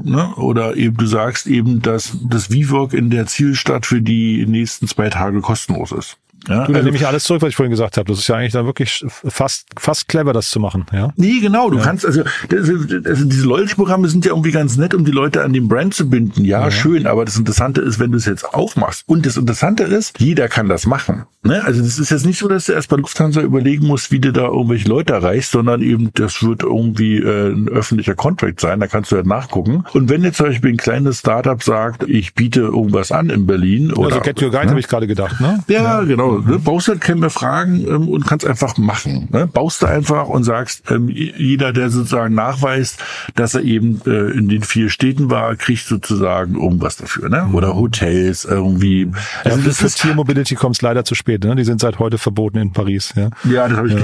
Ne? 0.03 0.35
Oder 0.35 0.77
eben 0.77 0.97
du 0.97 1.07
sagst 1.07 1.47
eben, 1.47 1.81
dass 1.81 2.17
das 2.29 2.47
V-Work 2.47 2.93
in 2.93 3.11
der 3.11 3.27
Zielstadt 3.27 3.87
für 3.87 4.03
die 4.03 4.45
nächsten 4.47 4.89
zwei 4.89 5.09
Tage 5.11 5.41
kostenlos 5.41 5.93
ist. 5.93 6.19
Ja, 6.47 6.67
du, 6.67 6.73
dann 6.73 6.77
also, 6.77 6.85
nehme 6.87 6.97
ich 6.97 7.07
alles 7.07 7.25
zurück, 7.25 7.43
was 7.43 7.51
ich 7.51 7.57
vorhin 7.57 7.71
gesagt 7.71 7.97
habe. 7.97 8.09
Das 8.09 8.19
ist 8.19 8.29
ja 8.29 8.37
eigentlich 8.37 8.53
dann 8.53 8.67
wirklich 8.67 9.05
fast, 9.09 9.67
fast 9.79 10.09
clever, 10.09 10.33
das 10.33 10.51
zu 10.51 10.61
machen. 10.61 10.87
Ja? 10.93 11.13
Nee, 11.17 11.41
genau. 11.41 11.71
Du 11.71 11.79
ja. 11.79 11.85
kannst, 11.85 12.07
also, 12.07 12.23
also 12.51 13.25
diese 13.25 13.47
Loyalty-Programme 13.47 14.09
sind 14.09 14.25
ja 14.25 14.33
irgendwie 14.33 14.53
ganz 14.53 14.77
nett, 14.77 14.95
um 14.95 15.05
die 15.05 15.11
Leute 15.11 15.43
an 15.43 15.53
den 15.53 15.69
Brand 15.69 15.95
zu 15.95 16.09
binden. 16.09 16.45
Ja, 16.45 16.65
ja, 16.65 16.71
schön, 16.71 17.07
aber 17.07 17.25
das 17.25 17.37
Interessante 17.37 17.81
ist, 17.81 17.99
wenn 17.99 18.13
du 18.13 18.19
es 18.19 18.27
jetzt 18.27 18.55
aufmachst. 18.55 19.05
Und 19.07 19.27
das 19.27 19.37
Interessante 19.37 19.83
ist, 19.83 20.21
jeder 20.21 20.49
kann 20.49 20.69
das 20.69 20.87
machen. 20.87 21.25
Ne? 21.43 21.65
Also 21.65 21.83
das 21.83 21.99
ist 21.99 22.11
jetzt 22.11 22.27
nicht 22.27 22.39
so, 22.39 22.49
dass 22.49 22.67
du 22.67 22.73
erst 22.73 22.89
bei 22.89 22.97
Lufthansa 22.97 23.41
überlegen 23.41 23.87
musst, 23.87 24.11
wie 24.11 24.19
du 24.19 24.33
da 24.33 24.47
irgendwelche 24.47 24.89
Leute 24.89 25.13
erreichst, 25.13 25.53
sondern 25.53 25.83
eben, 25.83 26.11
das 26.15 26.43
wird 26.43 26.63
irgendwie 26.63 27.19
äh, 27.19 27.53
ein 27.53 27.69
öffentlicher 27.69 28.15
Contract 28.15 28.61
sein, 28.61 28.81
da 28.81 28.87
kannst 28.87 29.13
du 29.13 29.17
halt 29.17 29.27
nachgucken. 29.27 29.85
Und 29.93 30.09
wenn 30.09 30.25
jetzt 30.25 30.39
zum 30.39 30.47
Beispiel 30.47 30.73
ein 30.73 30.77
kleines 30.77 31.21
Startup 31.21 31.63
sagt, 31.63 32.09
ich 32.09 32.35
biete 32.35 32.61
irgendwas 32.61 33.13
an 33.13 33.31
in 33.31 33.47
Berlin. 33.47 33.93
Oder, 33.93 34.17
also 34.17 34.21
Get 34.21 34.43
Your 34.43 34.51
Guide 34.51 34.65
ne? 34.65 34.71
habe 34.71 34.81
ich 34.81 34.89
gerade 34.89 35.07
gedacht, 35.07 35.41
ne? 35.41 35.63
Ja, 35.69 36.03
genau 36.03 36.28
Genau, 36.37 36.51
ne? 36.51 36.59
baust 36.59 36.89
halt 36.89 37.01
keine 37.01 37.31
Fragen 37.31 37.87
ähm, 37.87 38.09
und 38.09 38.27
kannst 38.27 38.47
einfach 38.47 38.77
machen. 38.77 39.29
Ne? 39.33 39.47
Baust 39.47 39.83
du 39.83 39.87
einfach 39.87 40.29
und 40.29 40.45
sagst, 40.45 40.91
ähm, 40.91 41.09
jeder, 41.09 41.73
der 41.73 41.91
sozusagen 41.91 42.35
nachweist, 42.35 43.03
dass 43.35 43.55
er 43.55 43.63
eben 43.63 44.01
äh, 44.07 44.31
in 44.31 44.49
den 44.49 44.63
vier 44.63 44.91
Städten 44.91 45.31
war, 45.31 45.57
kriegt 45.57 45.87
sozusagen 45.87 46.55
irgendwas 46.55 46.97
dafür. 46.97 47.29
Ne? 47.29 47.49
Oder 47.53 47.75
Hotels 47.75 48.45
irgendwie. 48.45 49.11
Also 49.45 49.59
ja, 49.59 49.65
das 49.65 49.79
für 49.79 49.89
Tier 49.89 50.15
Mobility 50.15 50.55
kommt 50.55 50.81
leider 50.83 51.05
zu 51.05 51.15
spät. 51.15 51.45
Ne? 51.45 51.57
Die 51.57 51.65
sind 51.65 51.81
seit 51.81 51.99
heute 51.99 52.19
verboten 52.19 52.59
in 52.59 52.73
Paris. 52.73 53.13
Ja, 53.17 53.31
ja 53.45 53.69
das 53.69 53.79
habe 53.79 53.89
ich 53.89 53.95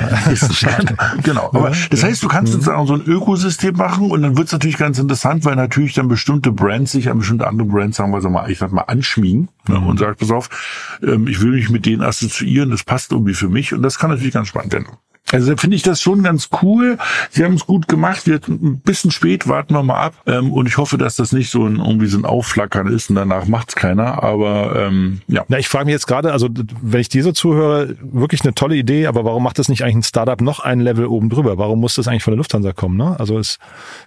ja. 0.62 0.78
genau. 1.22 1.50
Aber 1.52 1.72
das 1.90 2.02
heißt, 2.02 2.22
du 2.22 2.28
kannst 2.28 2.52
mhm. 2.52 2.58
sozusagen 2.58 2.87
so 2.87 2.94
ein 2.94 3.02
Ökosystem 3.02 3.76
machen 3.76 4.10
und 4.10 4.22
dann 4.22 4.37
wird 4.37 4.46
es 4.46 4.52
natürlich 4.52 4.78
ganz 4.78 4.98
interessant, 4.98 5.44
weil 5.44 5.56
natürlich 5.56 5.94
dann 5.94 6.08
bestimmte 6.08 6.52
Brands 6.52 6.92
sich 6.92 7.10
an 7.10 7.18
bestimmte 7.18 7.46
andere 7.46 7.68
Brands, 7.68 7.96
sagen 7.96 8.12
wir 8.12 8.20
so 8.20 8.30
mal, 8.30 8.50
ich 8.50 8.58
sag 8.58 8.72
mal, 8.72 8.82
anschmiegen 8.82 9.48
ne? 9.68 9.79
und 9.79 9.98
sagt, 9.98 10.20
pass 10.20 10.31
auf, 10.31 10.98
ähm, 11.03 11.27
ich 11.29 11.40
will 11.40 11.53
mich 11.53 11.70
mit 11.70 11.87
denen 11.87 12.03
assoziieren, 12.03 12.70
das 12.70 12.85
passt 12.85 13.12
irgendwie 13.12 13.35
für 13.35 13.48
mich 13.48 13.72
und 13.72 13.83
das 13.83 13.98
kann 13.98 14.11
natürlich 14.11 14.35
ganz 14.35 14.48
spannend 14.48 14.72
werden. 14.72 14.87
Also 15.32 15.56
finde 15.56 15.76
ich 15.76 15.82
das 15.82 16.02
schon 16.02 16.22
ganz 16.22 16.50
cool. 16.62 16.98
Sie 17.30 17.44
haben 17.44 17.54
es 17.54 17.66
gut 17.66 17.88
gemacht. 17.88 18.26
Wird 18.26 18.46
ein 18.48 18.80
bisschen 18.80 19.10
spät, 19.10 19.48
warten 19.48 19.74
wir 19.74 19.82
mal 19.82 20.00
ab. 20.00 20.14
Ähm, 20.26 20.52
und 20.52 20.66
ich 20.66 20.76
hoffe, 20.76 20.98
dass 20.98 21.16
das 21.16 21.32
nicht 21.32 21.50
so 21.50 21.66
ein 21.66 21.76
irgendwie 21.76 22.06
so 22.06 22.18
ein 22.18 22.26
Aufflackern 22.26 22.87
ist 22.88 23.08
und 23.08 23.16
danach 23.16 23.46
macht's 23.46 23.74
keiner. 23.74 24.22
Aber 24.22 24.76
ähm, 24.76 25.22
ja. 25.26 25.44
Na, 25.48 25.58
ich 25.58 25.68
frage 25.68 25.87
mich 25.87 25.92
jetzt 25.92 26.06
gerade, 26.06 26.32
also 26.32 26.48
wenn 26.82 27.00
ich 27.00 27.08
dir 27.08 27.22
so 27.22 27.32
zuhöre, 27.32 27.96
wirklich 28.02 28.42
eine 28.42 28.54
tolle 28.54 28.76
Idee, 28.76 29.06
aber 29.06 29.24
warum 29.24 29.42
macht 29.42 29.58
das 29.58 29.68
nicht 29.68 29.82
eigentlich 29.82 29.96
ein 29.96 30.02
Startup 30.02 30.40
noch 30.40 30.60
ein 30.60 30.80
Level 30.80 31.06
oben 31.06 31.30
drüber? 31.30 31.56
Warum 31.56 31.80
muss 31.80 31.94
das 31.94 32.06
eigentlich 32.06 32.22
von 32.22 32.32
der 32.32 32.38
Lufthansa 32.38 32.72
kommen? 32.72 32.98
Ne? 32.98 33.18
Also 33.18 33.38
ist 33.38 33.58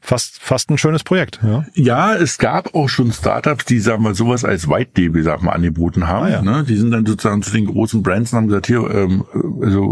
fast 0.02 0.40
fast 0.40 0.70
ein 0.70 0.78
schönes 0.78 1.04
Projekt. 1.04 1.40
Ja, 1.44 1.66
ja 1.74 2.16
es 2.16 2.38
gab 2.38 2.76
auch 2.76 2.90
schon 2.90 3.12
Startups, 3.12 3.66
die 3.66 3.80
sagen 3.80 4.04
wir 4.04 4.14
sowas 4.14 4.46
als 4.46 4.70
White 4.70 5.02
Label 5.02 5.24
sagen 5.24 5.46
wir, 5.46 5.54
angeboten 5.54 6.08
haben. 6.08 6.28
Ah, 6.28 6.30
ja. 6.30 6.42
ne? 6.42 6.64
Die 6.64 6.78
sind 6.78 6.92
dann 6.92 7.06
sozusagen 7.06 7.42
zu 7.42 7.52
den 7.52 7.66
großen 7.66 8.04
Brands 8.04 8.32
und 8.32 8.38
haben 8.38 8.48
gesagt, 8.48 8.68
hier, 8.68 8.90
ähm, 8.92 9.26
also 9.62 9.84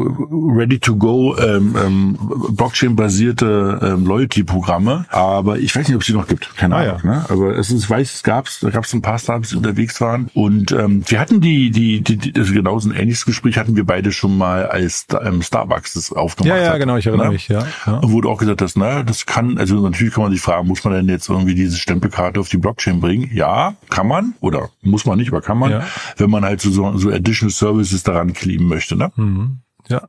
ready 0.56 0.80
to 0.80 0.96
go 0.96 1.15
ähm, 1.38 1.76
ähm, 1.84 2.18
Blockchain-basierte 2.52 3.80
ähm, 3.82 4.06
Loyalty-Programme, 4.06 5.06
aber 5.10 5.60
ich 5.60 5.76
weiß 5.76 5.88
nicht, 5.88 5.96
ob 5.96 6.02
es 6.02 6.08
die 6.08 6.14
noch 6.14 6.28
gibt. 6.28 6.56
Keine 6.58 6.76
ah, 6.76 6.80
Ahnung. 6.80 7.02
Ja. 7.04 7.10
Ne? 7.10 7.26
Aber 7.30 7.58
es 7.58 7.72
ist, 7.72 7.90
weiß, 7.90 8.14
es 8.16 8.24
gab's, 8.24 8.60
da 8.60 8.70
gab 8.70 8.84
es 8.84 8.94
ein 8.94 9.02
paar 9.02 9.20
Startups, 9.20 9.50
die 9.50 9.58
unterwegs 9.58 10.00
waren. 10.02 10.30
Und 10.34 10.72
ähm, 10.72 11.04
wir 11.08 11.20
hatten 11.20 11.42
die, 11.42 11.72
die, 11.72 12.02
die, 12.02 12.18
die 12.18 12.40
also 12.40 12.54
genau 12.54 12.80
so 12.80 12.90
ein 12.90 12.96
ähnliches 12.96 13.26
Gespräch 13.26 13.58
hatten 13.58 13.76
wir 13.76 13.86
beide 13.86 14.12
schon 14.12 14.38
mal, 14.38 14.68
als 14.68 15.08
ähm, 15.24 15.42
Starbucks 15.42 15.94
das 15.94 16.12
aufgemacht 16.12 16.54
hat. 16.54 16.60
Ja, 16.60 16.66
ja, 16.66 16.74
hat, 16.74 16.80
genau, 16.80 16.98
ich 16.98 17.08
erinnere 17.08 17.28
ne? 17.28 17.34
mich, 17.34 17.48
ja. 17.48 17.66
ja. 17.86 17.98
Und 17.98 18.12
wurde 18.12 18.28
auch 18.28 18.38
gesagt, 18.38 18.62
dass, 18.62 18.76
na, 18.76 19.04
das 19.04 19.26
kann, 19.26 19.58
also 19.58 19.82
natürlich 19.82 20.14
kann 20.14 20.24
man 20.24 20.32
sich 20.32 20.42
fragen, 20.42 20.68
muss 20.68 20.84
man 20.84 20.94
denn 20.94 21.10
jetzt 21.10 21.30
irgendwie 21.30 21.56
diese 21.56 21.78
Stempelkarte 21.78 22.40
auf 22.40 22.50
die 22.50 22.58
Blockchain 22.58 23.00
bringen? 23.00 23.30
Ja, 23.34 23.76
kann 23.90 24.08
man. 24.08 24.34
Oder 24.40 24.70
muss 24.82 25.06
man 25.06 25.18
nicht, 25.18 25.30
aber 25.30 25.42
kann 25.42 25.58
man, 25.58 25.72
ja. 25.72 25.84
wenn 26.18 26.30
man 26.30 26.44
halt 26.44 26.62
so, 26.62 26.70
so, 26.72 26.98
so 26.98 27.10
Additional 27.10 27.52
Services 27.52 28.04
daran 28.04 28.34
kleben 28.34 28.68
möchte. 28.68 28.96
Ne? 28.96 29.12
Mhm. 29.16 29.60
Ja, 29.88 30.08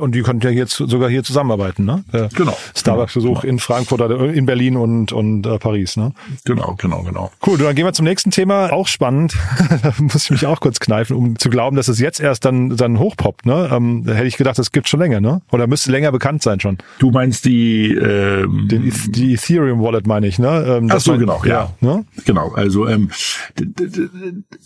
und 0.00 0.14
die 0.14 0.22
könnten 0.22 0.46
ja 0.46 0.52
jetzt 0.52 0.76
sogar 0.76 1.08
hier 1.08 1.22
zusammenarbeiten, 1.22 1.84
ne? 1.84 2.04
Der 2.12 2.28
genau. 2.28 2.56
Starbucks-Besuch 2.74 3.42
genau. 3.42 3.52
in 3.52 3.58
Frankfurt 3.58 4.00
oder 4.00 4.32
in 4.32 4.46
Berlin 4.46 4.76
und, 4.76 5.12
und 5.12 5.46
äh, 5.46 5.58
Paris, 5.58 5.96
ne? 5.96 6.12
Genau, 6.44 6.74
genau, 6.78 7.02
genau. 7.02 7.30
Cool, 7.46 7.58
dann 7.58 7.74
gehen 7.74 7.84
wir 7.84 7.92
zum 7.92 8.04
nächsten 8.04 8.30
Thema. 8.30 8.72
Auch 8.72 8.88
spannend. 8.88 9.34
da 9.82 9.92
muss 9.98 10.24
ich 10.24 10.30
mich 10.30 10.46
auch 10.46 10.60
kurz 10.60 10.80
kneifen, 10.80 11.16
um 11.16 11.38
zu 11.38 11.50
glauben, 11.50 11.76
dass 11.76 11.88
es 11.88 11.98
jetzt 11.98 12.20
erst 12.20 12.44
dann, 12.44 12.76
dann 12.76 12.98
hochpoppt, 12.98 13.46
ne? 13.46 13.70
Ähm, 13.72 14.04
da 14.04 14.14
hätte 14.14 14.26
ich 14.26 14.36
gedacht, 14.36 14.58
das 14.58 14.72
gibt 14.72 14.88
schon 14.88 15.00
länger, 15.00 15.20
ne? 15.20 15.42
Oder 15.50 15.66
müsste 15.66 15.90
länger 15.90 16.12
bekannt 16.12 16.42
sein 16.42 16.60
schon. 16.60 16.78
Du 16.98 17.10
meinst 17.10 17.44
die, 17.44 17.92
ähm, 17.92 18.68
Den, 18.68 18.92
die 19.08 19.34
Ethereum 19.34 19.80
Wallet 19.80 20.06
meine 20.06 20.26
ich, 20.26 20.38
ne? 20.38 20.64
Ähm, 20.66 20.88
Ach 20.90 21.00
so, 21.00 21.16
genau, 21.16 21.42
ja. 21.44 21.50
ja 21.50 21.70
ne? 21.80 22.04
Genau, 22.24 22.52
also 22.52 22.86
ähm, 22.88 23.10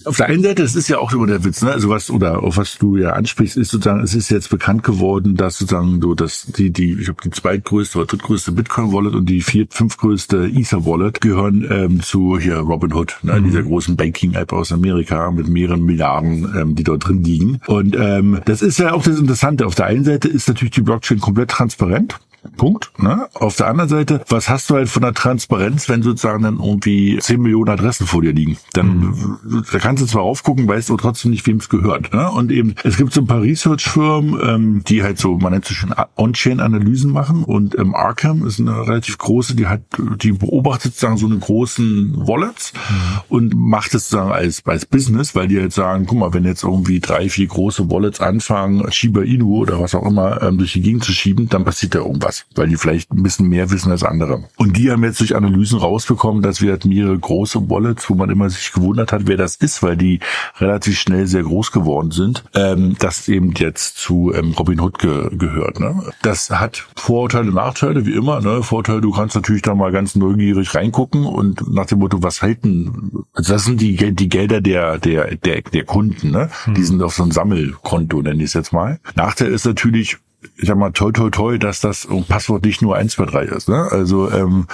auf 0.04 0.16
der 0.16 0.26
einen 0.26 0.42
Seite, 0.42 0.62
das 0.62 0.74
ist 0.74 0.88
ja 0.88 0.98
auch 0.98 1.12
immer 1.12 1.26
der 1.26 1.44
Witz, 1.44 1.62
ne? 1.62 1.72
Also 1.72 1.88
was, 1.88 2.10
oder 2.10 2.42
auf 2.42 2.56
was 2.56 2.78
du 2.78 2.96
ja 2.96 3.10
ansprichst, 3.10 3.56
ist 3.56 3.70
sozusagen, 3.70 4.00
es 4.00 4.14
ist 4.14 4.30
jetzt 4.30 4.50
bekannt 4.50 4.82
geworden, 4.82 4.95
dass 5.36 5.58
sozusagen 5.58 6.00
so 6.00 6.14
dass 6.14 6.46
die, 6.46 6.70
die, 6.70 6.92
ich 6.92 7.04
glaube, 7.04 7.22
die 7.24 7.30
zweitgrößte 7.30 7.98
oder 7.98 8.06
drittgrößte 8.06 8.52
Bitcoin-Wallet 8.52 9.14
und 9.14 9.26
die 9.26 9.40
viert, 9.40 9.74
fünftgrößte 9.74 10.50
Ether-Wallet 10.54 11.20
gehören 11.20 11.66
ähm, 11.70 12.02
zu 12.02 12.38
hier 12.38 12.56
Robinhood, 12.56 13.18
ne, 13.22 13.40
mhm. 13.40 13.44
dieser 13.44 13.62
großen 13.62 13.96
Banking-App 13.96 14.52
aus 14.52 14.72
Amerika 14.72 15.30
mit 15.30 15.48
mehreren 15.48 15.84
Milliarden, 15.84 16.54
ähm, 16.56 16.74
die 16.74 16.84
dort 16.84 17.06
drin 17.06 17.22
liegen. 17.22 17.60
Und 17.66 17.96
ähm, 17.98 18.40
das 18.44 18.62
ist 18.62 18.78
ja 18.78 18.92
auch 18.92 19.02
das 19.02 19.18
Interessante. 19.18 19.66
Auf 19.66 19.74
der 19.74 19.86
einen 19.86 20.04
Seite 20.04 20.28
ist 20.28 20.48
natürlich 20.48 20.74
die 20.74 20.82
Blockchain 20.82 21.20
komplett 21.20 21.50
transparent. 21.50 22.18
Punkt. 22.52 22.92
Ne? 22.98 23.28
Auf 23.34 23.56
der 23.56 23.68
anderen 23.68 23.88
Seite, 23.88 24.22
was 24.28 24.48
hast 24.48 24.70
du 24.70 24.74
halt 24.74 24.88
von 24.88 25.02
der 25.02 25.14
Transparenz, 25.14 25.88
wenn 25.88 26.02
sozusagen 26.02 26.42
dann 26.42 26.58
irgendwie 26.58 27.18
10 27.20 27.40
Millionen 27.40 27.70
Adressen 27.70 28.06
vor 28.06 28.22
dir 28.22 28.32
liegen? 28.32 28.56
Dann 28.72 28.98
mhm. 28.98 29.64
da 29.70 29.78
kannst 29.78 30.02
du 30.02 30.06
zwar 30.06 30.22
aufgucken, 30.22 30.66
weißt 30.68 30.88
du 30.88 30.96
trotzdem 30.96 31.30
nicht, 31.30 31.46
wem 31.46 31.58
es 31.58 31.68
gehört. 31.68 32.12
Ne? 32.12 32.30
Und 32.30 32.50
eben, 32.50 32.74
es 32.84 32.96
gibt 32.96 33.12
so 33.12 33.20
ein 33.20 33.26
paar 33.26 33.42
Research-Firmen, 33.42 34.40
ähm, 34.42 34.82
die 34.86 35.02
halt 35.02 35.18
so, 35.18 35.36
man 35.36 35.52
nennt 35.52 35.68
es 35.68 35.76
schon 35.76 35.94
On-Chain-Analysen 36.16 37.12
machen 37.12 37.44
und 37.44 37.78
ähm, 37.78 37.94
Arkham 37.94 38.46
ist 38.46 38.60
eine 38.60 38.86
relativ 38.86 39.18
große, 39.18 39.54
die 39.54 39.66
hat, 39.66 39.82
die 40.22 40.32
beobachtet 40.32 40.92
sozusagen 40.92 41.16
so 41.16 41.26
eine 41.26 41.38
großen 41.38 42.26
Wallets 42.26 42.72
mhm. 42.74 43.20
und 43.28 43.54
macht 43.54 43.94
es 43.94 44.08
sozusagen 44.08 44.32
als, 44.32 44.62
als 44.66 44.86
Business, 44.86 45.34
weil 45.34 45.48
die 45.48 45.58
halt 45.58 45.72
sagen, 45.72 46.06
guck 46.06 46.18
mal, 46.18 46.34
wenn 46.34 46.44
jetzt 46.44 46.64
irgendwie 46.64 47.00
drei, 47.00 47.28
vier 47.28 47.46
große 47.46 47.90
Wallets 47.90 48.20
anfangen, 48.20 48.90
Shiba 48.92 49.22
Inu 49.22 49.56
oder 49.56 49.80
was 49.80 49.94
auch 49.94 50.06
immer 50.06 50.42
ähm, 50.42 50.58
durch 50.58 50.72
die 50.72 50.82
Gegend 50.82 51.04
zu 51.04 51.12
schieben, 51.12 51.48
dann 51.48 51.64
passiert 51.64 51.94
da 51.94 52.00
irgendwas 52.00 52.35
was, 52.36 52.46
weil 52.56 52.68
die 52.68 52.76
vielleicht 52.76 53.12
ein 53.12 53.22
bisschen 53.22 53.48
mehr 53.48 53.70
wissen 53.70 53.90
als 53.90 54.02
andere. 54.02 54.44
Und 54.56 54.76
die 54.76 54.90
haben 54.90 55.04
jetzt 55.04 55.20
durch 55.20 55.36
Analysen 55.36 55.78
rausbekommen, 55.78 56.42
dass 56.42 56.60
wir 56.60 56.72
halt 56.72 56.84
mehrere 56.84 57.18
große 57.18 57.70
Wallets, 57.70 58.08
wo 58.10 58.14
man 58.14 58.30
immer 58.30 58.50
sich 58.50 58.72
gewundert 58.72 59.12
hat, 59.12 59.26
wer 59.26 59.36
das 59.36 59.56
ist, 59.56 59.82
weil 59.82 59.96
die 59.96 60.20
relativ 60.58 60.98
schnell 60.98 61.26
sehr 61.26 61.42
groß 61.42 61.72
geworden 61.72 62.10
sind, 62.10 62.44
ähm, 62.54 62.96
das 62.98 63.28
eben 63.28 63.52
jetzt 63.56 63.98
zu 63.98 64.32
ähm, 64.34 64.52
Robinhood 64.52 64.98
ge 64.98 65.28
gehört. 65.36 65.80
Ne? 65.80 66.12
Das 66.22 66.50
hat 66.50 66.86
Vorurteile, 66.96 67.52
Nachteile, 67.52 68.06
wie 68.06 68.12
immer. 68.12 68.40
Ne? 68.40 68.62
Vorteil, 68.62 69.00
du 69.00 69.10
kannst 69.10 69.34
natürlich 69.34 69.62
da 69.62 69.74
mal 69.74 69.92
ganz 69.92 70.14
neugierig 70.14 70.74
reingucken 70.74 71.24
und 71.24 71.72
nach 71.72 71.86
dem 71.86 71.98
Motto, 71.98 72.22
was 72.22 72.42
halten, 72.42 73.24
also 73.32 73.52
das 73.52 73.64
sind 73.64 73.80
die, 73.80 74.14
die 74.14 74.28
Gelder 74.28 74.60
der, 74.60 74.98
der, 74.98 75.36
der, 75.36 75.62
der 75.62 75.84
Kunden, 75.84 76.30
ne? 76.30 76.48
Hm. 76.64 76.74
Die 76.74 76.82
sind 76.82 77.02
auf 77.02 77.14
so 77.14 77.22
einem 77.22 77.32
Sammelkonto, 77.32 78.22
nenne 78.22 78.38
ich 78.42 78.50
es 78.50 78.54
jetzt 78.54 78.72
mal. 78.72 79.00
Nachteil 79.14 79.52
ist 79.52 79.66
natürlich, 79.66 80.18
ich 80.56 80.66
sag 80.68 80.76
mal, 80.76 80.90
toi, 80.90 81.12
toi, 81.12 81.30
toi, 81.30 81.58
dass 81.58 81.80
das 81.80 82.08
Passwort 82.28 82.64
nicht 82.64 82.82
nur 82.82 82.96
1, 82.96 83.12
2, 83.12 83.24
3 83.26 83.42
ist. 83.44 83.68
Ne? 83.68 83.88
Also 83.90 84.30
ähm, 84.30 84.66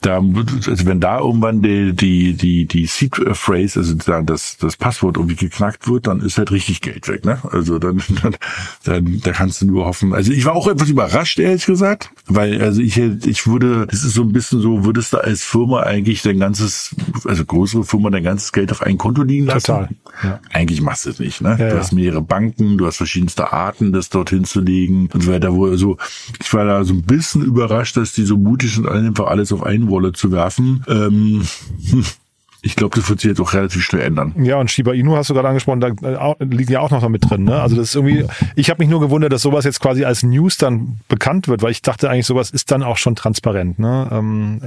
da, 0.00 0.16
also 0.16 0.86
wenn 0.86 1.00
da 1.00 1.20
irgendwann 1.20 1.62
die 1.62 1.92
die 1.94 2.34
die 2.34 2.66
die 2.66 2.86
Seed 2.86 3.16
Phrase, 3.32 3.80
also 3.80 3.94
das 4.22 4.56
das 4.58 4.76
Passwort 4.76 5.16
irgendwie 5.16 5.36
geknackt 5.36 5.88
wird, 5.88 6.06
dann 6.06 6.20
ist 6.20 6.38
halt 6.38 6.50
richtig 6.50 6.80
Geld 6.80 7.08
weg. 7.08 7.24
Ne? 7.24 7.38
Also 7.50 7.78
dann, 7.78 8.02
dann 8.22 8.36
dann 8.84 9.20
da 9.20 9.32
kannst 9.32 9.62
du 9.62 9.66
nur 9.66 9.86
hoffen. 9.86 10.12
Also 10.14 10.32
ich 10.32 10.44
war 10.44 10.54
auch 10.54 10.68
etwas 10.68 10.88
überrascht, 10.88 11.38
ehrlich 11.38 11.66
gesagt, 11.66 12.10
weil 12.26 12.60
also 12.62 12.80
ich 12.80 12.98
ich 12.98 13.46
würde, 13.46 13.86
das 13.86 14.04
ist 14.04 14.14
so 14.14 14.22
ein 14.22 14.32
bisschen 14.32 14.60
so, 14.60 14.84
würdest 14.84 15.12
du 15.12 15.18
als 15.18 15.42
Firma 15.42 15.82
eigentlich 15.82 16.22
dein 16.22 16.38
ganzes, 16.38 16.94
also 17.24 17.44
größere 17.44 17.84
Firma 17.84 18.10
dein 18.10 18.24
ganzes 18.24 18.52
Geld 18.52 18.72
auf 18.72 18.82
ein 18.82 18.98
Konto 18.98 19.22
liegen 19.22 19.46
lassen? 19.46 19.66
Total. 19.66 19.88
Ja. 20.22 20.40
Eigentlich 20.52 20.80
machst 20.80 21.06
du 21.06 21.10
es 21.10 21.18
nicht. 21.18 21.40
Ne? 21.40 21.56
Ja, 21.58 21.70
du 21.70 21.78
hast 21.78 21.92
mehrere 21.92 22.22
Banken, 22.22 22.78
du 22.78 22.86
hast 22.86 22.96
verschiedenste 22.96 23.52
Arten, 23.52 23.92
das 23.92 24.08
dorthin 24.08 24.44
zu 24.44 24.60
legen 24.60 25.08
und 25.18 25.24
so 25.24 25.32
weiter. 25.32 25.54
Wo 25.54 25.66
also 25.66 25.96
ich 26.40 26.52
war 26.52 26.64
da 26.64 26.84
so 26.84 26.94
ein 26.94 27.02
bisschen 27.02 27.42
überrascht, 27.42 27.96
dass 27.96 28.12
die 28.12 28.24
so 28.24 28.36
mutig 28.36 28.74
sind, 28.74 28.88
einfach 28.88 29.26
alles 29.26 29.52
auf 29.52 29.62
einen 29.62 29.90
Wallet 29.90 30.16
zu 30.16 30.32
werfen. 30.32 30.84
Ähm, 30.88 31.42
hm 31.90 32.04
ich 32.62 32.76
glaube, 32.76 32.96
das 32.96 33.08
wird 33.08 33.20
sich 33.20 33.28
jetzt 33.28 33.40
auch 33.40 33.52
relativ 33.52 33.82
schnell 33.82 34.02
ändern. 34.02 34.34
Ja, 34.42 34.56
und 34.56 34.70
Shiba 34.70 34.92
Inu 34.92 35.16
hast 35.16 35.30
du 35.30 35.34
gerade 35.34 35.48
angesprochen, 35.48 35.80
da 35.80 35.88
äh, 35.88 36.44
liegen 36.44 36.72
ja 36.72 36.80
auch 36.80 36.90
noch 36.90 37.08
mit 37.08 37.28
drin. 37.28 37.44
Ne? 37.44 37.60
Also 37.60 37.76
das 37.76 37.90
ist 37.90 37.94
irgendwie, 37.94 38.24
ich 38.56 38.68
habe 38.70 38.82
mich 38.82 38.90
nur 38.90 39.00
gewundert, 39.00 39.32
dass 39.32 39.42
sowas 39.42 39.64
jetzt 39.64 39.80
quasi 39.80 40.04
als 40.04 40.22
News 40.22 40.56
dann 40.56 40.98
bekannt 41.08 41.48
wird, 41.48 41.62
weil 41.62 41.70
ich 41.70 41.82
dachte 41.82 42.10
eigentlich, 42.10 42.26
sowas 42.26 42.50
ist 42.50 42.70
dann 42.70 42.82
auch 42.82 42.96
schon 42.96 43.14
transparent. 43.14 43.78
Ne? 43.78 44.08
Ähm, 44.10 44.60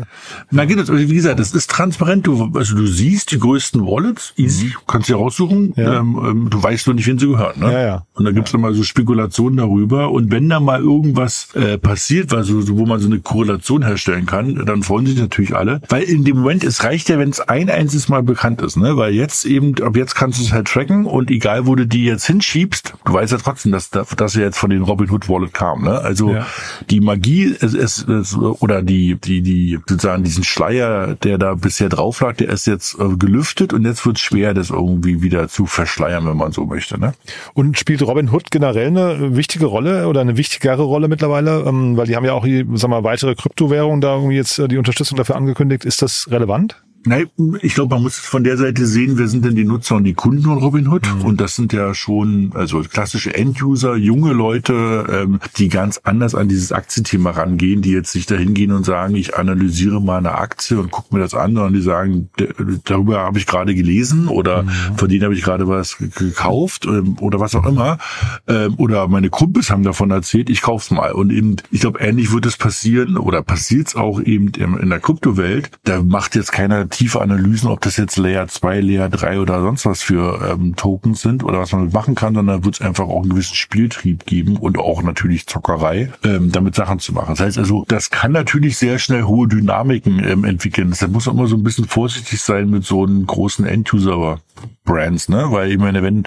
Na 0.52 0.66
geht 0.66 0.80
das, 0.80 0.92
wie 0.92 1.06
gesagt, 1.08 1.40
das 1.40 1.54
ist 1.54 1.70
transparent. 1.70 2.28
Du, 2.28 2.52
also 2.56 2.76
du 2.76 2.88
siehst 2.88 3.32
die 3.32 3.40
größten 3.40 3.86
Wallets, 3.86 4.34
easy, 4.38 4.66
mhm. 4.66 4.74
kannst 4.88 5.08
sie 5.08 5.14
raussuchen. 5.14 5.74
Ja. 5.76 6.00
Ähm, 6.00 6.20
ähm, 6.24 6.50
du 6.50 6.62
weißt 6.62 6.88
nur 6.88 6.96
nicht, 6.96 7.08
wen 7.08 7.20
sie 7.20 7.28
gehören. 7.28 7.60
Ne? 7.60 7.72
Ja, 7.72 7.82
ja. 7.82 8.06
Und 8.14 8.26
da 8.26 8.32
gibt's 8.32 8.54
ja. 8.54 8.60
immer 8.60 8.74
so 8.74 8.84
Spekulationen 8.84 9.58
darüber. 9.58 10.12
Und 10.12 10.32
wenn 10.32 10.48
da 10.48 10.60
mal 10.60 10.80
irgendwas 10.82 11.50
äh, 11.56 11.78
passiert, 11.78 12.34
also, 12.34 12.78
wo 12.78 12.86
man 12.86 13.00
so 13.00 13.08
eine 13.08 13.20
Korrelation 13.20 13.84
herstellen 13.86 14.26
kann, 14.26 14.66
dann 14.66 14.84
freuen 14.84 15.06
sich 15.06 15.18
natürlich 15.18 15.56
alle. 15.56 15.82
Weil 15.90 16.04
in 16.04 16.24
dem 16.24 16.38
Moment, 16.38 16.64
es 16.64 16.84
reicht 16.84 17.10
ja, 17.10 17.20
wenn 17.20 17.30
es 17.30 17.42
ein 17.42 17.70
einziges 17.82 18.10
Mal 18.10 18.24
bekannt 18.24 18.62
ist, 18.62 18.78
ne? 18.78 18.96
Weil 18.98 19.14
jetzt 19.14 19.46
eben, 19.46 19.76
ab 19.82 19.96
jetzt 19.96 20.16
kannst 20.16 20.40
du 20.40 20.44
es 20.44 20.52
halt 20.52 20.68
tracken 20.68 21.06
und 21.06 21.30
egal, 21.32 21.66
wo 21.68 21.76
du 21.76 21.86
die 21.86 22.06
jetzt 22.06 22.26
hinschiebst, 22.26 22.94
du 23.06 23.14
weißt 23.14 23.32
ja 23.32 23.38
trotzdem, 23.38 23.72
dass, 23.72 23.90
dass 23.90 24.36
er 24.36 24.44
jetzt 24.44 24.58
von 24.58 24.70
den 24.70 24.84
Robinhood 24.84 25.28
Wallet 25.28 25.54
kam, 25.54 25.84
ne? 25.84 26.00
Also 26.00 26.34
ja. 26.34 26.46
die 26.90 27.02
Magie 27.02 27.56
es, 27.60 27.74
es, 27.74 28.08
es, 28.08 28.36
oder 28.36 28.82
die, 28.82 29.16
die, 29.16 29.42
die, 29.42 29.80
sozusagen 29.88 30.24
diesen 30.24 30.44
Schleier, 30.44 31.16
der 31.16 31.38
da 31.38 31.56
bisher 31.56 31.90
drauf 31.90 32.22
lag, 32.22 32.36
der 32.38 32.50
ist 32.50 32.68
jetzt 32.68 32.98
äh, 33.00 33.16
gelüftet 33.18 33.74
und 33.74 33.86
jetzt 33.86 34.06
wird 34.06 34.18
es 34.18 34.22
schwer, 34.22 34.54
das 34.54 34.70
irgendwie 34.70 35.22
wieder 35.22 35.48
zu 35.48 35.66
verschleiern, 35.66 36.26
wenn 36.28 36.38
man 36.38 36.52
so 36.52 36.66
möchte, 36.66 37.00
ne? 37.00 37.14
Und 37.54 37.78
spielt 37.78 38.02
Robinhood 38.02 38.52
generell 38.52 38.88
eine 38.88 39.36
wichtige 39.36 39.66
Rolle 39.66 40.08
oder 40.08 40.22
eine 40.22 40.38
wichtigere 40.38 40.84
Rolle 40.84 41.08
mittlerweile? 41.08 41.64
Ähm, 41.68 41.98
weil 41.98 42.08
die 42.08 42.16
haben 42.16 42.26
ja 42.26 42.34
auch, 42.34 42.46
sag 42.74 42.90
mal, 42.90 43.04
weitere 43.04 43.36
Kryptowährungen 43.36 44.02
da 44.02 44.16
irgendwie 44.16 44.36
jetzt 44.36 44.60
äh, 44.60 44.68
die 44.68 44.78
Unterstützung 44.78 45.18
dafür 45.18 45.36
angekündigt. 45.36 45.86
Ist 45.86 46.02
das 46.02 46.28
relevant? 46.30 46.82
Nein, 47.04 47.30
ich 47.62 47.74
glaube, 47.74 47.96
man 47.96 48.04
muss 48.04 48.20
von 48.20 48.44
der 48.44 48.58
Seite 48.58 48.86
sehen, 48.86 49.18
wer 49.18 49.28
sind 49.28 49.44
denn 49.44 49.56
die 49.56 49.64
Nutzer 49.64 49.96
und 49.96 50.04
die 50.04 50.14
Kunden 50.14 50.44
von 50.44 50.58
Robinhood? 50.60 51.08
Mhm. 51.16 51.26
Und 51.26 51.42
das 51.42 51.56
sind 51.56 51.74
ja 51.74 51.96
schon 51.96 52.52
also 52.54 52.82
klassische 52.82 53.34
Enduser, 53.34 53.96
junge 53.96 54.34
Leute, 54.34 55.08
ähm, 55.12 55.40
die 55.58 55.68
ganz 55.68 56.00
anders 56.04 56.36
an 56.36 56.48
dieses 56.48 56.72
Aktienthema 56.72 57.32
rangehen, 57.32 57.82
die 57.82 57.92
jetzt 57.92 58.14
nicht 58.14 58.30
dahin 58.30 58.54
gehen 58.54 58.72
und 58.72 58.86
sagen, 58.86 59.16
ich 59.16 59.36
analysiere 59.36 60.00
mal 60.00 60.18
eine 60.18 60.34
Aktie 60.34 60.80
und 60.80 60.92
gucke 60.92 61.16
mir 61.16 61.22
das 61.22 61.34
an, 61.34 61.56
sondern 61.56 61.74
die 61.74 61.82
sagen, 61.82 62.30
darüber 62.86 63.22
habe 63.22 63.40
ich 63.40 63.48
gerade 63.48 63.74
gelesen 63.74 64.28
oder 64.28 64.64
mhm. 64.64 64.70
von 64.96 65.10
denen 65.10 65.24
habe 65.24 65.34
ich 65.34 65.42
gerade 65.42 65.68
was 65.68 65.98
gekauft 65.98 66.86
ähm, 66.86 67.18
oder 67.20 67.40
was 67.40 67.56
auch 67.56 67.66
immer. 67.66 67.98
Ähm, 68.48 68.76
oder 68.78 69.08
meine 69.08 69.30
Kumpels 69.30 69.72
haben 69.72 69.84
davon 69.84 70.12
erzählt, 70.12 70.52
ich 70.52 70.62
kauf's 70.62 70.92
mal. 70.92 71.14
Und 71.14 71.32
eben, 71.32 71.56
ich 71.72 71.82
glaube, 71.82 72.00
ähnlich 72.00 72.32
wird 72.32 72.46
es 72.46 72.58
passieren 72.58 73.18
oder 73.18 73.42
passiert 73.42 73.88
es 73.88 73.96
auch 73.96 74.22
eben 74.22 74.50
in 74.50 74.90
der 74.90 75.00
Kryptowelt. 75.00 75.72
Da 75.84 76.04
macht 76.04 76.36
jetzt 76.36 76.52
keiner 76.52 76.91
tiefe 76.92 77.22
Analysen, 77.22 77.70
ob 77.70 77.82
das 77.82 77.98
jetzt 77.98 78.18
Layer 78.18 78.48
2, 78.48 78.82
Layer 78.82 79.10
3 79.10 79.40
oder 79.40 79.62
sonst 79.62 79.86
was 79.86 80.02
für 80.04 80.52
ähm, 80.52 80.76
Tokens 80.76 81.22
sind 81.22 81.44
oder 81.44 81.60
was 81.60 81.72
man 81.72 81.92
machen 81.92 82.16
kann, 82.16 82.36
sondern 82.36 82.64
wird 82.64 82.76
es 82.76 82.82
einfach 82.82 83.06
auch 83.06 83.22
einen 83.22 83.32
gewissen 83.32 83.56
Spieltrieb 83.56 84.26
geben 84.26 84.58
und 84.58 84.78
auch 84.78 85.02
natürlich 85.02 85.48
Zockerei, 85.48 86.12
ähm, 86.24 86.52
damit 86.52 86.76
Sachen 86.76 87.00
zu 87.00 87.14
machen. 87.14 87.30
Das 87.32 87.40
heißt 87.40 87.58
also, 87.58 87.86
das 87.88 88.10
kann 88.10 88.32
natürlich 88.32 88.78
sehr 88.78 89.00
schnell 89.00 89.24
hohe 89.24 89.48
Dynamiken 89.48 90.24
ähm, 90.24 90.44
entwickeln. 90.44 90.94
Da 91.00 91.08
muss 91.08 91.26
man 91.26 91.38
immer 91.38 91.48
so 91.48 91.56
ein 91.56 91.64
bisschen 91.64 91.86
vorsichtig 91.86 92.42
sein 92.42 92.70
mit 92.70 92.86
so 92.86 93.04
einem 93.04 93.26
großen 93.26 93.66
End-User 93.66 94.40
Brands, 94.84 95.30
ne? 95.30 95.48
Weil 95.50 95.72
ich 95.72 95.78
meine, 95.78 96.04
wenn, 96.04 96.24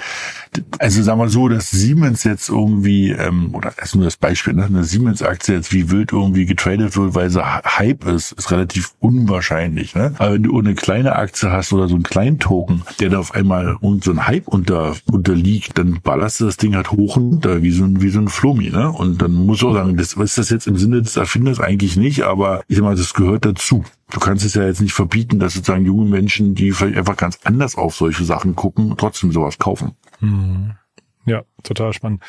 also 0.79 1.03
sagen 1.03 1.21
wir 1.21 1.29
so, 1.29 1.49
dass 1.49 1.71
Siemens 1.71 2.25
jetzt 2.25 2.49
irgendwie, 2.49 3.11
ähm, 3.11 3.55
oder 3.55 3.73
das 3.77 3.89
ist 3.89 3.95
nur 3.95 4.05
das 4.05 4.17
Beispiel, 4.17 4.55
ne? 4.55 4.65
Eine 4.65 4.85
Siemens-Aktie 4.85 5.55
jetzt 5.55 5.73
wie 5.73 5.91
wild 5.91 6.13
irgendwie 6.13 6.47
getradet 6.47 6.97
wird, 6.97 7.15
weil 7.15 7.31
sie 7.31 7.45
Hype 7.45 8.07
ist, 8.07 8.33
ist 8.33 8.51
relativ 8.51 8.95
unwahrscheinlich, 9.01 9.95
ne? 9.95 10.15
Aber 10.19 10.35
wenn 10.35 10.43
du 10.45 10.59
eine 10.59 10.75
kleine 10.75 11.17
Aktie 11.17 11.51
hast 11.51 11.73
oder 11.73 11.89
so 11.89 11.95
einen 11.95 12.05
kleinen 12.05 12.39
Token, 12.39 12.83
der 13.01 13.11
da 13.11 13.19
auf 13.19 13.35
einmal 13.35 13.77
und 13.81 14.05
so 14.05 14.13
ein 14.13 14.27
Hype 14.27 14.49
unter, 14.49 14.95
unterliegt, 15.11 15.79
dann 15.79 16.01
ballerst 16.03 16.41
du 16.41 16.47
das 16.47 16.57
Ding 16.57 16.75
halt 16.75 16.91
hoch 16.91 17.17
und 17.17 17.35
runter, 17.35 17.63
wie 17.63 17.71
so 17.71 17.85
ein, 17.85 18.01
wie 18.01 18.11
so 18.11 18.21
ein 18.21 18.29
Flummi, 18.29 18.71
ne? 18.71 18.91
Und 18.91 19.21
dann 19.21 19.33
muss 19.33 19.63
auch 19.63 19.75
sagen, 19.75 19.97
das, 19.97 20.15
ist 20.15 20.39
das 20.39 20.51
jetzt 20.51 20.67
im 20.67 20.77
Sinne 20.77 21.03
des 21.03 21.17
Erfinders 21.17 21.61
eigentlich 21.61 21.97
nicht, 21.97 22.23
aber 22.23 22.63
ich 22.69 22.77
sag 22.77 22.85
mal, 22.85 22.97
das 22.97 23.15
gehört 23.15 23.45
dazu. 23.45 23.85
Du 24.15 24.21
kannst 24.21 24.45
es 24.45 24.55
ja 24.55 24.65
jetzt 24.65 24.81
nicht 24.81 24.93
verbieten, 24.93 25.41
dass 25.41 25.55
sozusagen 25.55 25.85
junge 25.85 26.09
Menschen, 26.09 26.55
die 26.55 26.71
vielleicht 26.71 26.97
einfach 26.97 27.17
ganz 27.17 27.41
anders 27.43 27.75
auf 27.75 27.97
solche 27.97 28.25
Sachen 28.25 28.55
gucken, 28.55 28.95
trotzdem 28.97 29.33
sowas 29.33 29.59
kaufen. 29.59 29.97
Mhm. 30.21 30.77
Ja, 31.27 31.43
total 31.65 31.93
spannend. 31.93 32.23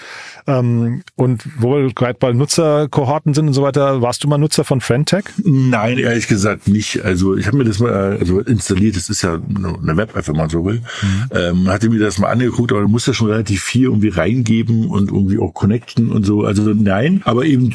Ähm, 0.48 1.04
und 1.16 1.44
wo 1.58 1.76
wir 1.76 1.94
gerade 1.94 2.18
bei 2.20 2.34
Nutzerkohorten 2.34 3.34
sind 3.34 3.48
und 3.48 3.54
so 3.54 3.64
weiter, 3.64 4.02
warst 4.02 4.24
du 4.24 4.28
mal 4.28 4.38
Nutzer 4.38 4.64
von 4.64 4.82
Friendtech? 4.82 5.26
Nein, 5.44 5.98
ehrlich 5.98 6.28
gesagt 6.28 6.68
nicht. 6.68 7.04
Also 7.04 7.36
ich 7.36 7.48
habe 7.48 7.58
mir 7.58 7.66
das 7.66 7.80
mal 7.80 8.18
also 8.18 8.40
installiert, 8.40 8.96
das 8.96 9.10
ist 9.10 9.22
ja 9.22 9.36
eine 9.36 9.98
Web-App, 9.98 10.28
wenn 10.28 10.36
man 10.36 10.50
so 10.50 10.66
will. 10.66 10.82
Mhm. 11.02 11.30
Ähm, 11.32 11.68
hatte 11.68 11.90
mir 11.90 12.00
das 12.00 12.18
mal 12.18 12.30
angeguckt, 12.30 12.72
aber 12.72 12.82
du 12.82 12.88
musst 12.88 13.08
ja 13.08 13.14
schon 13.14 13.30
relativ 13.30 13.64
viel 13.64 13.84
irgendwie 13.84 14.10
reingeben 14.10 14.88
und 14.88 15.12
irgendwie 15.12 15.40
auch 15.40 15.54
connecten 15.54 16.12
und 16.12 16.26
so. 16.26 16.44
Also 16.44 16.62
nein, 16.74 17.22
aber 17.26 17.46
eben, 17.46 17.74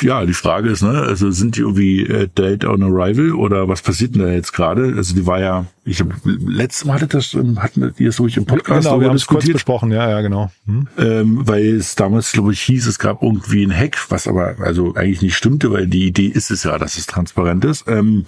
ja, 0.00 0.24
die 0.26 0.34
Frage 0.34 0.70
ist, 0.70 0.82
ne, 0.82 1.02
also 1.02 1.30
sind 1.30 1.56
die 1.56 1.60
irgendwie 1.60 2.06
äh, 2.06 2.28
Date 2.34 2.64
on 2.64 2.82
Arrival 2.82 3.32
oder 3.32 3.68
was 3.68 3.82
passiert 3.82 4.14
denn 4.14 4.22
da 4.22 4.28
jetzt 4.28 4.52
gerade? 4.52 4.94
Also 4.96 5.14
die 5.14 5.26
war 5.26 5.40
ja, 5.40 5.66
ich 5.84 6.00
habe 6.00 6.14
letztes 6.24 6.84
Mal 6.84 6.94
hattet 6.94 7.14
das, 7.14 7.36
hatten 7.56 7.92
die 7.98 8.04
das 8.04 8.16
so 8.16 8.26
im 8.26 8.44
Podcast 8.46 8.84
genau, 8.84 9.00
wir 9.00 9.08
haben 9.08 9.16
es 9.16 9.26
kurz 9.26 9.50
besprochen, 9.50 9.90
ja, 9.90 10.08
ja, 10.08 10.20
genau. 10.20 10.50
Hm? 10.66 10.88
Ähm, 11.02 11.40
weil 11.48 11.76
es 11.76 11.96
damals, 11.96 12.30
glaube 12.30 12.52
ich, 12.52 12.62
hieß, 12.62 12.86
es 12.86 13.00
gab 13.00 13.22
irgendwie 13.22 13.64
ein 13.64 13.76
Hack, 13.76 13.98
was 14.08 14.28
aber 14.28 14.54
also 14.60 14.94
eigentlich 14.94 15.20
nicht 15.20 15.36
stimmte, 15.36 15.72
weil 15.72 15.88
die 15.88 16.06
Idee 16.06 16.28
ist 16.28 16.52
es 16.52 16.62
ja, 16.62 16.78
dass 16.78 16.96
es 16.96 17.06
transparent 17.06 17.64
ist. 17.64 17.88
Ähm, 17.88 18.24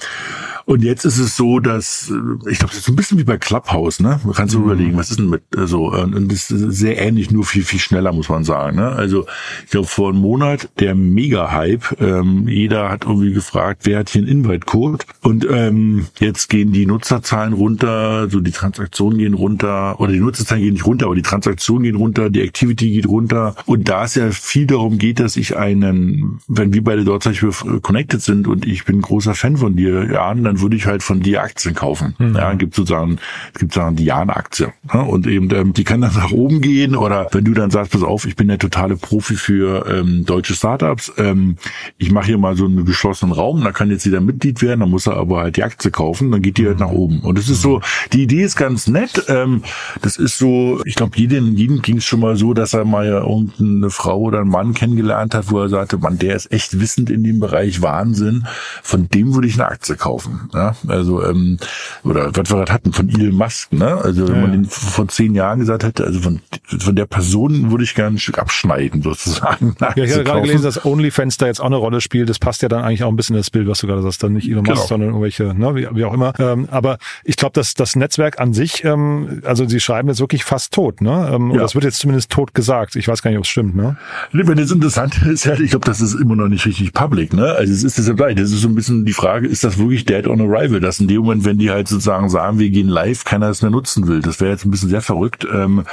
und 0.66 0.83
jetzt 0.83 1.05
ist 1.05 1.18
es 1.18 1.37
so, 1.37 1.61
dass, 1.61 2.11
äh, 2.11 2.50
ich 2.50 2.59
glaube, 2.59 2.70
das 2.70 2.79
ist 2.79 2.85
so 2.85 2.92
ein 2.92 2.96
bisschen 2.96 3.18
wie 3.18 3.24
bei 3.24 3.37
Clubhouse, 3.37 4.00
ne? 4.00 4.20
Man 4.24 4.35
kann 4.35 4.48
so 4.48 4.59
mhm. 4.59 4.64
überlegen, 4.64 4.96
was 4.96 5.11
ist 5.11 5.18
denn 5.18 5.29
mit 5.29 5.42
äh, 5.57 5.66
so, 5.66 5.92
äh, 5.92 6.03
und 6.03 6.33
das 6.33 6.50
ist 6.50 6.79
sehr 6.79 6.98
ähnlich, 7.00 7.31
nur 7.31 7.44
viel, 7.44 7.64
viel 7.64 7.81
schneller, 7.81 8.12
muss 8.12 8.29
man 8.29 8.44
sagen. 8.44 8.77
Ne? 8.77 8.88
Also 8.88 9.27
ich 9.64 9.70
glaube, 9.70 9.87
vor 9.87 10.11
einem 10.11 10.20
Monat 10.20 10.70
der 10.79 10.94
Mega-Hype, 10.94 12.00
ähm, 12.00 12.48
jeder 12.48 12.88
hat 12.88 13.05
irgendwie 13.05 13.33
gefragt, 13.33 13.83
wer 13.85 13.98
hat 13.98 14.11
hier 14.11 14.22
einen 14.22 14.29
Invite-Code? 14.29 15.05
Und 15.22 15.46
ähm, 15.50 16.07
jetzt 16.18 16.48
gehen 16.48 16.72
die 16.72 16.87
Nutzerzahlen 16.87 17.53
runter, 17.53 18.29
so 18.31 18.40
die 18.40 18.50
Transaktionen 18.50 19.18
gehen 19.18 19.35
runter, 19.35 20.00
oder 20.00 20.12
die 20.12 20.20
Nutzerzahlen 20.20 20.62
gehen 20.62 20.74
nicht 20.74 20.87
runter, 20.87 21.07
aber 21.07 21.14
die 21.14 21.22
Transaktionen 21.22 21.83
gehen 21.83 21.96
runter, 21.96 22.31
die 22.31 22.42
Activity 22.42 22.90
geht 22.90 23.07
runter. 23.07 23.55
Und 23.66 23.88
da 23.88 24.05
es 24.05 24.14
ja 24.14 24.31
viel 24.31 24.66
darum 24.66 24.98
geht, 24.98 25.20
dass 25.20 25.37
ich 25.37 25.57
einen, 25.57 26.40
wenn 26.48 26.72
wir 26.72 26.83
beide 26.83 27.05
dort 27.05 27.22
zum 27.22 27.33
Beispiel 27.33 27.81
connected 27.81 28.22
sind 28.22 28.46
und 28.46 28.66
ich 28.66 28.85
bin 28.85 29.00
großer 29.00 29.35
Fan 29.35 29.57
von 29.57 29.77
dir, 29.77 30.11
ja, 30.11 30.35
dann 30.35 30.54
dann 30.55 30.61
würde 30.61 30.77
ich 30.77 30.87
halt 30.87 31.03
von 31.03 31.21
dir 31.21 31.43
Aktien 31.43 31.75
kaufen. 31.75 32.14
Mhm. 32.19 32.37
Ja, 32.37 32.53
gibt 32.55 32.75
sozusagen, 32.75 33.19
es 33.53 33.61
gibt 33.61 33.73
sozusagen 33.73 33.97
die 33.97 34.05
Jan-Aktie. 34.05 34.73
Ja, 34.93 35.01
und 35.01 35.27
eben, 35.27 35.51
ähm, 35.55 35.73
die 35.73 35.85
kann 35.85 36.01
dann 36.01 36.14
nach 36.17 36.31
oben 36.31 36.61
gehen 36.61 36.97
oder 36.97 37.29
wenn 37.33 37.45
du 37.45 37.53
dann 37.53 37.71
sagst, 37.71 37.93
pass 37.93 38.03
auf, 38.03 38.27
ich 38.27 38.37
bin 38.37 38.49
der 38.49 38.59
totale 38.59 38.97
Profi 38.97 39.35
für 39.35 39.87
ähm, 39.88 40.25
deutsche 40.25 40.55
Startups, 40.55 41.12
ähm, 41.19 41.57
ich 41.99 42.11
mache 42.11 42.27
hier 42.27 42.38
mal 42.38 42.57
so 42.57 42.67
einen 42.67 42.85
geschlossenen 42.85 43.35
Raum, 43.35 43.62
da 43.64 43.73
kann 43.73 43.90
jetzt 43.90 44.05
jeder 44.05 44.21
Mitglied 44.21 44.62
werden, 44.62 44.81
dann 44.81 44.90
muss 44.90 45.07
er 45.07 45.17
aber 45.17 45.40
halt 45.40 45.57
die 45.57 45.64
Aktie 45.64 45.90
kaufen, 45.90 46.31
dann 46.31 46.43
geht 46.43 46.59
die 46.59 46.67
halt 46.67 46.79
nach 46.79 46.90
oben. 46.90 47.21
Und 47.21 47.38
das 47.38 47.49
ist 47.49 47.62
so, 47.62 47.81
die 48.12 48.23
Idee 48.23 48.43
ist 48.43 48.57
ganz 48.57 48.87
nett. 48.87 49.25
Ähm, 49.29 49.62
das 50.03 50.17
ist 50.17 50.38
so, 50.38 50.81
ich 50.85 50.95
glaube, 50.95 51.17
jedem, 51.17 51.57
jedem 51.57 51.83
ging 51.83 51.99
es 51.99 52.05
schon 52.05 52.21
mal 52.21 52.37
so, 52.37 52.55
dass 52.55 52.75
er 52.75 52.85
mal 52.85 53.07
irgendeine 53.07 53.90
Frau 53.90 54.21
oder 54.21 54.40
einen 54.40 54.51
Mann 54.51 54.75
kennengelernt 54.75 55.35
hat, 55.35 55.51
wo 55.51 55.61
er 55.61 55.69
sagte, 55.69 55.99
man, 55.99 56.19
der 56.19 56.37
ist 56.37 56.53
echt 56.53 56.81
wissend 56.81 57.11
in 57.11 57.25
dem 57.25 57.40
Bereich 57.40 57.83
Wahnsinn. 57.83 58.47
Von 58.83 59.09
dem 59.09 59.35
würde 59.35 59.49
ich 59.49 59.55
eine 59.55 59.67
Aktie 59.67 59.97
kaufen. 59.97 60.43
Ja? 60.52 60.74
Also, 60.88 61.24
ähm, 61.24 61.59
oder 62.02 62.26
was 62.35 62.50
wir 62.50 62.57
gerade 62.57 62.72
hatten 62.72 62.92
von 62.92 63.09
Elon 63.09 63.35
Musk, 63.35 63.72
ne? 63.72 63.96
Also 63.96 64.28
wenn 64.28 64.35
ja, 64.35 64.40
man 64.40 64.52
den 64.52 64.64
vor 64.64 65.09
zehn 65.09 65.35
Jahren 65.35 65.61
gesagt 65.61 65.85
hätte, 65.85 66.04
also 66.04 66.20
von, 66.20 66.40
von 66.66 66.96
der 66.96 67.07
Person 67.07 67.70
würde 67.70 67.85
ich 67.85 67.94
gerne 67.94 68.16
ein 68.16 68.18
Stück 68.18 68.38
abschneiden, 68.38 69.02
sozusagen. 69.02 69.76
Ja, 69.80 69.92
ich 69.96 70.12
habe 70.12 70.24
gerade 70.24 70.42
gelesen, 70.42 70.64
dass 70.64 70.85
OnlyFans 70.85 71.37
da 71.38 71.46
jetzt 71.46 71.61
auch 71.61 71.66
eine 71.66 71.76
Rolle 71.76 72.00
spielt. 72.00 72.28
Das 72.28 72.38
passt 72.38 72.62
ja 72.62 72.68
dann 72.68 72.85
eigentlich 72.85 73.04
auch 73.04 73.09
ein 73.09 73.16
bisschen 73.16 73.37
in 73.37 73.40
das 73.40 73.50
Bild, 73.50 73.68
was 73.68 73.78
du 73.78 73.87
gerade 73.87 74.02
sagst. 74.02 74.22
Dann 74.22 74.33
nicht 74.33 74.48
Elon 74.48 74.64
Musk, 74.64 74.74
genau. 74.74 74.87
sondern 74.87 75.09
irgendwelche, 75.11 75.54
ne, 75.54 75.74
wie, 75.74 75.88
wie 75.92 76.04
auch 76.04 76.12
immer. 76.12 76.33
Ähm, 76.38 76.68
aber 76.70 76.98
ich 77.24 77.37
glaube, 77.37 77.52
dass 77.54 77.74
das 77.74 77.96
Netzwerk 77.96 78.40
an 78.40 78.52
sich, 78.52 78.85
ähm, 78.85 79.42
also 79.44 79.66
sie 79.66 79.80
schreiben 79.80 80.09
jetzt 80.09 80.20
wirklich 80.20 80.44
fast 80.44 80.72
tot, 80.72 81.00
ne? 81.00 81.30
Ähm, 81.33 81.50
ja. 81.52 81.59
das 81.59 81.74
wird 81.74 81.85
jetzt 81.85 81.98
zumindest 81.98 82.30
tot 82.30 82.54
gesagt. 82.54 82.96
Ich 82.96 83.09
weiß 83.09 83.22
gar 83.22 83.30
nicht, 83.30 83.38
ob 83.38 83.44
es 83.44 83.50
stimmt, 83.50 83.76
ne? 83.76 83.96
Wenn 84.33 84.59
es 84.59 84.70
interessant 84.70 85.20
ist, 85.22 85.44
ja, 85.44 85.54
ich 85.54 85.70
glaube, 85.70 85.87
das 85.87 86.00
ist 86.00 86.14
immer 86.14 86.37
noch 86.37 86.48
nicht 86.48 86.66
richtig 86.66 86.92
public, 86.92 87.33
ne? 87.33 87.52
Also 87.52 87.72
es 87.72 87.83
ist 87.83 87.98
deshalb 87.98 88.16
gleich. 88.16 88.37
Das 88.37 88.50
ist 88.50 88.61
so 88.61 88.68
ein 88.68 88.74
bisschen 88.74 89.04
die 89.04 89.12
Frage, 89.12 89.46
ist 89.46 89.64
das 89.64 89.78
wirklich 89.78 90.04
Dead 90.04 90.26
on 90.35 90.40
Arrival, 90.40 90.81
dass 90.81 91.01
in 91.01 91.09
dem 91.09 91.23
Moment, 91.23 91.44
wenn 91.44 91.59
die 91.59 91.70
halt 91.70 91.88
sozusagen 91.88 92.29
sagen, 92.29 92.59
wir 92.59 92.70
gehen 92.70 92.88
live, 92.88 93.25
keiner 93.25 93.49
es 93.49 93.62
mehr 93.62 93.70
nutzen 93.70 94.07
will. 94.07 94.20
Das 94.20 94.40
wäre 94.40 94.51
jetzt 94.51 94.64
ein 94.64 94.70
bisschen 94.70 94.88
sehr 94.88 95.03
verrückt. 95.03 95.47
Ähm, 95.53 95.85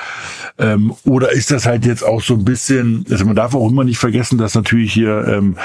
ähm, 0.57 0.93
oder 1.05 1.31
ist 1.31 1.51
das 1.51 1.65
halt 1.65 1.85
jetzt 1.85 2.03
auch 2.03 2.21
so 2.21 2.35
ein 2.35 2.45
bisschen, 2.45 3.05
also 3.09 3.25
man 3.25 3.35
darf 3.35 3.55
auch 3.55 3.69
immer 3.69 3.83
nicht 3.83 3.97
vergessen, 3.97 4.37
dass 4.37 4.55
natürlich 4.55 4.93
hier, 4.93 5.25
ähm, 5.27 5.55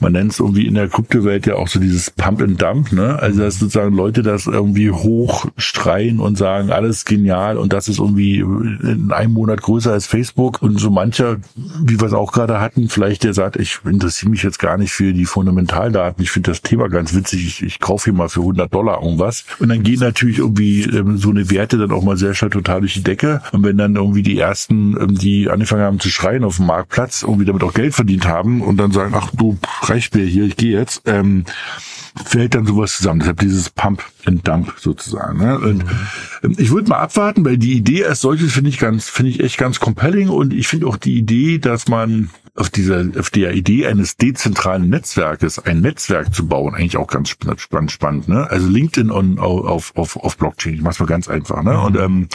man 0.00 0.12
nennt 0.12 0.32
es 0.32 0.40
irgendwie 0.40 0.66
in 0.66 0.74
der 0.74 0.88
Kryptowelt 0.88 1.46
ja 1.46 1.56
auch 1.56 1.68
so 1.68 1.80
dieses 1.80 2.10
Pump 2.10 2.42
and 2.42 2.60
Dump, 2.60 2.92
ne? 2.92 3.18
Also 3.18 3.40
dass 3.40 3.58
sozusagen 3.58 3.94
Leute 3.94 4.22
das 4.22 4.46
irgendwie 4.46 4.90
hochstreien 4.90 6.20
und 6.20 6.38
sagen, 6.38 6.70
alles 6.70 7.04
genial 7.04 7.58
und 7.58 7.72
das 7.72 7.88
ist 7.88 7.98
irgendwie 7.98 8.38
in 8.38 9.10
einem 9.12 9.32
Monat 9.32 9.62
größer 9.62 9.92
als 9.92 10.06
Facebook 10.06 10.62
und 10.62 10.78
so 10.78 10.90
mancher, 10.90 11.36
wie 11.54 12.00
wir 12.00 12.06
es 12.06 12.12
auch 12.12 12.32
gerade 12.32 12.60
hatten, 12.60 12.88
vielleicht 12.88 13.24
der 13.24 13.34
sagt, 13.34 13.56
ich 13.56 13.80
interessiere 13.84 14.30
mich 14.30 14.42
jetzt 14.42 14.58
gar 14.58 14.78
nicht 14.78 14.92
für 14.92 15.12
die 15.12 15.24
Fundamentaldaten, 15.24 16.22
ich 16.22 16.30
finde 16.30 16.50
das 16.50 16.62
Thema 16.62 16.88
ganz 16.88 17.14
witzig, 17.14 17.46
ich, 17.46 17.62
ich 17.62 17.80
kaufe 17.80 18.04
hier 18.04 18.12
mal 18.12 18.25
für 18.28 18.40
100 18.40 18.72
Dollar 18.72 19.02
irgendwas. 19.02 19.44
Und 19.58 19.68
dann 19.68 19.82
gehen 19.82 20.00
natürlich 20.00 20.38
irgendwie 20.38 20.82
ähm, 20.82 21.18
so 21.18 21.30
eine 21.30 21.50
Werte 21.50 21.78
dann 21.78 21.92
auch 21.92 22.02
mal 22.02 22.16
sehr 22.16 22.34
schnell 22.34 22.50
total 22.50 22.80
durch 22.80 22.94
die 22.94 23.02
Decke. 23.02 23.42
Und 23.52 23.64
wenn 23.64 23.76
dann 23.76 23.96
irgendwie 23.96 24.22
die 24.22 24.38
ersten, 24.38 24.96
ähm, 25.00 25.14
die 25.16 25.50
angefangen 25.50 25.82
haben 25.82 26.00
zu 26.00 26.08
schreien 26.08 26.44
auf 26.44 26.56
dem 26.56 26.66
Marktplatz, 26.66 27.22
irgendwie 27.22 27.44
damit 27.44 27.62
auch 27.62 27.74
Geld 27.74 27.94
verdient 27.94 28.26
haben 28.26 28.62
und 28.62 28.76
dann 28.76 28.92
sagen, 28.92 29.14
ach 29.16 29.30
du, 29.34 29.58
reicht 29.82 30.14
mir 30.14 30.24
hier, 30.24 30.44
ich 30.44 30.56
gehe 30.56 30.78
jetzt, 30.78 31.02
ähm, 31.06 31.44
fällt 32.24 32.54
dann 32.54 32.66
sowas 32.66 32.96
zusammen. 32.96 33.20
Deshalb 33.20 33.40
dieses 33.40 33.70
Pump 33.70 34.02
and 34.24 34.46
Dump 34.46 34.74
sozusagen. 34.78 35.38
Ne? 35.38 35.58
Und 35.58 35.84
mhm. 35.84 36.54
ich 36.56 36.70
würde 36.70 36.88
mal 36.88 36.98
abwarten, 36.98 37.44
weil 37.44 37.58
die 37.58 37.74
Idee 37.74 38.04
als 38.04 38.20
solches 38.20 38.52
finde 38.52 38.70
ich 38.70 38.78
ganz, 38.78 39.08
finde 39.08 39.30
ich 39.30 39.40
echt 39.40 39.58
ganz 39.58 39.80
compelling 39.80 40.28
und 40.28 40.54
ich 40.54 40.68
finde 40.68 40.86
auch 40.86 40.96
die 40.96 41.16
Idee, 41.16 41.58
dass 41.58 41.88
man 41.88 42.30
auf 42.56 42.70
dieser, 42.70 43.04
auf 43.18 43.30
der 43.30 43.52
Idee 43.54 43.86
eines 43.86 44.16
dezentralen 44.16 44.88
Netzwerkes 44.88 45.58
ein 45.58 45.80
Netzwerk 45.80 46.34
zu 46.34 46.48
bauen, 46.48 46.74
eigentlich 46.74 46.96
auch 46.96 47.06
ganz 47.06 47.28
spannend, 47.28 47.90
spannend, 47.90 48.28
ne? 48.28 48.50
Also 48.50 48.68
LinkedIn 48.68 49.10
on, 49.10 49.38
auf, 49.38 49.94
auf, 49.96 50.16
auf 50.16 50.36
Blockchain, 50.36 50.74
ich 50.74 50.82
mach's 50.82 50.98
mal 50.98 51.06
ganz 51.06 51.28
einfach, 51.28 51.62
ne? 51.62 51.74
Mhm. 51.74 51.84
Und 51.84 51.96
ähm, 51.96 52.28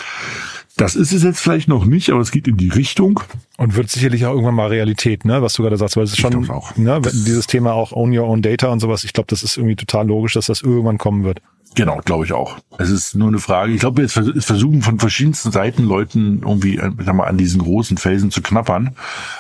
das 0.82 0.96
ist 0.96 1.14
es 1.14 1.22
jetzt 1.22 1.40
vielleicht 1.40 1.68
noch 1.68 1.86
nicht, 1.86 2.10
aber 2.10 2.22
es 2.22 2.32
geht 2.32 2.48
in 2.48 2.58
die 2.58 2.70
Richtung. 2.70 3.20
Und 3.58 3.76
wird 3.76 3.90
sicherlich 3.90 4.26
auch 4.26 4.32
irgendwann 4.32 4.56
mal 4.56 4.68
Realität, 4.68 5.26
ne? 5.26 5.44
Was 5.44 5.54
du 5.54 5.62
gerade 5.62 5.78
sagst, 5.78 5.96
weil 5.96 6.04
es 6.04 6.14
ist 6.14 6.20
schon, 6.20 6.50
ne, 6.76 7.00
dieses 7.04 7.46
Thema 7.46 7.74
auch 7.74 7.92
Own 7.92 8.18
Your 8.18 8.28
Own 8.28 8.42
Data 8.42 8.70
und 8.70 8.80
sowas. 8.80 9.04
Ich 9.04 9.14
glaube, 9.14 9.28
das 9.28 9.44
ist 9.44 9.58
irgendwie 9.58 9.76
total 9.76 10.08
logisch, 10.08 10.34
dass 10.34 10.48
das 10.48 10.62
irgendwann 10.62 10.98
kommen 10.98 11.24
wird. 11.24 11.42
Genau, 11.76 12.02
glaube 12.04 12.26
ich 12.26 12.34
auch. 12.34 12.58
Es 12.80 12.90
ist 12.90 13.16
nur 13.16 13.28
eine 13.28 13.38
Frage. 13.38 13.74
Ich 13.74 13.80
glaube, 13.80 14.02
jetzt 14.02 14.14
versuchen 14.14 14.82
von 14.82 15.00
verschiedensten 15.00 15.52
Seiten 15.52 15.84
Leuten 15.84 16.42
irgendwie 16.42 16.78
äh, 16.78 16.92
sag 17.06 17.16
mal, 17.16 17.28
an 17.28 17.38
diesen 17.38 17.62
großen 17.62 17.98
Felsen 17.98 18.32
zu 18.32 18.42
knappern. 18.42 18.96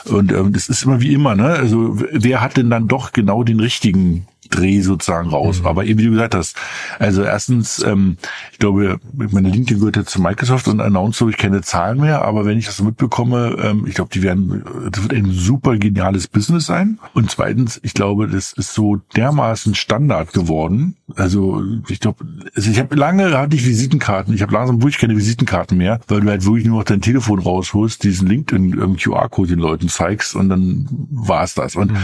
Und 0.06 0.32
ähm, 0.32 0.54
das 0.54 0.70
ist 0.70 0.84
immer 0.84 1.02
wie 1.02 1.14
immer, 1.14 1.36
ne? 1.36 1.48
Also 1.48 1.98
wer 2.12 2.40
hat 2.40 2.56
denn 2.56 2.70
dann 2.70 2.88
doch 2.88 3.12
genau 3.12 3.44
den 3.44 3.60
richtigen 3.60 4.28
Dreh 4.52 4.82
sozusagen 4.82 5.30
raus. 5.30 5.62
Mhm. 5.62 5.68
Aber 5.68 5.86
eben 5.86 6.00
wie 6.00 6.06
du 6.06 6.12
gesagt 6.12 6.36
hast, 6.36 6.56
also 7.00 7.24
erstens, 7.24 7.84
ähm, 7.84 8.18
ich 8.52 8.60
glaube, 8.60 9.00
meine 9.14 9.50
LinkedIn 9.50 9.80
gehört 9.80 9.98
jetzt 9.98 10.12
zu 10.12 10.22
Microsoft 10.22 10.68
und 10.68 10.80
announced 10.82 11.20
so, 11.20 11.30
ich 11.30 11.38
keine 11.38 11.62
Zahlen 11.62 12.00
mehr, 12.00 12.24
aber 12.24 12.46
wenn 12.46 12.58
ich 12.58 12.66
das 12.66 12.78
so 12.78 12.84
mitbekomme, 12.84 13.58
ähm, 13.62 13.86
ich 13.88 13.96
glaube, 13.96 14.12
die 14.14 14.22
werden, 14.22 14.64
das 14.92 15.02
wird 15.02 15.14
ein 15.14 15.32
super 15.32 15.78
geniales 15.78 16.28
Business 16.28 16.66
sein. 16.66 17.00
Und 17.14 17.32
zweitens, 17.32 17.80
ich 17.84 17.94
glaube, 17.94 18.28
das 18.28 18.54
ist 18.54 18.74
so 18.74 18.98
dermaßen 19.16 19.76
Standard 19.76 20.34
geworden. 20.34 20.96
Also 21.16 21.64
ich 21.88 22.00
glaube, 22.00 22.26
also 22.56 22.70
ich 22.70 22.80
habe 22.80 22.96
lange 22.96 23.38
hatte 23.38 23.56
ich 23.56 23.66
Visitenkarten, 23.66 24.34
ich 24.34 24.42
habe 24.42 24.54
langsam 24.54 24.82
wirklich 24.82 24.98
keine 24.98 25.18
Visitenkarten 25.18 25.78
mehr, 25.78 26.00
weil 26.08 26.22
du 26.22 26.30
halt 26.30 26.46
wirklich 26.46 26.66
nur 26.66 26.80
noch 26.80 26.86
dein 26.86 27.02
Telefon 27.02 27.40
rausholst, 27.40 28.04
diesen 28.04 28.28
LinkedIn 28.28 28.98
QR-Code 28.98 29.50
den 29.50 29.60
Leuten 29.60 29.90
zeigst 29.90 30.36
und 30.36 30.50
dann 30.50 30.88
war's 31.10 31.54
das. 31.54 31.76
Und 31.76 31.92
mhm. 31.92 31.98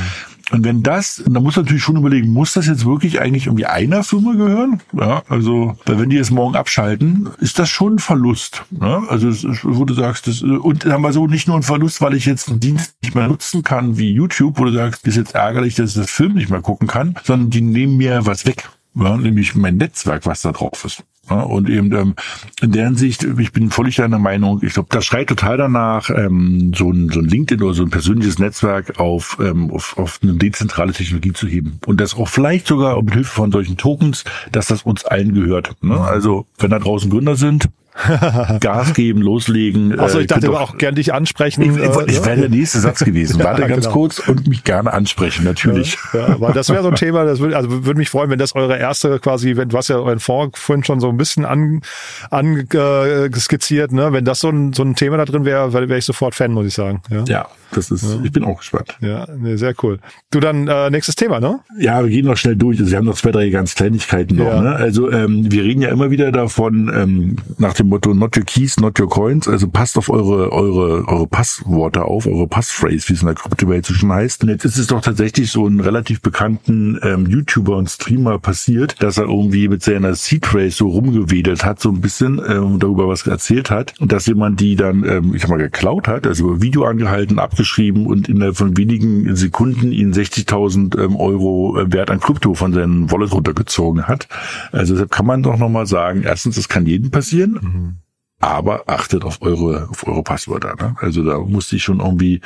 Und 0.51 0.63
wenn 0.63 0.81
das, 0.83 1.19
und 1.19 1.33
da 1.33 1.39
muss 1.39 1.57
natürlich 1.57 1.83
schon 1.83 1.97
überlegen, 1.97 2.31
muss 2.31 2.53
das 2.53 2.67
jetzt 2.67 2.85
wirklich 2.85 3.19
eigentlich 3.19 3.47
irgendwie 3.47 3.65
einer 3.65 4.03
Firma 4.03 4.33
gehören? 4.33 4.81
Ja, 4.93 5.23
also, 5.27 5.77
weil 5.85 5.99
wenn 5.99 6.09
die 6.09 6.15
jetzt 6.15 6.31
morgen 6.31 6.55
abschalten, 6.55 7.29
ist 7.39 7.59
das 7.59 7.69
schon 7.69 7.95
ein 7.95 7.99
Verlust. 7.99 8.63
Ja? 8.79 9.03
Also, 9.09 9.29
wo 9.63 9.83
du 9.85 9.93
sagst, 9.93 10.27
das, 10.27 10.41
und 10.41 10.85
haben 10.85 11.01
wir 11.01 11.11
so 11.11 11.27
nicht 11.27 11.47
nur 11.47 11.57
ein 11.57 11.63
Verlust, 11.63 12.01
weil 12.01 12.13
ich 12.13 12.25
jetzt 12.25 12.49
einen 12.49 12.59
Dienst 12.59 12.95
nicht 13.01 13.15
mehr 13.15 13.27
nutzen 13.27 13.63
kann 13.63 13.97
wie 13.97 14.11
YouTube, 14.11 14.57
wo 14.57 14.65
du 14.65 14.71
sagst, 14.71 15.05
ist 15.05 15.17
jetzt 15.17 15.35
ärgerlich, 15.35 15.75
dass 15.75 15.91
ich 15.91 15.95
das 15.97 16.11
Film 16.11 16.33
nicht 16.33 16.49
mehr 16.49 16.61
gucken 16.61 16.87
kann, 16.87 17.15
sondern 17.23 17.49
die 17.49 17.61
nehmen 17.61 17.97
mir 17.97 18.25
was 18.25 18.45
weg. 18.45 18.69
Ja, 18.95 19.15
nämlich 19.15 19.53
mein 19.53 19.77
Netzwerk, 19.77 20.25
was 20.25 20.41
da 20.41 20.51
drauf 20.51 20.83
ist. 20.85 21.03
Und 21.29 21.69
eben 21.69 21.93
ähm, 21.93 22.15
in 22.61 22.71
der 22.71 22.85
Hinsicht, 22.85 23.23
ich 23.23 23.51
bin 23.51 23.69
völlig 23.69 23.95
deiner 23.97 24.19
Meinung, 24.19 24.61
ich 24.63 24.73
glaube, 24.73 24.89
das 24.91 25.05
schreit 25.05 25.27
total 25.27 25.57
danach, 25.57 26.09
ähm, 26.09 26.71
so, 26.75 26.89
ein, 26.91 27.09
so 27.09 27.19
ein 27.19 27.25
LinkedIn 27.25 27.63
oder 27.63 27.73
so 27.73 27.83
ein 27.83 27.89
persönliches 27.89 28.39
Netzwerk 28.39 28.99
auf, 28.99 29.37
ähm, 29.41 29.71
auf, 29.71 29.97
auf 29.97 30.19
eine 30.23 30.33
dezentrale 30.33 30.93
Technologie 30.93 31.33
zu 31.33 31.47
heben. 31.47 31.79
Und 31.85 31.99
das 31.99 32.15
auch 32.15 32.29
vielleicht 32.29 32.67
sogar 32.67 33.01
mit 33.01 33.13
Hilfe 33.13 33.31
von 33.31 33.51
solchen 33.51 33.77
Tokens, 33.77 34.23
dass 34.51 34.67
das 34.67 34.83
uns 34.83 35.05
allen 35.05 35.33
gehört. 35.33 35.75
Ne? 35.81 35.99
Also 35.99 36.45
wenn 36.59 36.71
da 36.71 36.79
draußen 36.79 37.09
Gründer 37.09 37.35
sind, 37.35 37.69
Gas 38.59 38.93
geben, 38.93 39.21
loslegen. 39.21 39.99
Achso, 39.99 40.19
ich 40.19 40.25
äh, 40.25 40.27
dachte 40.27 40.47
aber 40.47 40.61
auch 40.61 40.77
gern 40.77 40.95
dich 40.95 41.13
ansprechen. 41.13 41.61
Ich, 41.61 41.69
ich, 41.69 42.17
ich 42.17 42.25
wäre 42.25 42.37
der 42.37 42.49
nächste 42.49 42.79
Satz 42.79 43.03
gewesen. 43.03 43.39
Warte 43.43 43.61
ja, 43.61 43.67
ganz 43.67 43.85
genau. 43.85 43.93
kurz 43.93 44.19
und 44.19 44.47
mich 44.47 44.63
gerne 44.63 44.93
ansprechen, 44.93 45.43
natürlich. 45.43 45.97
Ja, 46.13 46.29
ja, 46.29 46.41
weil 46.41 46.53
das 46.53 46.69
wäre 46.69 46.83
so 46.83 46.89
ein 46.89 46.95
Thema, 46.95 47.25
das 47.25 47.39
würde, 47.39 47.55
also 47.57 47.85
würde 47.85 47.97
mich 47.97 48.09
freuen, 48.09 48.29
wenn 48.29 48.39
das 48.39 48.55
eure 48.55 48.77
erste 48.77 49.19
quasi, 49.19 49.55
wenn 49.55 49.69
du 49.69 49.77
hast 49.77 49.87
ja 49.87 49.97
euren 49.97 50.19
Fonds 50.19 50.59
vorhin 50.59 50.83
schon 50.83 50.99
so 50.99 51.09
ein 51.09 51.17
bisschen 51.17 51.45
an, 51.45 51.81
an 52.29 52.67
äh, 52.73 53.29
skizziert, 53.37 53.91
ne? 53.91 54.13
Wenn 54.13 54.25
das 54.25 54.39
so 54.39 54.49
ein, 54.49 54.73
so 54.73 54.83
ein 54.83 54.95
Thema 54.95 55.17
da 55.17 55.25
drin 55.25 55.45
wäre, 55.45 55.73
wäre 55.73 55.97
ich 55.97 56.05
sofort 56.05 56.35
Fan, 56.35 56.51
muss 56.51 56.67
ich 56.67 56.73
sagen. 56.73 57.01
Ja, 57.09 57.23
ja 57.27 57.47
das 57.71 57.91
ist, 57.91 58.05
ich 58.23 58.31
bin 58.31 58.43
auch 58.43 58.59
gespannt. 58.59 58.97
Ja, 59.01 59.27
nee, 59.37 59.57
sehr 59.57 59.73
cool. 59.83 59.99
Du 60.31 60.39
dann 60.39 60.67
äh, 60.67 60.89
nächstes 60.89 61.15
Thema, 61.15 61.39
ne? 61.39 61.59
Ja, 61.77 62.01
wir 62.01 62.09
gehen 62.09 62.25
noch 62.25 62.37
schnell 62.37 62.55
durch. 62.55 62.79
Also 62.79 62.91
wir 62.91 62.97
haben 62.97 63.05
noch 63.05 63.15
zwei, 63.15 63.31
drei 63.31 63.49
ganz 63.49 63.75
Kleinigkeiten 63.75 64.37
noch. 64.37 64.61
Ne? 64.61 64.75
Also 64.75 65.11
ähm, 65.11 65.51
wir 65.51 65.63
reden 65.63 65.81
ja 65.81 65.89
immer 65.89 66.09
wieder 66.09 66.31
davon 66.31 66.91
ähm, 66.93 67.35
nach 67.57 67.73
dem 67.73 67.86
Motto 67.89 68.13
Not 68.13 68.37
your 68.37 68.45
keys, 68.45 68.79
not 68.79 68.99
your 68.99 69.09
coins. 69.09 69.47
Also 69.47 69.67
passt 69.67 69.97
auf 69.97 70.09
eure 70.09 70.51
eure 70.51 71.07
eure 71.07 71.27
Passworte 71.27 72.05
auf, 72.05 72.25
eure 72.25 72.47
Passphrase, 72.47 73.09
wie 73.09 73.13
es 73.13 73.21
in 73.21 73.27
der 73.27 73.35
Kryptowelt 73.35 73.85
so 73.85 73.93
schon 73.93 74.11
heißt. 74.11 74.43
Und 74.43 74.49
jetzt 74.49 74.65
ist 74.65 74.77
es 74.77 74.87
doch 74.87 75.01
tatsächlich 75.01 75.51
so 75.51 75.65
einen 75.65 75.79
relativ 75.79 76.21
bekannten 76.21 76.99
ähm, 77.03 77.25
YouTuber 77.27 77.75
und 77.75 77.89
Streamer 77.89 78.39
passiert, 78.39 79.01
dass 79.03 79.17
er 79.17 79.25
irgendwie 79.25 79.67
mit 79.67 79.83
seiner 79.83 80.15
Seed 80.15 80.45
Phrase 80.45 80.77
so 80.77 80.87
rumgewedelt 80.87 81.65
hat, 81.65 81.79
so 81.79 81.89
ein 81.89 82.01
bisschen 82.01 82.41
ähm, 82.47 82.79
darüber 82.79 83.07
was 83.07 83.27
erzählt 83.27 83.69
hat 83.71 83.93
und 83.99 84.11
dass 84.11 84.25
jemand 84.25 84.59
die 84.59 84.75
dann, 84.75 85.03
ähm, 85.03 85.35
ich 85.35 85.41
sag 85.41 85.49
mal, 85.49 85.57
geklaut 85.57 86.07
hat, 86.07 86.25
also 86.25 86.61
Video 86.61 86.85
angehalten, 86.85 87.39
ab 87.39 87.57
abgeschrieben 87.57 88.05
und 88.05 88.29
innerhalb 88.29 88.55
von 88.55 88.77
wenigen 88.77 89.35
Sekunden 89.35 89.91
ihn 89.91 90.13
60.000 90.13 91.01
ähm, 91.01 91.15
Euro 91.15 91.79
äh, 91.79 91.91
Wert 91.91 92.11
an 92.11 92.19
Krypto 92.19 92.53
von 92.53 92.71
seinem 92.71 93.11
Wallet 93.11 93.33
runtergezogen 93.33 94.07
hat. 94.07 94.27
Also 94.71 94.93
deshalb 94.93 95.11
kann 95.11 95.25
man 95.25 95.41
doch 95.41 95.57
nochmal 95.57 95.87
sagen, 95.87 96.21
erstens, 96.23 96.55
das 96.57 96.69
kann 96.69 96.85
jedem 96.85 97.09
passieren. 97.09 97.59
Mhm 97.77 98.06
aber 98.39 98.83
achtet 98.85 99.23
auf 99.23 99.41
eure 99.41 99.89
auf 99.89 100.07
eure 100.07 100.21
Passwörter. 100.21 100.75
Ne? 100.79 100.95
Also 100.99 101.23
da 101.23 101.39
musste 101.39 101.75
ich 101.75 101.83
schon 101.83 101.99
irgendwie, 101.99 102.41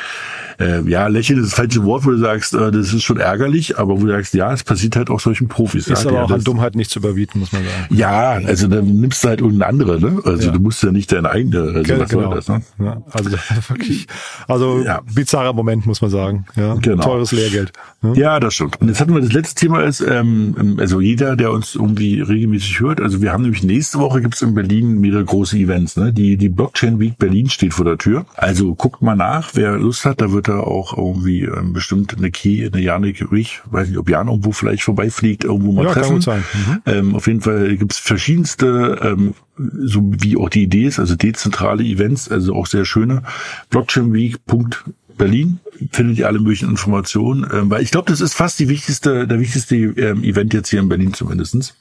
äh, 0.57 0.81
ja, 0.89 1.07
lächeln 1.07 1.39
ist 1.39 1.47
das 1.47 1.53
falsche 1.55 1.83
Wort, 1.83 2.05
wo 2.05 2.11
du 2.11 2.17
sagst, 2.17 2.53
äh, 2.53 2.71
das 2.71 2.93
ist 2.93 3.03
schon 3.03 3.17
ärgerlich, 3.17 3.77
aber 3.77 3.99
wo 3.99 4.05
du 4.05 4.11
sagst, 4.13 4.33
ja, 4.33 4.53
es 4.53 4.63
passiert 4.63 4.95
halt 4.95 5.09
auch 5.09 5.19
solchen 5.19 5.49
Profis. 5.49 5.87
Ist 5.87 6.05
ja, 6.05 6.11
aber 6.11 6.23
auch 6.23 6.31
an 6.31 6.45
Dummheit 6.45 6.75
nicht 6.75 6.91
zu 6.91 6.99
überbieten, 6.99 7.41
muss 7.41 7.51
man 7.51 7.63
sagen. 7.63 7.95
Ja, 7.95 8.31
also 8.31 8.67
dann 8.69 8.85
nimmst 8.85 9.21
du 9.21 9.27
halt 9.27 9.41
irgendeine 9.41 9.67
andere, 9.67 9.99
ne? 9.99 10.21
Also 10.23 10.47
ja. 10.47 10.53
du 10.53 10.59
musst 10.61 10.81
ja 10.81 10.91
nicht 10.93 11.11
deine 11.11 11.29
eigene, 11.29 11.59
also 11.59 11.99
was 11.99 12.09
genau. 12.09 12.23
soll 12.23 12.35
das, 12.35 12.47
ne? 12.47 12.61
Ja, 12.79 13.01
also 13.11 13.31
wirklich, 13.67 14.07
also 14.47 14.81
ja. 14.83 15.01
bizarrer 15.13 15.51
Moment, 15.51 15.85
muss 15.85 16.01
man 16.01 16.09
sagen. 16.09 16.45
Ja, 16.55 16.75
genau. 16.75 17.03
Teures 17.03 17.33
Lehrgeld. 17.33 17.73
Ne? 18.01 18.13
Ja, 18.15 18.39
das 18.39 18.53
stimmt. 18.53 18.79
Und 18.79 18.87
jetzt 18.87 19.01
hatten 19.01 19.13
wir 19.13 19.19
das 19.19 19.33
letzte 19.33 19.59
Thema 19.59 19.83
ist, 19.83 19.99
ähm, 19.99 20.77
also 20.79 21.01
jeder, 21.01 21.35
der 21.35 21.51
uns 21.51 21.75
irgendwie 21.75 22.21
regelmäßig 22.21 22.79
hört, 22.79 23.01
also 23.01 23.21
wir 23.21 23.33
haben 23.33 23.43
nämlich 23.43 23.63
nächste 23.63 23.99
Woche 23.99 24.21
gibt's 24.21 24.41
in 24.41 24.53
Berlin 24.53 25.01
mehrere 25.01 25.25
große 25.25 25.57
Events 25.57 25.80
Events. 25.81 25.97
Ne? 25.97 26.13
Die, 26.13 26.37
die 26.37 26.49
Blockchain 26.49 26.99
Week 26.99 27.17
Berlin 27.17 27.49
steht 27.49 27.73
vor 27.73 27.85
der 27.85 27.97
Tür. 27.97 28.25
Also 28.35 28.75
guckt 28.75 29.01
mal 29.01 29.15
nach, 29.15 29.51
wer 29.53 29.77
Lust 29.77 30.05
hat, 30.05 30.21
da 30.21 30.31
wird 30.31 30.47
da 30.47 30.59
auch 30.59 30.97
irgendwie 30.97 31.43
ähm, 31.43 31.73
bestimmt 31.73 32.15
eine 32.17 32.31
Key, 32.31 32.65
eine 32.65 32.81
Janik 32.81 33.25
ich 33.31 33.61
weiß 33.65 33.89
nicht, 33.89 33.97
ob 33.97 34.09
Jan 34.09 34.27
irgendwo 34.27 34.51
vielleicht 34.51 34.83
vorbeifliegt, 34.83 35.43
irgendwo 35.43 35.71
mal 35.71 35.85
ja, 35.85 35.93
treffen. 35.93 36.07
Kann 36.07 36.15
gut 36.15 36.23
sein. 36.23 36.43
Mhm. 36.53 36.81
Ähm, 36.85 37.15
auf 37.15 37.27
jeden 37.27 37.41
Fall 37.41 37.77
gibt's 37.77 37.97
verschiedenste 37.97 38.99
ähm, 39.01 39.33
so 39.57 40.01
wie 40.17 40.37
auch 40.37 40.49
die 40.49 40.63
Idee 40.63 40.85
ist, 40.85 40.99
also 40.99 41.15
dezentrale 41.15 41.83
Events, 41.83 42.29
also 42.29 42.55
auch 42.55 42.65
sehr 42.65 42.85
schöne. 42.85 43.23
Blockchain 43.69 44.13
Week. 44.13 44.37
Berlin 45.17 45.59
findet 45.91 46.17
ihr 46.17 46.27
alle 46.27 46.39
möglichen 46.39 46.69
Informationen, 46.69 47.45
ähm, 47.53 47.69
weil 47.69 47.83
ich 47.83 47.91
glaube, 47.91 48.09
das 48.09 48.21
ist 48.21 48.33
fast 48.33 48.59
die 48.59 48.69
wichtigste, 48.69 49.27
der 49.27 49.39
wichtigste 49.39 49.75
ähm, 49.75 50.23
Event 50.23 50.51
jetzt 50.53 50.69
hier 50.69 50.79
in 50.79 50.89
Berlin 50.89 51.13
zumindestens. 51.13 51.75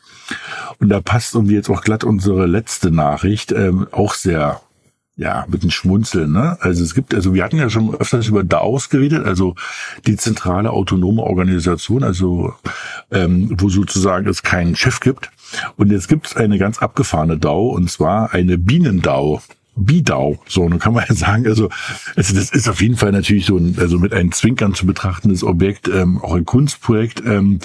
Und 0.78 0.88
da 0.88 1.00
passt 1.00 1.34
irgendwie 1.34 1.54
jetzt 1.54 1.70
auch 1.70 1.82
glatt 1.82 2.04
unsere 2.04 2.46
letzte 2.46 2.90
Nachricht, 2.90 3.52
ähm, 3.52 3.86
auch 3.90 4.14
sehr 4.14 4.60
ja, 5.20 5.44
mit 5.50 5.60
einem 5.60 5.70
Schmunzeln, 5.70 6.32
ne? 6.32 6.56
Also 6.60 6.82
es 6.82 6.94
gibt, 6.94 7.14
also 7.14 7.34
wir 7.34 7.44
hatten 7.44 7.58
ja 7.58 7.68
schon 7.68 7.94
öfters 7.94 8.28
über 8.28 8.42
DAOs 8.42 8.88
geredet, 8.88 9.26
also 9.26 9.54
die 10.06 10.16
zentrale 10.16 10.70
autonome 10.70 11.22
Organisation, 11.22 12.02
also 12.02 12.54
ähm, 13.10 13.54
wo 13.60 13.68
sozusagen 13.68 14.26
es 14.26 14.42
keinen 14.42 14.76
Chef 14.76 14.98
gibt. 15.00 15.30
Und 15.76 15.92
jetzt 15.92 16.08
gibt 16.08 16.28
es 16.28 16.36
eine 16.36 16.56
ganz 16.56 16.78
abgefahrene 16.78 17.36
DAO, 17.36 17.68
und 17.68 17.90
zwar 17.90 18.32
eine 18.32 18.56
Bienen-DAO. 18.56 19.42
Bidau. 19.84 20.38
So, 20.46 20.68
nun 20.68 20.78
kann 20.78 20.92
man 20.92 21.04
ja 21.08 21.14
sagen, 21.14 21.46
also, 21.46 21.68
also 22.16 22.34
das 22.34 22.50
ist 22.50 22.68
auf 22.68 22.80
jeden 22.80 22.96
Fall 22.96 23.12
natürlich 23.12 23.46
so 23.46 23.56
ein, 23.56 23.76
also 23.78 23.98
mit 23.98 24.12
einem 24.12 24.32
Zwinkern 24.32 24.74
zu 24.74 24.86
betrachtendes 24.86 25.44
Objekt, 25.44 25.88
ähm, 25.88 26.18
auch 26.22 26.34
ein 26.34 26.44
Kunstprojekt. 26.44 27.22
Ähm, 27.24 27.60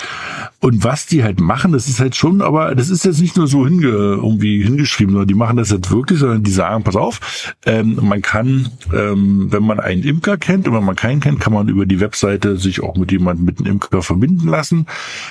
und 0.60 0.84
was 0.84 1.06
die 1.06 1.24
halt 1.24 1.40
machen, 1.40 1.74
das 1.74 1.88
ist 1.88 2.00
halt 2.00 2.16
schon, 2.16 2.42
aber 2.42 2.74
das 2.76 2.90
ist 2.90 3.06
jetzt 3.06 3.22
nicht 3.22 3.38
nur 3.38 3.48
so 3.48 3.68
hinge, 3.68 3.88
irgendwie 3.88 4.64
hingeschrieben, 4.64 5.14
sondern 5.14 5.28
die 5.28 5.36
machen 5.36 5.58
das 5.58 5.70
jetzt 5.70 5.92
wirklich, 5.92 6.20
sondern 6.20 6.44
die 6.44 6.52
sagen, 6.52 6.84
pass 6.84 6.96
auf, 6.96 7.54
ähm, 7.66 8.00
man 8.02 8.22
kann, 8.22 8.70
ähm, 8.94 9.52
wenn 9.52 9.64
man 9.64 9.80
einen 9.80 10.04
Imker 10.04 10.38
kennt 10.38 10.68
und 10.68 10.74
wenn 10.74 10.84
man 10.84 10.96
keinen 10.96 11.20
kennt, 11.20 11.40
kann 11.40 11.54
man 11.54 11.68
über 11.68 11.86
die 11.86 12.00
Webseite 12.00 12.58
sich 12.58 12.82
auch 12.82 12.98
mit 12.98 13.12
jemandem 13.12 13.46
mit 13.46 13.60
einem 13.60 13.74
Imker 13.74 14.02
verbinden 14.02 14.48
lassen. 14.48 14.88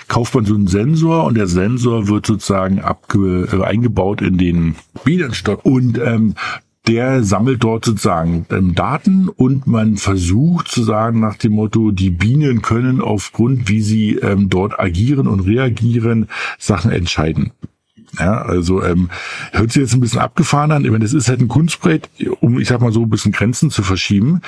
Kauft 0.08 0.34
man 0.34 0.44
so 0.44 0.54
einen 0.54 0.66
Sensor 0.66 1.24
und 1.24 1.36
der 1.36 1.46
Sensor 1.46 2.08
wird 2.08 2.26
sozusagen 2.26 2.80
abge, 2.80 3.48
äh, 3.52 3.62
eingebaut 3.64 4.22
in 4.22 4.38
den 4.38 4.76
Bienenstock 5.04 5.64
und 5.64 5.98
ähm, 5.98 6.34
der 6.86 7.24
sammelt 7.24 7.64
dort 7.64 7.84
sozusagen 7.84 8.46
ähm, 8.50 8.74
Daten 8.74 9.28
und 9.28 9.66
man 9.66 9.96
versucht 9.96 10.68
zu 10.68 10.82
sagen 10.82 11.20
nach 11.20 11.36
dem 11.36 11.52
Motto, 11.52 11.90
die 11.90 12.10
Bienen 12.10 12.62
können 12.62 13.00
aufgrund, 13.00 13.68
wie 13.68 13.80
sie 13.80 14.16
ähm, 14.16 14.50
dort 14.50 14.78
agieren 14.78 15.26
und 15.26 15.40
reagieren, 15.40 16.28
Sachen 16.58 16.90
entscheiden. 16.90 17.52
Ja, 18.18 18.42
also 18.42 18.82
ähm, 18.82 19.10
hört 19.52 19.72
sich 19.72 19.82
jetzt 19.82 19.94
ein 19.94 20.00
bisschen 20.00 20.20
abgefahren 20.20 20.72
an. 20.72 20.84
Ich 20.84 20.90
meine, 20.90 21.04
das 21.04 21.14
ist 21.14 21.28
halt 21.28 21.40
ein 21.40 21.48
Kunstprojekt, 21.48 22.08
um, 22.40 22.58
ich 22.60 22.68
sag 22.68 22.80
mal 22.80 22.92
so, 22.92 23.02
ein 23.02 23.10
bisschen 23.10 23.32
Grenzen 23.32 23.70
zu 23.70 23.82
verschieben. 23.82 24.40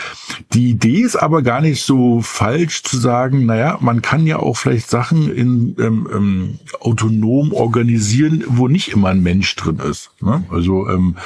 Die 0.52 0.70
Idee 0.70 1.00
ist 1.00 1.16
aber 1.16 1.42
gar 1.42 1.60
nicht 1.60 1.82
so 1.82 2.20
falsch 2.22 2.82
zu 2.82 2.98
sagen, 2.98 3.46
naja, 3.46 3.78
man 3.80 4.02
kann 4.02 4.26
ja 4.26 4.38
auch 4.38 4.56
vielleicht 4.56 4.90
Sachen 4.90 5.32
in 5.32 5.76
ähm, 5.78 6.08
ähm, 6.12 6.58
autonom 6.80 7.52
organisieren, 7.52 8.44
wo 8.46 8.68
nicht 8.68 8.88
immer 8.88 9.08
ein 9.08 9.22
Mensch 9.22 9.54
drin 9.56 9.78
ist. 9.78 10.10
Ne? 10.20 10.44
Also 10.50 10.88
ähm, 10.88 11.16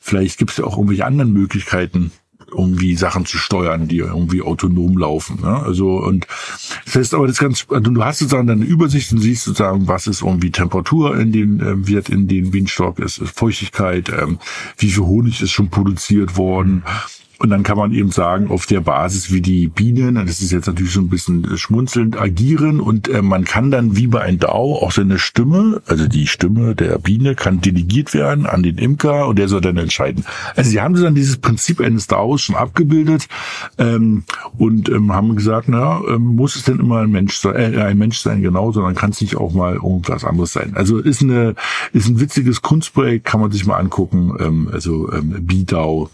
vielleicht 0.00 0.38
gibt 0.38 0.52
es 0.52 0.58
ja 0.58 0.64
auch 0.64 0.76
irgendwelche 0.76 1.06
anderen 1.06 1.32
Möglichkeiten, 1.32 2.12
irgendwie 2.50 2.96
Sachen 2.96 3.26
zu 3.26 3.38
steuern, 3.38 3.88
die 3.88 3.98
irgendwie 3.98 4.42
autonom 4.42 4.96
laufen. 4.96 5.40
Ne? 5.42 5.62
Also 5.62 5.98
und 5.98 6.26
das 6.84 6.96
heißt 6.96 7.14
aber 7.14 7.26
das 7.26 7.38
ganz, 7.38 7.66
also 7.68 7.90
du 7.90 8.04
hast 8.04 8.18
sozusagen 8.18 8.46
deine 8.46 8.64
Übersicht 8.64 9.12
und 9.12 9.18
siehst 9.18 9.44
sozusagen, 9.44 9.88
was 9.88 10.06
ist 10.06 10.22
irgendwie 10.22 10.50
Temperatur 10.50 11.18
in 11.18 11.32
den 11.32 11.60
äh, 11.60 11.86
wird 11.86 12.08
in 12.08 12.28
den 12.28 12.50
Bienenstock, 12.50 12.98
ist, 12.98 13.18
ist 13.18 13.38
Feuchtigkeit, 13.38 14.10
ähm, 14.10 14.38
wie 14.76 14.90
viel 14.90 15.04
Honig 15.04 15.42
ist 15.42 15.50
schon 15.50 15.70
produziert 15.70 16.36
worden 16.36 16.84
Und 17.40 17.50
dann 17.50 17.62
kann 17.62 17.78
man 17.78 17.92
eben 17.92 18.10
sagen, 18.10 18.50
auf 18.50 18.66
der 18.66 18.80
Basis, 18.80 19.30
wie 19.32 19.40
die 19.40 19.68
Bienen, 19.68 20.16
das 20.16 20.42
ist 20.42 20.50
jetzt 20.50 20.66
natürlich 20.66 20.92
so 20.92 21.00
ein 21.00 21.08
bisschen 21.08 21.56
schmunzelnd, 21.56 22.20
agieren 22.20 22.80
und 22.80 23.08
äh, 23.08 23.22
man 23.22 23.44
kann 23.44 23.70
dann 23.70 23.96
wie 23.96 24.08
bei 24.08 24.22
einem 24.22 24.40
DAO 24.40 24.74
auch 24.82 24.90
seine 24.90 25.20
Stimme, 25.20 25.80
also 25.86 26.08
die 26.08 26.26
Stimme 26.26 26.74
der 26.74 26.98
Biene, 26.98 27.36
kann 27.36 27.60
delegiert 27.60 28.12
werden 28.12 28.44
an 28.44 28.64
den 28.64 28.76
Imker 28.76 29.28
und 29.28 29.38
der 29.38 29.46
soll 29.46 29.60
dann 29.60 29.76
entscheiden. 29.76 30.24
Also 30.56 30.70
sie 30.70 30.80
haben 30.80 31.00
dann 31.00 31.14
dieses 31.14 31.36
Prinzip 31.36 31.80
eines 31.80 32.08
DAOs 32.08 32.42
schon 32.42 32.56
abgebildet 32.56 33.28
ähm, 33.78 34.24
und 34.58 34.88
ähm, 34.88 35.12
haben 35.12 35.36
gesagt, 35.36 35.68
na, 35.68 36.00
ähm, 36.08 36.22
muss 36.34 36.56
es 36.56 36.64
denn 36.64 36.80
immer 36.80 37.02
ein 37.02 37.10
Mensch 37.12 37.36
sein, 37.36 37.74
äh, 37.74 37.82
ein 37.82 37.98
Mensch 37.98 38.18
sein, 38.18 38.42
genau, 38.42 38.72
sondern 38.72 38.96
kann 38.96 39.10
es 39.10 39.20
nicht 39.20 39.36
auch 39.36 39.54
mal 39.54 39.74
irgendwas 39.74 40.24
anderes 40.24 40.52
sein. 40.52 40.72
Also 40.74 40.98
ist 40.98 41.22
eine 41.22 41.54
ist 41.92 42.08
ein 42.08 42.18
witziges 42.18 42.62
Kunstprojekt, 42.62 43.24
kann 43.24 43.40
man 43.40 43.52
sich 43.52 43.64
mal 43.64 43.76
angucken. 43.76 44.34
Ähm, 44.40 44.68
also 44.72 45.12
ähm, 45.12 45.36
B-DAO 45.46 46.10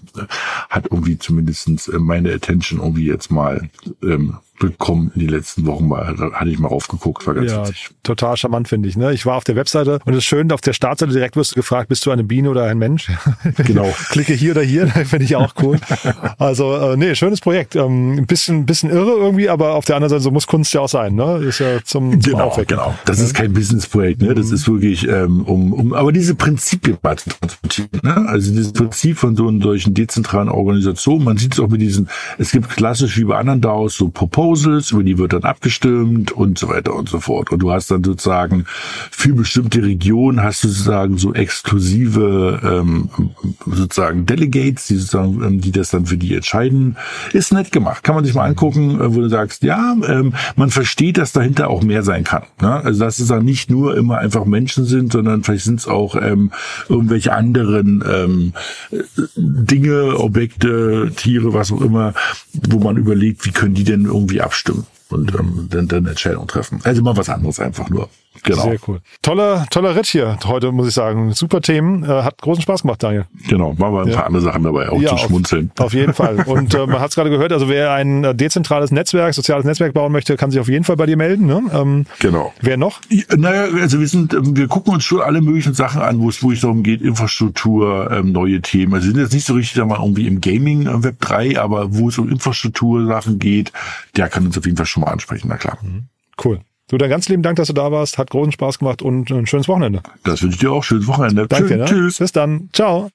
hat 0.69 0.89
irgendwie 0.91 1.14
zumindestens 1.19 1.89
äh, 1.89 1.99
meine 1.99 2.33
Attention 2.33 2.81
irgendwie 2.81 3.07
jetzt 3.07 3.31
mal 3.31 3.69
ähm, 4.03 4.39
bekommen 4.59 5.11
in 5.15 5.21
den 5.21 5.29
letzten 5.31 5.67
Wochen 5.67 5.89
mal. 5.89 6.15
Da 6.17 6.33
hatte 6.33 6.51
ich 6.51 6.59
mal 6.59 6.69
raufgeguckt, 6.69 7.27
war 7.27 7.35
ganz 7.35 7.51
ja, 7.51 7.63
witzig. 7.63 7.91
total 8.03 8.37
charmant, 8.37 8.69
finde 8.69 8.89
ich. 8.89 8.97
Ne? 8.97 9.13
Ich 9.13 9.27
war 9.27 9.37
auf 9.37 9.45
der 9.45 9.57
Webseite 9.57 9.99
und 10.05 10.13
es 10.13 10.19
ist 10.19 10.25
schön, 10.25 10.51
auf 10.53 10.61
der 10.61 10.73
Startseite 10.73 11.13
direkt 11.13 11.37
wirst 11.37 11.53
du 11.53 11.57
gefragt, 11.57 11.89
bist 11.89 12.05
du 12.07 12.11
eine 12.11 12.25
Biene 12.25 12.51
oder 12.51 12.65
ein 12.65 12.79
Mensch? 12.79 13.11
Genau. 13.67 13.85
Klicke 14.11 14.33
hier 14.33 14.53
oder 14.53 14.63
hier, 14.63 14.87
finde 15.07 15.25
ich 15.25 15.37
auch 15.37 15.55
cool. 15.63 15.79
Also, 16.39 16.77
äh, 16.77 16.97
nee, 16.97 17.15
schönes 17.15 17.41
Projekt. 17.41 17.77
Ähm, 17.77 18.13
ein 18.19 18.27
bisschen, 18.27 18.67
bisschen 18.67 18.91
irre 18.91 19.13
irgendwie, 19.13 19.49
aber 19.49 19.75
auf 19.75 19.85
der 19.85 19.97
anderen 19.97 20.11
Seite, 20.11 20.23
so 20.23 20.31
muss 20.31 20.47
Kunst 20.47 20.73
ja 20.75 20.81
auch 20.81 20.89
sein, 20.89 21.15
ne? 21.15 21.37
Ist 21.39 21.61
ja 21.61 21.83
zum, 21.85 22.21
zum 22.21 22.33
Genau, 22.33 22.45
Aufwecken. 22.45 22.77
genau. 22.77 22.95
Das 23.05 23.21
ist 23.21 23.35
kein 23.35 23.53
Businessprojekt, 23.53 24.23
ne? 24.23 24.35
Das 24.35 24.51
ist 24.51 24.67
wirklich 24.69 25.07
ähm, 25.09 25.43
um, 25.43 25.73
um, 25.73 25.93
aber 25.93 26.13
diese 26.13 26.35
Prinzipien 26.35 26.99
mal 27.03 27.17
zu 27.17 27.31
transportieren, 27.31 27.89
ne? 28.03 28.27
Also 28.29 28.51
dieses 28.53 28.73
Prinzip 28.73 29.19
von 29.19 29.37
so 29.37 29.51
solchen 29.61 29.95
dezentralen 29.95 30.49
Organisationen, 30.49 31.25
man 31.25 31.37
sieht 31.37 31.55
es 31.55 31.61
auch 31.61 31.69
mit 31.69 31.81
diesen, 31.81 32.09
es 32.39 32.51
gibt 32.51 32.69
klassisch 32.71 33.17
wie 33.19 33.25
bei 33.25 33.37
anderen 33.37 33.61
DAOs 33.61 33.95
so 33.95 34.09
Proposals, 34.45 34.91
über 34.91 35.03
die 35.03 35.17
wird 35.17 35.33
dann 35.33 35.45
abgestimmt 35.45 36.31
und 36.31 36.59
so 36.59 36.69
weiter 36.69 36.95
und 36.95 37.09
so 37.09 37.19
fort. 37.19 37.51
Und 37.51 37.61
du 37.61 37.73
hast 37.73 37.91
dann 37.91 38.05
sozusagen 38.05 38.67
für 39.11 39.33
bestimmte 39.33 39.83
Regionen 39.83 40.43
hast 40.43 40.65
du 40.65 40.69
sozusagen 40.69 41.17
so 41.17 41.33
exklusive 41.33 42.61
ähm, 42.63 43.09
sozusagen 43.65 44.27
Delegates, 44.27 44.87
die 44.87 44.97
sozusagen, 44.97 45.43
ähm, 45.43 45.61
die 45.63 45.73
das 45.73 45.91
dann 45.91 46.05
für 46.05 46.19
die 46.19 46.35
entscheiden. 46.35 46.97
Ist 47.33 47.55
nett 47.55 47.73
gemacht, 47.73 48.05
kann 48.05 48.17
man 48.17 48.25
sich 48.27 48.35
mal 48.35 48.45
angucken, 48.45 49.01
äh, 49.01 49.15
wo 49.15 49.21
du 49.21 49.31
sagst, 49.31 49.63
ja, 49.63 49.97
ähm, 50.07 50.35
man 50.57 50.69
versteht, 50.69 51.17
dass 51.17 51.33
dahinter 51.33 51.71
auch 51.71 51.83
mehr 51.83 52.03
sein 52.03 52.25
kann. 52.25 52.43
Ne? 52.61 52.85
Also 52.85 53.01
dass 53.01 53.21
es 53.21 53.29
dann 53.29 53.47
nicht 53.47 53.71
nur 53.71 53.97
immer 53.97 54.19
einfach 54.19 54.45
Menschen 54.45 54.85
sind, 54.85 55.13
sondern 55.13 55.43
vielleicht 55.43 55.65
sind 55.65 55.81
es 55.81 55.89
auch 55.89 56.17
ähm, 56.17 56.53
irgendwelche 56.91 57.33
anderen 57.33 58.05
ähm, 58.07 58.53
Dinge, 59.37 60.19
Objekte, 60.19 61.13
Tiere, 61.17 61.55
was 61.55 61.73
auch 61.73 61.81
immer, 61.81 62.13
wo 62.69 62.79
man 62.79 62.99
überlegt, 62.99 63.47
wie 63.47 63.51
können 63.51 63.75
die 63.75 63.85
denn 63.85 64.05
irgendwie 64.05 64.34
abstimmen 64.43 64.87
und 65.09 65.35
ähm, 65.35 65.69
dann, 65.71 65.89
dann 65.89 66.07
Entscheidungen 66.07 66.49
treffen. 66.49 66.81
Also 66.85 67.03
mal 67.03 67.17
was 67.17 67.29
anderes 67.29 67.61
einfach 67.61 67.89
nur. 67.91 68.09
Genau. 68.43 68.63
Sehr 68.63 68.79
cool. 68.89 69.01
Toller, 69.23 69.65
toller 69.71 69.95
Ritt 69.97 70.07
hier 70.07 70.39
heute, 70.47 70.73
muss 70.73 70.89
ich 70.89 70.95
sagen. 70.95 71.33
Super 71.33 71.61
Themen. 71.61 72.03
Äh, 72.05 72.09
hat 72.09 72.43
großen 72.43 72.63
Spaß 72.63 72.83
gemacht, 72.83 73.03
Daniel. 73.03 73.27
Genau, 73.49 73.73
machen 73.79 73.95
wir 73.95 74.03
ein 74.03 74.09
Ja. 74.09 74.17
paar 74.17 74.27
andere 74.27 74.43
Sachen 74.43 74.65
dabei, 74.65 74.89
auch 74.91 75.01
Ja, 75.01 75.11
zum 75.11 75.19
auf- 75.19 75.25
Schmunzeln. 75.27 75.71
Auf 75.79 75.95
jeden 75.95 76.13
Fall. 76.15 76.43
Und 76.47 76.75
äh, 76.75 76.87
man 76.87 77.01
hat 77.01 77.11
es 77.11 77.15
gerade 77.15 77.31
gehört, 77.31 77.53
also 77.53 77.69
wer 77.69 77.93
ein 77.93 78.25
äh, 78.25 78.35
dezentrales 78.35 78.91
Netzwerk, 78.91 79.33
soziales 79.35 79.65
Netzwerk 79.65 79.95
bauen 79.95 80.13
möchte, 80.13 80.37
kann 80.37 80.51
sich 80.51 80.61
auf 80.61 80.69
jeden 80.69 80.85
Fall 80.85 80.97
bei 80.97 81.07
dir 81.07 81.17
melden. 81.17 81.47
Ne? 81.47 81.63
Ähm, 81.73 82.07
Genau. 82.19 82.53
wer 82.61 82.77
noch? 82.77 83.01
Ja, 83.09 83.23
Naja, 83.37 83.67
also 83.81 84.01
wir 84.01 84.09
sind, 84.09 84.35
ähm, 84.35 84.57
wir 84.57 84.67
gucken 84.69 84.93
uns 84.95 85.05
schon 85.05 85.21
alle 85.21 85.41
möglichen 85.41 85.75
Sachen 85.75 86.03
an, 86.03 86.19
wo 86.21 86.29
es, 86.29 86.43
wo 86.43 86.51
es 86.51 86.61
darum 86.61 86.83
geht, 86.83 87.01
Infrastruktur, 87.03 88.11
ähm, 88.11 88.33
neue 88.33 88.61
Themen. 88.61 88.95
Also 88.95 89.07
wir 89.07 89.13
sind 89.15 89.23
jetzt 89.23 89.33
nicht 89.33 89.47
so 89.47 89.55
richtig 89.55 89.75
da 89.77 89.85
mal 89.87 89.99
irgendwie 90.01 90.27
im 90.27 90.41
Gaming 90.41 90.87
äh, 90.87 91.03
Web 91.05 91.21
3, 91.21 91.59
aber 91.61 91.95
wo 91.97 92.09
es 92.09 92.19
um 92.19 92.29
Infrastruktursachen 92.29 93.39
geht, 93.39 93.73
der 94.17 94.29
kann 94.29 94.47
uns 94.47 94.59
auf 94.59 94.65
jeden 94.65 94.77
Fall 94.77 94.87
schon 94.87 95.03
mal 95.03 95.11
ansprechen, 95.11 95.47
na 95.49 95.57
klar. 95.57 95.79
Cool. 96.45 96.61
Du, 96.89 96.99
dann 96.99 97.09
ganz 97.09 97.29
lieben 97.29 97.43
Dank, 97.43 97.57
dass 97.57 97.69
du 97.69 97.73
da 97.73 97.91
warst. 97.91 98.19
Hat 98.19 98.31
großen 98.31 98.53
Spaß 98.53 98.79
gemacht 98.79 99.03
und 99.03 99.31
ein 99.31 99.47
schönes 99.47 99.69
Wochenende. 99.69 100.03
Das 100.23 100.43
wünsche 100.43 100.55
ich 100.55 100.61
dir 100.61 100.73
auch. 100.73 100.85
Schönes 100.85 101.07
Wochenende. 101.07 101.47
Danke. 101.49 101.69
Tschüss. 101.69 101.79
Ne? 101.79 101.85
Tschüss. 101.87 102.19
Bis 102.19 102.33
dann. 102.33 102.69
Ciao. 102.73 103.09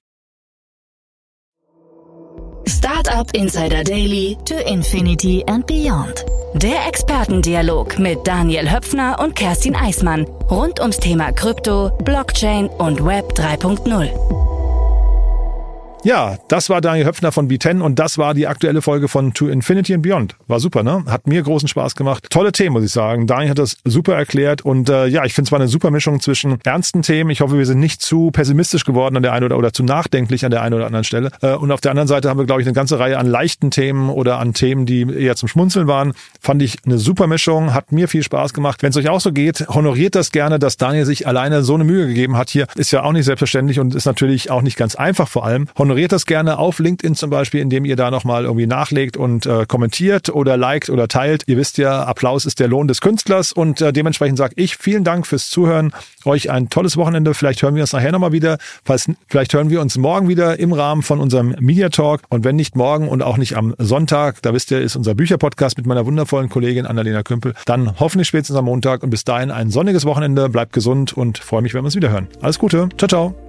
Startup 2.68 3.30
Insider 3.36 3.84
Daily 3.84 4.38
to 4.46 4.56
Infinity 4.68 5.44
and 5.48 5.66
Beyond. 5.68 6.26
Der 6.56 6.88
Expertendialog 6.88 8.00
mit 8.00 8.20
Daniel 8.26 8.72
Höpfner 8.72 9.20
und 9.20 9.36
Kerstin 9.36 9.76
Eismann 9.76 10.24
rund 10.50 10.80
ums 10.80 10.98
Thema 10.98 11.32
Krypto, 11.32 11.92
Blockchain 12.04 12.68
und 12.68 13.06
Web 13.06 13.34
3.0. 13.34 14.49
Ja, 16.04 16.38
das 16.48 16.70
war 16.70 16.80
Daniel 16.80 17.06
Höpfner 17.06 17.34
von 17.34 17.50
B10 17.50 17.82
und 17.82 18.00
das 18.00 18.18
war 18.18 18.34
die 18.34 18.48
aktuelle 18.48 18.82
Folge 18.82 19.10
von 19.10 19.34
To 19.34 19.50
Infinity 19.50 19.94
and 19.94 20.02
Beyond. 20.02 20.36
War 20.48 20.62
super, 20.62 20.82
ne? 20.82 21.04
Hat 21.08 21.28
mir 21.28 21.44
großen 21.44 21.68
Spaß 21.68 21.96
gemacht. 21.96 22.28
Tolle 22.30 22.54
Themen, 22.54 22.74
muss 22.74 22.86
ich 22.86 22.92
sagen. 22.92 23.28
Daniel 23.28 23.50
hat 23.50 23.60
das 23.60 23.78
super 23.84 24.16
erklärt 24.16 24.62
und 24.62 24.88
äh, 24.88 25.08
ja, 25.08 25.26
ich 25.26 25.34
finde 25.34 25.50
es 25.50 25.52
war 25.52 25.60
eine 25.60 25.68
super 25.68 25.92
Mischung 25.92 26.22
zwischen 26.22 26.60
ernsten 26.64 27.02
Themen. 27.02 27.30
Ich 27.32 27.42
hoffe, 27.42 27.58
wir 27.58 27.66
sind 27.66 27.82
nicht 27.82 28.02
zu 28.02 28.32
pessimistisch 28.32 28.86
geworden 28.86 29.18
an 29.18 29.24
der 29.24 29.34
einen 29.34 29.44
oder 29.44 29.58
oder 29.58 29.74
zu 29.74 29.84
nachdenklich 29.84 30.46
an 30.46 30.52
der 30.52 30.62
einen 30.62 30.74
oder 30.74 30.86
anderen 30.86 31.04
Stelle. 31.04 31.32
Äh, 31.42 31.56
und 31.56 31.70
auf 31.70 31.82
der 31.82 31.92
anderen 31.92 32.08
Seite 32.08 32.30
haben 32.30 32.40
wir, 32.40 32.46
glaube 32.46 32.62
ich, 32.62 32.68
eine 32.68 32.74
ganze 32.74 32.98
Reihe 32.98 33.18
an 33.18 33.28
leichten 33.28 33.70
Themen 33.70 34.10
oder 34.10 34.40
an 34.40 34.54
Themen, 34.54 34.86
die 34.86 35.02
eher 35.02 35.36
zum 35.36 35.50
Schmunzeln 35.50 35.88
waren. 35.88 36.14
Fand 36.40 36.62
ich 36.62 36.78
eine 36.86 36.98
super 36.98 37.28
Mischung, 37.28 37.74
hat 37.74 37.92
mir 37.92 38.08
viel 38.08 38.24
Spaß 38.24 38.54
gemacht. 38.54 38.82
Wenn 38.84 38.92
es 38.92 38.98
euch 38.98 39.10
auch 39.10 39.20
so 39.20 39.34
geht, 39.34 39.68
honoriert 39.68 40.16
das 40.16 40.32
gerne, 40.32 40.60
dass 40.60 40.78
Daniel 40.78 41.04
sich 41.04 41.28
alleine 41.28 41.62
so 41.62 41.76
eine 41.76 41.84
Mühe 41.84 42.08
gegeben 42.08 42.38
hat 42.38 42.50
hier. 42.50 42.68
Ist 42.76 42.92
ja 42.92 43.04
auch 43.04 43.12
nicht 43.12 43.26
selbstverständlich 43.26 43.82
und 43.82 43.96
ist 43.96 44.06
natürlich 44.06 44.50
auch 44.50 44.62
nicht 44.62 44.78
ganz 44.78 44.96
einfach 44.96 45.28
vor 45.28 45.46
allem. 45.46 45.68
Honoriert 45.90 46.12
das 46.12 46.28
gerne 46.28 46.60
auf 46.60 46.78
LinkedIn 46.78 47.16
zum 47.16 47.32
Beispiel, 47.32 47.62
indem 47.62 47.84
ihr 47.84 47.96
da 47.96 48.12
nochmal 48.12 48.44
irgendwie 48.44 48.68
nachlegt 48.68 49.18
und 49.18 49.48
äh, 49.48 49.66
kommentiert 49.68 50.30
oder 50.30 50.56
liked 50.56 50.92
oder 50.92 51.08
teilt. 51.08 51.46
Ihr 51.48 51.58
wisst 51.58 51.80
ja, 51.80 52.04
Applaus 52.04 52.46
ist 52.46 52.60
der 52.60 52.68
Lohn 52.68 52.88
des 52.88 53.02
Künstlers 53.02 53.52
und 53.52 53.82
äh, 53.82 53.92
dementsprechend 53.92 54.38
sage 54.38 54.54
ich 54.56 54.78
vielen 54.78 55.04
Dank 55.04 55.26
fürs 55.26 55.50
Zuhören. 55.50 55.92
Euch 56.26 56.52
ein 56.52 56.70
tolles 56.70 56.96
Wochenende. 56.96 57.34
Vielleicht 57.34 57.64
hören 57.64 57.74
wir 57.74 57.82
uns 57.82 57.92
nachher 57.92 58.12
nochmal 58.12 58.34
wieder. 58.34 58.60
Falls, 58.86 59.10
vielleicht 59.28 59.52
hören 59.56 59.72
wir 59.72 59.82
uns 59.82 59.98
morgen 59.98 60.28
wieder 60.28 60.60
im 60.60 60.74
Rahmen 60.74 61.02
von 61.02 61.20
unserem 61.20 61.56
Media 61.60 61.90
Talk. 61.90 62.22
Und 62.30 62.44
wenn 62.44 62.56
nicht 62.56 62.76
morgen 62.76 63.08
und 63.08 63.24
auch 63.24 63.38
nicht 63.38 63.58
am 63.58 63.74
Sonntag, 63.80 64.44
da 64.44 64.54
wisst 64.54 64.70
ihr, 64.70 64.80
ist 64.80 64.96
unser 64.96 65.16
Bücherpodcast 65.16 65.76
mit 65.76 65.88
meiner 65.88 66.06
wundervollen 66.06 66.50
Kollegin 66.50 66.86
Annalena 66.86 67.24
Kümpel. 67.24 67.56
Dann 67.66 68.00
hoffentlich 68.00 68.28
spätestens 68.28 68.58
am 68.58 68.66
Montag 68.66 69.02
und 69.02 69.10
bis 69.10 69.24
dahin 69.24 69.50
ein 69.50 69.72
sonniges 69.72 70.06
Wochenende. 70.06 70.50
Bleibt 70.50 70.72
gesund 70.72 71.14
und 71.14 71.40
freue 71.40 71.64
mich, 71.64 71.74
wenn 71.74 71.82
wir 71.82 71.86
uns 71.86 71.96
wieder 71.96 72.12
hören. 72.12 72.28
Alles 72.42 72.60
Gute. 72.60 72.90
Ciao, 72.96 73.08
ciao. 73.08 73.49